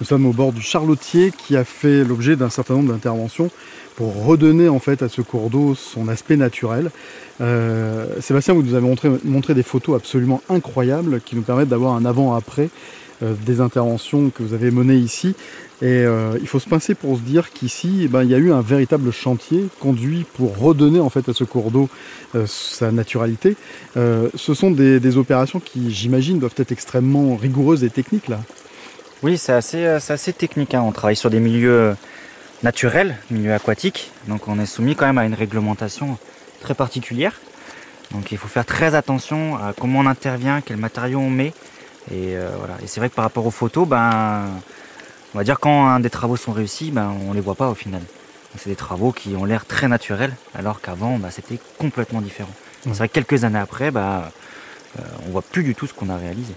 Nous 0.04 0.10
sommes 0.10 0.26
au 0.26 0.34
bord 0.34 0.52
du 0.52 0.62
Charlotier 0.62 1.32
qui 1.32 1.56
a 1.56 1.63
fait 1.63 2.04
l'objet 2.04 2.36
d'un 2.36 2.50
certain 2.50 2.74
nombre 2.74 2.92
d'interventions 2.92 3.50
pour 3.96 4.26
redonner 4.26 4.68
en 4.68 4.80
fait 4.80 5.02
à 5.02 5.08
ce 5.08 5.22
cours 5.22 5.50
d'eau 5.50 5.76
son 5.76 6.10
aspect 6.10 6.36
naturel. 6.36 6.92
Euh, 7.39 8.08
Sébastien, 8.20 8.54
vous 8.54 8.63
nous 8.63 8.74
avez 8.74 8.86
montré, 9.24 9.54
des 9.54 9.63
photos 9.63 9.96
absolument 9.96 10.42
incroyables 10.50 11.22
qui 11.22 11.38
nous 11.38 11.42
permettent 11.42 11.70
d'avoir 11.70 11.94
un 11.94 12.04
avant-après 12.04 12.70
euh, 13.22 13.34
des 13.46 13.62
interventions 13.62 14.30
que 14.30 14.44
vous 14.44 14.54
avez 14.54 14.72
menées 14.72 14.98
ici. 14.98 15.36
Et 15.82 15.86
euh, 15.86 16.38
il 16.42 16.50
faut 16.50 16.60
se 16.60 16.68
pincer 16.68 16.96
pour 16.96 17.16
se 17.16 17.22
dire 17.22 17.52
qu'ici, 17.52 18.02
eh 18.04 18.08
ben, 18.10 18.24
il 18.24 18.30
y 18.30 18.36
a 18.36 18.39
eu 18.39 18.52
un 18.52 18.60
véritable 18.60 19.10
chantier 19.13 19.68
conduit 19.80 20.26
pour 20.34 20.58
redonner 20.58 21.00
en 21.00 21.10
fait 21.10 21.30
à 21.30 21.34
ce 21.34 21.46
cours 21.46 21.72
d'eau 21.72 21.88
sa 22.46 22.92
naturalité. 22.92 23.56
Ce 23.96 24.54
sont 24.54 24.72
des, 24.72 25.00
des 25.00 25.16
opérations 25.16 25.62
qui, 25.62 25.94
j'imagine, 25.94 26.39
doivent 26.39 26.56
être 26.58 26.74
extrêmement 26.74 27.38
rigoureuses 27.38 27.86
et 27.86 27.89
techniques 27.89 28.28
là. 28.28 28.42
Oui, 29.24 29.38
c'est 29.38 29.54
assez, 29.54 29.86
euh, 29.86 30.00
assez 30.10 30.34
technique. 30.34 30.74
hein. 30.74 30.84
On 30.86 30.92
travaille 30.92 31.16
sur 31.16 31.30
des 31.30 31.40
milieux 31.40 31.96
naturels, 32.62 33.16
milieux 33.32 33.54
aquatiques. 33.54 34.12
Donc 34.28 34.50
on 34.50 34.60
est 34.60 34.66
soumis 34.66 34.96
quand 34.98 35.06
même 35.06 35.18
à 35.18 35.26
une 35.26 35.34
réglementation 35.34 36.18
très 36.60 36.74
particulière. 36.74 37.40
Donc 38.12 38.34
il 38.34 38.38
faut 38.38 38.50
faire 38.50 38.66
très 38.66 38.96
attention 38.96 39.56
à 39.56 39.74
comment 39.80 40.00
on 40.00 40.08
intervient, 40.08 40.60
quels 40.60 40.78
matériaux 40.78 41.20
on 41.20 41.30
met. 41.30 41.54
Et 42.12 42.36
euh, 42.36 42.50
voilà. 42.60 42.76
Et 42.84 42.88
c'est 42.88 43.00
vrai 43.00 43.10
que 43.10 43.16
par 43.16 43.24
rapport 43.24 43.46
aux 43.46 43.52
photos, 43.52 43.88
ben, 43.88 44.42
on 45.34 45.38
va 45.38 45.46
dire 45.46 45.58
quand 45.62 45.88
un 45.88 46.02
des 46.02 46.10
travaux 46.10 46.36
sont 46.36 46.52
réussis, 46.52 46.92
ben, 46.92 47.14
on 47.26 47.32
les 47.32 47.40
voit 47.42 47.56
pas 47.56 47.70
au 47.70 47.76
final. 47.76 48.02
C'est 48.58 48.70
des 48.70 48.76
travaux 48.76 49.14
qui 49.14 49.36
ont 49.38 49.46
l'air 49.46 49.66
très 49.66 49.88
naturels, 49.88 50.36
alors 50.54 50.80
qu'avant, 50.82 51.18
ben, 51.18 51.30
c'était 51.32 51.60
complètement 51.80 52.22
différent. 52.22 52.54
C'est 52.84 52.90
vrai 52.92 53.08
que 53.08 53.14
quelques 53.14 53.46
années 53.46 53.58
après, 53.58 53.90
ben, 53.90 54.26
euh, 55.00 55.02
on 55.26 55.32
voit 55.32 55.42
plus 55.42 55.64
du 55.64 55.74
tout 55.76 55.88
ce 55.88 55.94
qu'on 55.94 56.10
a 56.10 56.18
réalisé. 56.18 56.54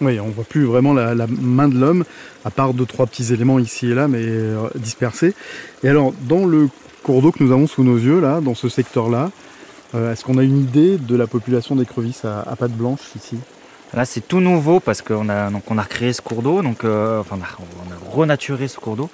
Oui, 0.00 0.20
on 0.20 0.28
voit 0.28 0.44
plus 0.44 0.64
vraiment 0.64 0.92
la, 0.92 1.26
main 1.26 1.68
de 1.68 1.76
l'homme, 1.76 2.04
à 2.44 2.50
part 2.50 2.72
deux, 2.72 2.86
trois 2.86 3.06
petits 3.06 3.32
éléments 3.32 3.58
ici 3.58 3.90
et 3.90 3.94
là, 3.94 4.06
mais 4.06 4.22
euh, 4.22 4.68
dispersés. 4.76 5.34
Et 5.82 5.88
alors, 5.88 6.12
dans 6.22 6.46
le 6.46 6.68
cours 7.02 7.20
d'eau 7.20 7.32
que 7.32 7.42
nous 7.42 7.52
avons 7.52 7.66
sous 7.66 7.82
nos 7.82 7.96
yeux, 7.96 8.20
là, 8.20 8.40
dans 8.40 8.54
ce 8.54 8.68
secteur-là, 8.68 9.30
euh, 9.94 10.12
est-ce 10.12 10.24
qu'on 10.24 10.38
a 10.38 10.44
une 10.44 10.60
idée 10.60 10.98
de 10.98 11.16
la 11.16 11.26
population 11.26 11.74
d'écrevisses 11.74 12.24
à, 12.24 12.42
à 12.42 12.54
pattes 12.54 12.72
blanches 12.72 13.10
ici? 13.16 13.38
Là, 13.92 14.04
c'est 14.04 14.20
tout 14.20 14.40
nouveau 14.40 14.78
parce 14.78 15.02
qu'on 15.02 15.28
a, 15.28 15.50
donc, 15.50 15.68
on 15.68 15.78
a 15.78 15.82
recréé 15.82 16.12
ce 16.12 16.22
cours 16.22 16.42
d'eau, 16.42 16.62
euh, 16.84 17.20
enfin, 17.20 17.36
on 17.36 17.92
a, 17.92 18.12
renaturé 18.14 18.68
ce 18.68 18.78
cours 18.78 18.96
d'eau. 18.96 19.10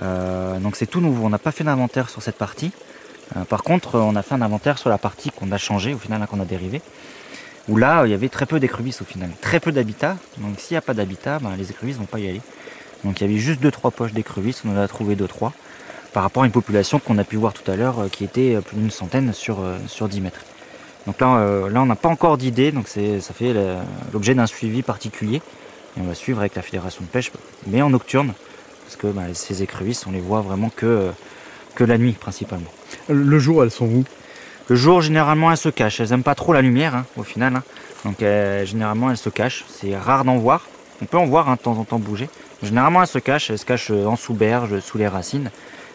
Donc, 0.00 0.76
c'est 0.76 0.86
tout 0.86 1.00
nouveau. 1.00 1.26
On 1.26 1.30
n'a 1.30 1.38
pas 1.38 1.50
fait 1.50 1.64
d'inventaire 1.64 2.08
sur 2.08 2.22
cette 2.22 2.36
partie. 2.36 2.70
Par 3.48 3.64
contre, 3.64 3.96
on 3.98 4.14
a 4.14 4.22
fait 4.22 4.34
un 4.36 4.42
inventaire 4.42 4.78
sur 4.78 4.88
la 4.88 4.98
partie 4.98 5.30
qu'on 5.30 5.50
a 5.50 5.58
changée, 5.58 5.92
au 5.92 5.98
final, 5.98 6.22
hein, 6.22 6.26
qu'on 6.26 6.40
a 6.40 6.44
dérivé. 6.44 6.80
Où 7.68 7.76
là, 7.76 8.06
il 8.06 8.10
y 8.10 8.14
avait 8.14 8.28
très 8.30 8.46
peu 8.46 8.58
d'écrevisses 8.60 9.02
au 9.02 9.04
final. 9.04 9.30
Très 9.40 9.60
peu 9.60 9.72
d'habitat. 9.72 10.16
Donc, 10.38 10.58
s'il 10.58 10.74
n'y 10.74 10.78
a 10.78 10.82
pas 10.82 10.94
d'habitat, 10.94 11.38
ben, 11.38 11.54
les 11.56 11.70
écrevisses 11.70 11.96
vont 11.96 12.06
pas 12.06 12.18
y 12.18 12.28
aller. 12.28 12.40
Donc, 13.04 13.20
il 13.20 13.26
y 13.26 13.30
avait 13.30 13.38
juste 13.38 13.60
deux, 13.60 13.70
trois 13.70 13.90
poches 13.90 14.12
d'écrevisses. 14.12 14.62
On 14.64 14.74
en 14.74 14.80
a 14.80 14.88
trouvé 14.88 15.16
deux, 15.16 15.28
trois. 15.28 15.52
Par 16.12 16.22
rapport 16.22 16.44
à 16.44 16.46
une 16.46 16.52
population 16.52 16.98
qu'on 16.98 17.18
a 17.18 17.24
pu 17.24 17.36
voir 17.36 17.52
tout 17.52 17.70
à 17.70 17.76
l'heure, 17.76 18.00
euh, 18.00 18.08
qui 18.08 18.24
était 18.24 18.54
euh, 18.54 18.60
plus 18.62 18.76
d'une 18.76 18.90
centaine 18.90 19.34
sur, 19.34 19.60
euh, 19.60 19.76
sur 19.86 20.08
10 20.08 20.22
mètres. 20.22 20.40
Donc 21.06 21.20
là, 21.20 21.28
on 21.74 21.86
n'a 21.86 21.96
pas 21.96 22.08
encore 22.08 22.36
d'idée, 22.36 22.70
donc 22.70 22.86
ça 22.86 23.32
fait 23.32 23.54
l'objet 24.12 24.34
d'un 24.34 24.46
suivi 24.46 24.82
particulier. 24.82 25.36
Et 25.96 26.00
on 26.00 26.04
va 26.04 26.14
suivre 26.14 26.40
avec 26.40 26.54
la 26.54 26.60
fédération 26.60 27.02
de 27.02 27.08
pêche, 27.08 27.32
mais 27.66 27.80
en 27.80 27.88
nocturne, 27.88 28.34
parce 28.84 28.96
que 28.96 29.06
bah, 29.06 29.22
ces 29.32 29.62
écrevisses, 29.62 30.06
on 30.06 30.10
les 30.10 30.20
voit 30.20 30.42
vraiment 30.42 30.68
que, 30.68 31.08
que 31.74 31.84
la 31.84 31.96
nuit 31.96 32.12
principalement. 32.12 32.70
Le 33.08 33.38
jour, 33.38 33.64
elles 33.64 33.70
sont 33.70 33.86
où? 33.86 34.04
Le 34.68 34.76
jour, 34.76 35.00
généralement, 35.00 35.50
elles 35.50 35.56
se 35.56 35.68
cachent. 35.70 36.00
Elles 36.00 36.12
aiment 36.12 36.22
pas 36.22 36.34
trop 36.34 36.52
la 36.52 36.62
lumière, 36.62 36.94
hein, 36.94 37.06
au 37.16 37.22
final. 37.22 37.56
hein. 37.56 37.62
Donc 38.04 38.22
euh, 38.22 38.64
généralement, 38.64 39.10
elles 39.10 39.16
se 39.16 39.30
cachent. 39.30 39.64
C'est 39.68 39.96
rare 39.96 40.24
d'en 40.24 40.36
voir. 40.36 40.66
On 41.00 41.06
peut 41.06 41.16
en 41.18 41.26
voir 41.26 41.48
hein, 41.48 41.54
de 41.54 41.60
temps 41.60 41.78
en 41.78 41.84
temps 41.84 41.98
bouger. 41.98 42.28
Généralement, 42.62 43.00
elles 43.02 43.08
se 43.08 43.18
cachent. 43.18 43.50
Elles 43.50 43.58
se 43.58 43.64
cachent 43.64 43.90
euh, 43.90 44.06
en 44.06 44.16
sous-berge, 44.16 44.80
sous 44.80 44.98
les 44.98 45.08
racines. 45.08 45.50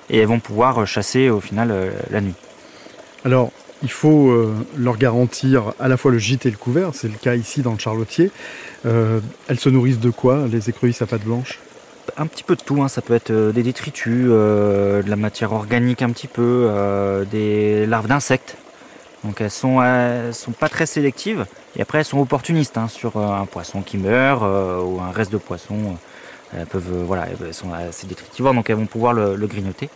Et 0.09 0.17
elles 0.19 0.27
vont 0.27 0.39
pouvoir 0.39 0.81
euh, 0.81 0.85
chasser 0.85 1.29
au 1.29 1.39
final 1.39 1.69
euh, 1.71 1.91
la 2.09 2.21
nuit. 2.21 2.35
Alors, 3.25 3.51
il 3.83 3.91
faut 3.91 4.29
euh, 4.29 4.53
leur 4.77 4.97
garantir 4.97 5.73
à 5.79 5.87
la 5.87 5.97
fois 5.97 6.11
le 6.11 6.17
gîte 6.17 6.45
et 6.45 6.51
le 6.51 6.57
couvert, 6.57 6.91
c'est 6.93 7.07
le 7.09 7.17
cas 7.17 7.35
ici 7.35 7.61
dans 7.61 7.73
le 7.73 7.79
charlotier. 7.79 8.31
Elles 8.85 9.59
se 9.59 9.69
nourrissent 9.69 9.99
de 9.99 10.09
quoi, 10.09 10.45
les 10.51 10.69
écrevisses 10.69 11.01
à 11.01 11.05
pattes 11.05 11.23
blanches? 11.23 11.59
Un 12.17 12.27
petit 12.27 12.43
peu 12.43 12.55
de 12.55 12.61
tout, 12.61 12.83
hein. 12.83 12.89
ça 12.89 13.01
peut 13.01 13.13
être 13.13 13.31
des 13.31 13.63
détritus, 13.63 14.27
euh, 14.27 15.01
de 15.01 15.09
la 15.09 15.15
matière 15.15 15.53
organique 15.53 16.01
un 16.01 16.09
petit 16.09 16.27
peu, 16.27 16.67
euh, 16.69 17.23
des 17.23 17.85
larves 17.85 18.07
d'insectes. 18.07 18.57
Donc 19.23 19.39
elles 19.41 19.51
sont, 19.51 19.81
elles 19.81 20.33
sont 20.33 20.51
pas 20.51 20.67
très 20.69 20.85
sélectives 20.85 21.45
et 21.77 21.81
après 21.81 21.99
elles 21.99 22.05
sont 22.05 22.19
opportunistes 22.19 22.77
hein, 22.77 22.87
sur 22.87 23.15
euh, 23.17 23.25
un 23.41 23.45
poisson 23.45 23.81
qui 23.81 23.97
meurt 23.97 24.43
euh, 24.43 24.81
ou 24.81 24.99
un 25.01 25.11
reste 25.11 25.31
de 25.31 25.37
poisson. 25.37 25.75
euh, 25.75 26.57
Elles 26.59 26.65
peuvent, 26.67 27.03
voilà, 27.05 27.27
elles 27.29 27.53
sont 27.53 27.71
assez 27.73 28.05
détritivores 28.05 28.53
donc 28.53 28.69
elles 28.69 28.75
vont 28.75 28.85
pouvoir 28.85 29.13
le, 29.13 29.35
le 29.35 29.47
grignoter. 29.47 29.89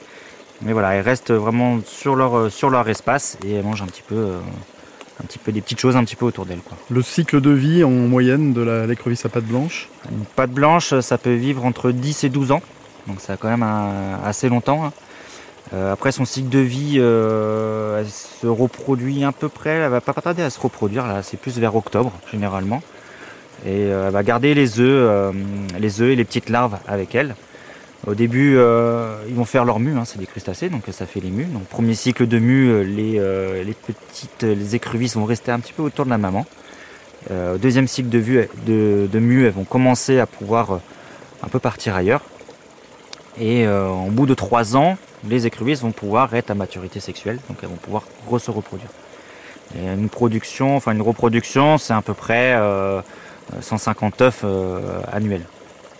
Mais 0.61 0.73
voilà, 0.73 0.95
elles 0.95 1.01
restent 1.03 1.31
vraiment 1.31 1.79
sur 1.85 2.15
leur, 2.15 2.51
sur 2.51 2.69
leur 2.69 2.87
espace 2.89 3.37
et 3.45 3.53
elles 3.55 3.63
mangent 3.63 3.81
un 3.83 3.85
petit 3.87 4.01
peu, 4.01 4.15
euh, 4.15 4.39
un 5.21 5.25
petit 5.25 5.37
peu 5.39 5.51
des 5.51 5.61
petites 5.61 5.79
choses 5.79 5.95
un 5.97 6.03
petit 6.03 6.15
peu 6.15 6.25
autour 6.25 6.45
d'elles. 6.45 6.61
quoi. 6.61 6.77
Le 6.89 7.01
cycle 7.03 7.41
de 7.41 7.51
vie 7.51 7.83
en 7.83 7.89
moyenne 7.91 8.53
de 8.53 8.85
l'écrevisse 8.87 9.25
à 9.25 9.29
pattes 9.29 9.43
blanches? 9.45 9.89
Une 10.09 10.25
pâte 10.25 10.51
blanche, 10.51 10.97
ça 11.01 11.17
peut 11.17 11.33
vivre 11.33 11.63
entre 11.65 11.91
10 11.91 12.23
et 12.23 12.29
12 12.29 12.51
ans. 12.51 12.61
Donc 13.07 13.19
ça 13.21 13.33
a 13.33 13.37
quand 13.37 13.49
même 13.49 13.61
un- 13.63 14.19
assez 14.25 14.49
longtemps. 14.49 14.85
hein. 14.85 14.93
Euh, 15.73 15.91
après 15.91 16.11
son 16.11 16.25
cycle 16.25 16.49
de 16.49 16.59
vie, 16.59 16.95
euh, 16.97 17.99
elle 17.99 18.09
se 18.09 18.47
reproduit 18.47 19.23
à 19.23 19.31
peu 19.31 19.49
près, 19.49 19.71
elle 19.71 19.89
va 19.89 20.01
pas 20.01 20.13
tarder 20.13 20.41
à 20.43 20.49
se 20.49 20.59
reproduire, 20.59 21.05
là 21.05 21.23
c'est 21.23 21.37
plus 21.37 21.59
vers 21.59 21.75
octobre 21.75 22.13
généralement. 22.31 22.81
Et 23.65 23.87
euh, 23.87 24.07
elle 24.07 24.13
va 24.13 24.23
garder 24.23 24.53
les 24.53 24.79
œufs, 24.79 25.33
les 25.77 26.01
œufs 26.01 26.11
et 26.11 26.15
les 26.15 26.25
petites 26.25 26.49
larves 26.49 26.77
avec 26.87 27.15
elle. 27.15 27.35
Au 28.05 28.13
début, 28.13 28.51
ils 29.27 29.35
vont 29.35 29.43
faire 29.43 29.65
leur 29.65 29.79
mue, 29.79 29.97
hein, 29.97 30.05
c'est 30.05 30.19
des 30.19 30.27
crustacés, 30.27 30.69
donc 30.69 30.83
ça 30.91 31.05
fait 31.05 31.19
les 31.19 31.31
mues. 31.31 31.45
Donc 31.45 31.63
premier 31.63 31.95
cycle 31.95 32.27
de 32.27 32.39
mue, 32.39 32.85
les, 32.85 33.19
les 33.65 33.73
petites 33.73 34.43
les 34.43 34.75
écrevisses 34.75 35.15
vont 35.15 35.25
rester 35.25 35.51
un 35.51 35.59
petit 35.59 35.73
peu 35.73 35.81
autour 35.81 36.05
de 36.05 36.11
la 36.11 36.17
maman. 36.17 36.45
Deuxième 37.59 37.87
cycle 37.87 38.07
de, 38.07 38.19
vue, 38.19 38.47
mue, 39.13 39.45
elles 39.45 39.51
vont 39.51 39.65
commencer 39.65 40.19
à 40.19 40.27
pouvoir 40.27 40.79
un 41.43 41.47
peu 41.49 41.59
partir 41.59 41.95
ailleurs. 41.95 42.21
Et 43.39 43.67
euh, 43.67 43.87
au 43.89 44.09
bout 44.09 44.25
de 44.25 44.33
trois 44.33 44.75
ans, 44.75 44.97
les 45.25 45.47
écrevisses 45.47 45.81
vont 45.81 45.91
pouvoir 45.91 46.33
être 46.35 46.51
à 46.51 46.55
maturité 46.55 46.99
sexuelle, 46.99 47.39
donc 47.49 47.57
elles 47.61 47.69
vont 47.69 47.75
pouvoir 47.75 48.03
se 48.39 48.51
reproduire. 48.51 48.89
Et 49.77 49.85
une 49.85 50.09
production, 50.09 50.75
enfin 50.75 50.91
une 50.93 51.01
reproduction, 51.01 51.77
c'est 51.77 51.93
à 51.93 52.01
peu 52.01 52.13
près 52.13 52.53
euh, 52.55 53.01
150 53.61 54.21
œufs 54.21 54.41
euh, 54.43 55.01
annuels. 55.11 55.45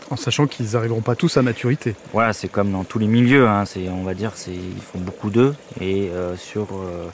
En 0.09 0.15
sachant 0.15 0.47
qu'ils 0.47 0.71
n'arriveront 0.71 1.01
pas 1.01 1.15
tous 1.15 1.35
à 1.35 1.41
maturité. 1.41 1.93
Voilà, 2.13 2.31
c'est 2.31 2.47
comme 2.47 2.71
dans 2.71 2.85
tous 2.85 2.97
les 2.99 3.07
milieux, 3.07 3.45
hein, 3.47 3.65
c'est, 3.65 3.89
on 3.89 4.03
va 4.03 4.13
dire, 4.13 4.31
c'est, 4.35 4.51
ils 4.53 4.81
font 4.81 4.99
beaucoup 4.99 5.29
d'œufs 5.29 5.53
et 5.81 6.09
euh, 6.13 6.37
sur, 6.37 6.67
euh, 6.73 7.09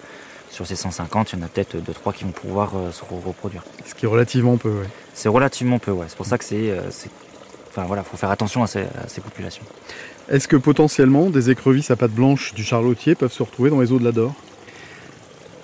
sur 0.52 0.68
ces 0.68 0.76
150, 0.76 1.34
il 1.34 1.40
y 1.40 1.42
en 1.42 1.46
a 1.46 1.48
peut-être 1.50 1.76
2-3 1.78 2.14
qui 2.14 2.24
vont 2.24 2.30
pouvoir 2.32 2.74
euh, 2.76 2.92
se 2.92 3.02
re- 3.02 3.24
reproduire. 3.26 3.64
Ce 3.88 3.96
qui 3.96 4.06
est 4.06 4.10
relativement 4.10 4.58
peu, 4.58 4.70
ouais. 4.70 4.88
C'est 5.16 5.30
relativement 5.30 5.80
peu, 5.80 5.90
ouais. 5.90 6.06
C'est 6.08 6.18
pour 6.18 6.28
ça 6.28 6.38
que 6.38 6.44
c'est, 6.46 6.70
euh, 6.70 6.92
c'est 6.92 7.10
enfin 7.72 7.86
voilà, 7.88 8.04
faut 8.04 8.18
faire 8.18 8.30
attention 8.30 8.62
à 8.62 8.68
ces, 8.68 8.82
à 8.82 9.08
ces 9.08 9.22
populations. 9.22 9.64
Est-ce 10.30 10.48
que 10.48 10.56
potentiellement 10.56 11.30
des 11.30 11.50
écrevisses 11.50 11.92
à 11.92 11.98
pattes 11.98 12.12
blanches 12.12 12.54
du 12.54 12.64
charlotier 12.64 13.14
peuvent 13.14 13.32
se 13.32 13.44
retrouver 13.44 13.70
dans 13.70 13.82
les 13.82 13.92
eaux 13.92 14.00
de 14.00 14.06
la 14.06 14.14
Dor 14.14 14.34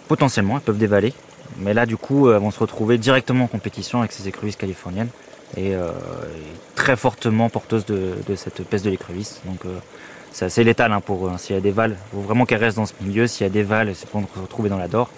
Potentiellement, 0.10 0.58
elles 0.58 0.63
peuvent 0.63 0.78
dévaler, 0.78 1.13
mais 1.60 1.74
là 1.74 1.86
du 1.86 1.95
coup, 1.95 2.30
elles 2.30 2.41
vont 2.41 2.52
se 2.52 2.60
retrouver 2.60 2.98
directement 2.98 3.45
en 3.45 3.48
compétition 3.48 4.00
avec 4.00 4.12
ces 4.12 4.28
écrevisses 4.28 4.58
californiennes 4.58 5.10
et, 5.56 5.76
euh, 5.76 5.91
très 6.76 6.98
fortement 6.98 7.50
porteuses 7.50 7.86
de, 7.86 8.15
de 8.28 8.36
cette 8.36 8.63
peste 8.63 8.84
de 8.84 8.89
l'écrevisse. 8.89 9.41
Donc 9.45 9.65
euh, 9.65 9.78
c'est 10.34 10.45
assez 10.45 10.63
létal 10.63 10.91
hein, 10.91 11.00
pour 11.00 11.28
eux. 11.28 11.32
S'il 11.38 11.56
y 11.56 11.58
a 11.58 11.62
des 11.62 11.72
vals, 11.72 11.91
il 11.91 12.15
faut 12.15 12.22
vraiment 12.22 12.45
qu'elles 12.45 12.63
restent 12.63 12.78
dans 12.78 12.86
ce 12.86 12.93
milieu. 13.02 13.28
S'il 13.28 13.45
y 13.45 13.50
a 13.50 13.54
des 13.54 13.63
vals, 13.63 13.95
c'est 13.95 14.10
pour 14.10 14.22
se 14.22 14.39
retrouver 14.39 14.69
dans 14.69 14.78
la 14.78 14.89
Dor. 14.89 15.10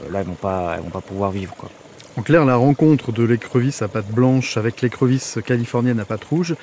Euh, 0.00 0.10
là, 0.12 0.20
elles 0.20 0.26
vont 0.26 0.34
pas, 0.34 0.74
elles 0.76 0.82
vont 0.82 0.90
pas 0.90 1.00
pouvoir 1.00 1.30
vivre 1.30 1.54
quoi. 1.56 1.70
En 2.18 2.22
clair, 2.22 2.44
la 2.44 2.56
rencontre 2.56 3.10
de 3.10 3.22
l'écrevisse 3.22 3.80
à 3.80 3.88
pattes 3.88 4.10
blanches 4.10 4.58
avec 4.58 4.82
l'écrevisse 4.82 5.38
californienne 5.46 5.98
à 5.98 6.04
pattes 6.04 6.24
rouges 6.24 6.56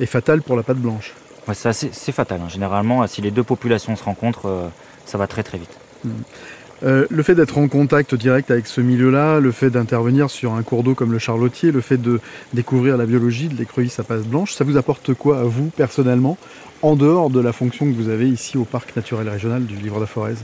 est 0.00 0.06
fatale 0.06 0.42
pour 0.42 0.56
la 0.56 0.64
patte 0.64 0.78
blanche. 0.78 1.14
Ouais, 1.48 1.54
c'est 1.54 2.12
fatal. 2.12 2.40
hein. 2.44 2.48
Généralement, 2.48 3.06
si 3.06 3.22
les 3.22 3.30
deux 3.30 3.44
populations 3.44 3.94
se 3.96 4.04
rencontrent, 4.04 4.46
euh, 4.48 4.68
ça 5.04 5.16
va 5.18 5.26
très 5.26 5.42
très 5.42 5.58
vite. 5.58 5.76
Euh, 6.84 7.06
le 7.08 7.22
fait 7.22 7.34
d'être 7.34 7.56
en 7.56 7.68
contact 7.68 8.14
direct 8.14 8.50
avec 8.50 8.66
ce 8.66 8.80
milieu-là, 8.80 9.40
le 9.40 9.50
fait 9.50 9.70
d'intervenir 9.70 10.28
sur 10.28 10.52
un 10.52 10.62
cours 10.62 10.82
d'eau 10.82 10.94
comme 10.94 11.12
le 11.12 11.18
Charlotier, 11.18 11.72
le 11.72 11.80
fait 11.80 11.96
de 11.96 12.20
découvrir 12.52 12.96
la 12.98 13.06
biologie 13.06 13.48
de 13.48 13.56
l'écrevisse 13.56 13.98
à 13.98 14.02
pattes 14.02 14.24
blanches, 14.24 14.52
ça 14.52 14.64
vous 14.64 14.76
apporte 14.76 15.14
quoi 15.14 15.38
à 15.38 15.44
vous 15.44 15.70
personnellement, 15.74 16.36
en 16.82 16.94
dehors 16.94 17.30
de 17.30 17.40
la 17.40 17.52
fonction 17.52 17.86
que 17.86 17.96
vous 17.96 18.10
avez 18.10 18.28
ici 18.28 18.58
au 18.58 18.64
parc 18.64 18.94
naturel 18.94 19.28
régional 19.28 19.64
du 19.64 19.76
Livre 19.76 19.96
de 19.96 20.00
la 20.02 20.06
Forez? 20.06 20.34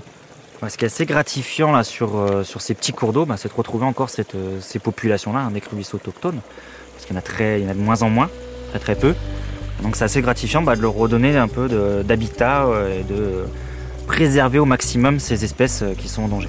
Ouais, 0.62 0.71
ce 0.71 0.79
qui 0.79 0.85
est 0.85 0.87
assez 0.87 1.05
gratifiant 1.05 1.73
là 1.73 1.85
sur, 1.85 2.17
euh, 2.17 2.45
sur 2.45 2.62
ces 2.62 2.75
petits 2.75 2.93
cours 2.93 3.12
d'eau, 3.12 3.27
bah, 3.27 3.37
c'est 3.37 3.49
de 3.49 3.55
retrouver 3.55 3.85
encore 3.85 4.09
cette, 4.09 4.35
euh, 4.37 4.59
ces 4.61 4.79
populations-là, 4.79 5.41
hein, 5.41 5.51
d'écrevisses 5.51 5.93
autochtones, 5.93 6.41
parce 6.95 7.05
qu'il 7.05 7.15
y 7.15 7.17
en 7.17 7.19
a 7.19 7.23
très, 7.23 7.61
il 7.61 7.65
y 7.65 7.67
en 7.67 7.71
a 7.71 7.75
de 7.75 7.81
moins 7.81 8.01
en 8.03 8.09
moins, 8.09 8.31
très 8.71 8.79
très 8.79 8.95
peu. 8.95 9.15
Donc 9.83 9.97
c'est 9.97 10.05
assez 10.05 10.23
gratifiant 10.23 10.62
bah, 10.62 10.77
de 10.77 10.83
leur 10.83 10.95
redonner 10.95 11.37
un 11.37 11.49
peu 11.49 11.68
d'habitat 12.05 12.66
euh, 12.66 13.01
et 13.01 13.05
de 13.05 13.45
préserver 14.07 14.59
au 14.59 14.65
maximum 14.65 15.19
ces 15.19 15.44
espèces 15.44 15.83
euh, 15.83 15.94
qui 15.96 16.09
sont 16.09 16.23
en 16.23 16.29
danger. 16.29 16.48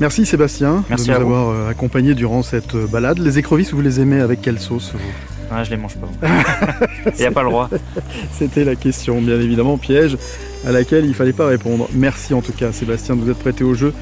Merci 0.00 0.26
Sébastien 0.26 0.82
Merci 0.88 1.08
de 1.08 1.14
nous 1.14 1.20
avoir 1.20 1.48
euh, 1.50 1.70
accompagnés 1.70 2.14
durant 2.14 2.42
cette 2.42 2.76
balade. 2.76 3.18
Les 3.18 3.38
écrevisses, 3.38 3.72
vous 3.72 3.80
les 3.80 4.00
aimez 4.00 4.20
avec 4.20 4.42
quelle 4.42 4.58
sauce 4.58 4.92
vous? 4.92 5.00
Ah, 5.50 5.62
je 5.62 5.70
les 5.70 5.76
mange 5.76 5.94
pas. 5.96 6.08
Il 7.16 7.20
n'y 7.20 7.26
a 7.26 7.30
pas 7.30 7.42
le 7.42 7.50
droit. 7.50 7.70
C'était 8.32 8.64
la 8.64 8.74
question, 8.74 9.20
bien 9.20 9.40
évidemment, 9.40 9.78
piège 9.78 10.16
à 10.66 10.72
laquelle 10.72 11.04
il 11.04 11.14
fallait 11.14 11.34
pas 11.34 11.46
répondre. 11.46 11.88
Merci 11.92 12.32
en 12.32 12.40
tout 12.40 12.52
cas 12.52 12.72
Sébastien 12.72 13.16
de 13.16 13.20
vous 13.20 13.30
être 13.30 13.38
prêté 13.38 13.64
au 13.64 13.74
jeu 13.74 13.92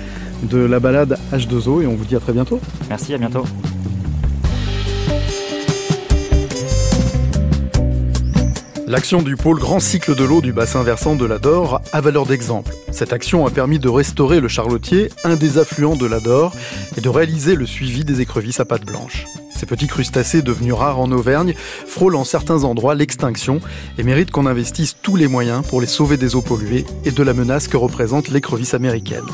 de 0.44 0.58
la 0.58 0.80
balade 0.80 1.18
H2O 1.32 1.82
et 1.82 1.86
on 1.86 1.94
vous 1.94 2.04
dit 2.04 2.16
à 2.16 2.20
très 2.20 2.32
bientôt. 2.32 2.60
Merci, 2.88 3.14
à 3.14 3.18
bientôt. 3.18 3.44
L'action 8.92 9.22
du 9.22 9.36
pôle 9.36 9.58
Grand 9.58 9.80
Cycle 9.80 10.14
de 10.14 10.22
l'eau 10.22 10.42
du 10.42 10.52
bassin 10.52 10.82
versant 10.82 11.16
de 11.16 11.24
l'Ador 11.24 11.80
a 11.94 12.02
valeur 12.02 12.26
d'exemple. 12.26 12.74
Cette 12.90 13.14
action 13.14 13.46
a 13.46 13.50
permis 13.50 13.78
de 13.78 13.88
restaurer 13.88 14.38
le 14.38 14.48
charlotier, 14.48 15.08
un 15.24 15.34
des 15.34 15.56
affluents 15.56 15.96
de 15.96 16.04
l'Ador, 16.04 16.54
et 16.98 17.00
de 17.00 17.08
réaliser 17.08 17.54
le 17.54 17.64
suivi 17.64 18.04
des 18.04 18.20
écrevisses 18.20 18.60
à 18.60 18.66
pattes 18.66 18.84
blanches. 18.84 19.24
Ces 19.48 19.64
petits 19.64 19.86
crustacés 19.86 20.42
devenus 20.42 20.74
rares 20.74 21.00
en 21.00 21.10
Auvergne 21.10 21.54
frôlent 21.86 22.16
en 22.16 22.24
certains 22.24 22.64
endroits 22.64 22.94
l'extinction 22.94 23.62
et 23.96 24.02
méritent 24.02 24.30
qu'on 24.30 24.44
investisse 24.44 24.94
tous 25.00 25.16
les 25.16 25.26
moyens 25.26 25.66
pour 25.66 25.80
les 25.80 25.86
sauver 25.86 26.18
des 26.18 26.34
eaux 26.34 26.42
polluées 26.42 26.84
et 27.06 27.12
de 27.12 27.22
la 27.22 27.32
menace 27.32 27.68
que 27.68 27.78
représente 27.78 28.28
l'écrevisse 28.28 28.74
américaine. 28.74 29.24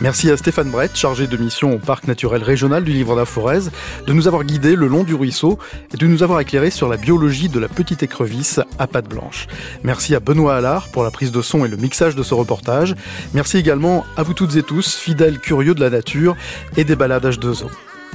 Merci 0.00 0.30
à 0.30 0.36
Stéphane 0.36 0.70
Brett, 0.70 0.94
chargé 0.96 1.26
de 1.26 1.36
mission 1.36 1.74
au 1.74 1.78
Parc 1.78 2.06
naturel 2.06 2.44
régional 2.44 2.84
du 2.84 2.92
Livre 2.92 3.16
d'Aforez, 3.16 3.62
de 4.06 4.12
nous 4.12 4.28
avoir 4.28 4.44
guidés 4.44 4.76
le 4.76 4.86
long 4.86 5.02
du 5.02 5.14
ruisseau 5.14 5.58
et 5.92 5.96
de 5.96 6.06
nous 6.06 6.22
avoir 6.22 6.38
éclairé 6.38 6.70
sur 6.70 6.88
la 6.88 6.96
biologie 6.96 7.48
de 7.48 7.58
la 7.58 7.66
petite 7.66 8.04
écrevisse 8.04 8.60
à 8.78 8.86
pattes 8.86 9.08
blanches. 9.08 9.48
Merci 9.82 10.14
à 10.14 10.20
Benoît 10.20 10.54
Allard 10.54 10.86
pour 10.88 11.02
la 11.02 11.10
prise 11.10 11.32
de 11.32 11.42
son 11.42 11.64
et 11.64 11.68
le 11.68 11.76
mixage 11.76 12.14
de 12.14 12.22
ce 12.22 12.32
reportage. 12.34 12.94
Merci 13.34 13.56
également 13.56 14.04
à 14.16 14.22
vous 14.22 14.34
toutes 14.34 14.54
et 14.54 14.62
tous, 14.62 14.94
fidèles 14.94 15.40
curieux 15.40 15.74
de 15.74 15.80
la 15.80 15.90
nature 15.90 16.36
et 16.76 16.84
des 16.84 16.94
balades 16.94 17.26
H2O. 17.26 17.66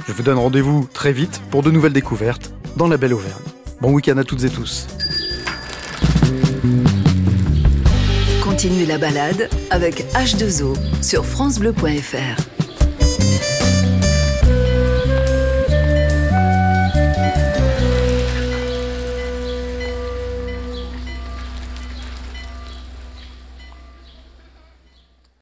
Je 0.08 0.12
vous 0.12 0.22
donne 0.22 0.38
rendez-vous 0.38 0.88
très 0.94 1.12
vite 1.12 1.42
pour 1.50 1.62
de 1.62 1.70
nouvelles 1.70 1.92
découvertes 1.92 2.50
dans 2.76 2.88
la 2.88 2.96
belle 2.96 3.12
Auvergne. 3.12 3.34
Bon 3.82 3.92
week-end 3.92 4.16
à 4.16 4.24
toutes 4.24 4.44
et 4.44 4.50
tous. 4.50 4.86
Continue 8.64 8.86
la 8.86 8.96
balade 8.96 9.50
avec 9.70 10.06
H2O 10.14 10.74
sur 11.02 11.26
FranceBleu.fr. 11.26 12.53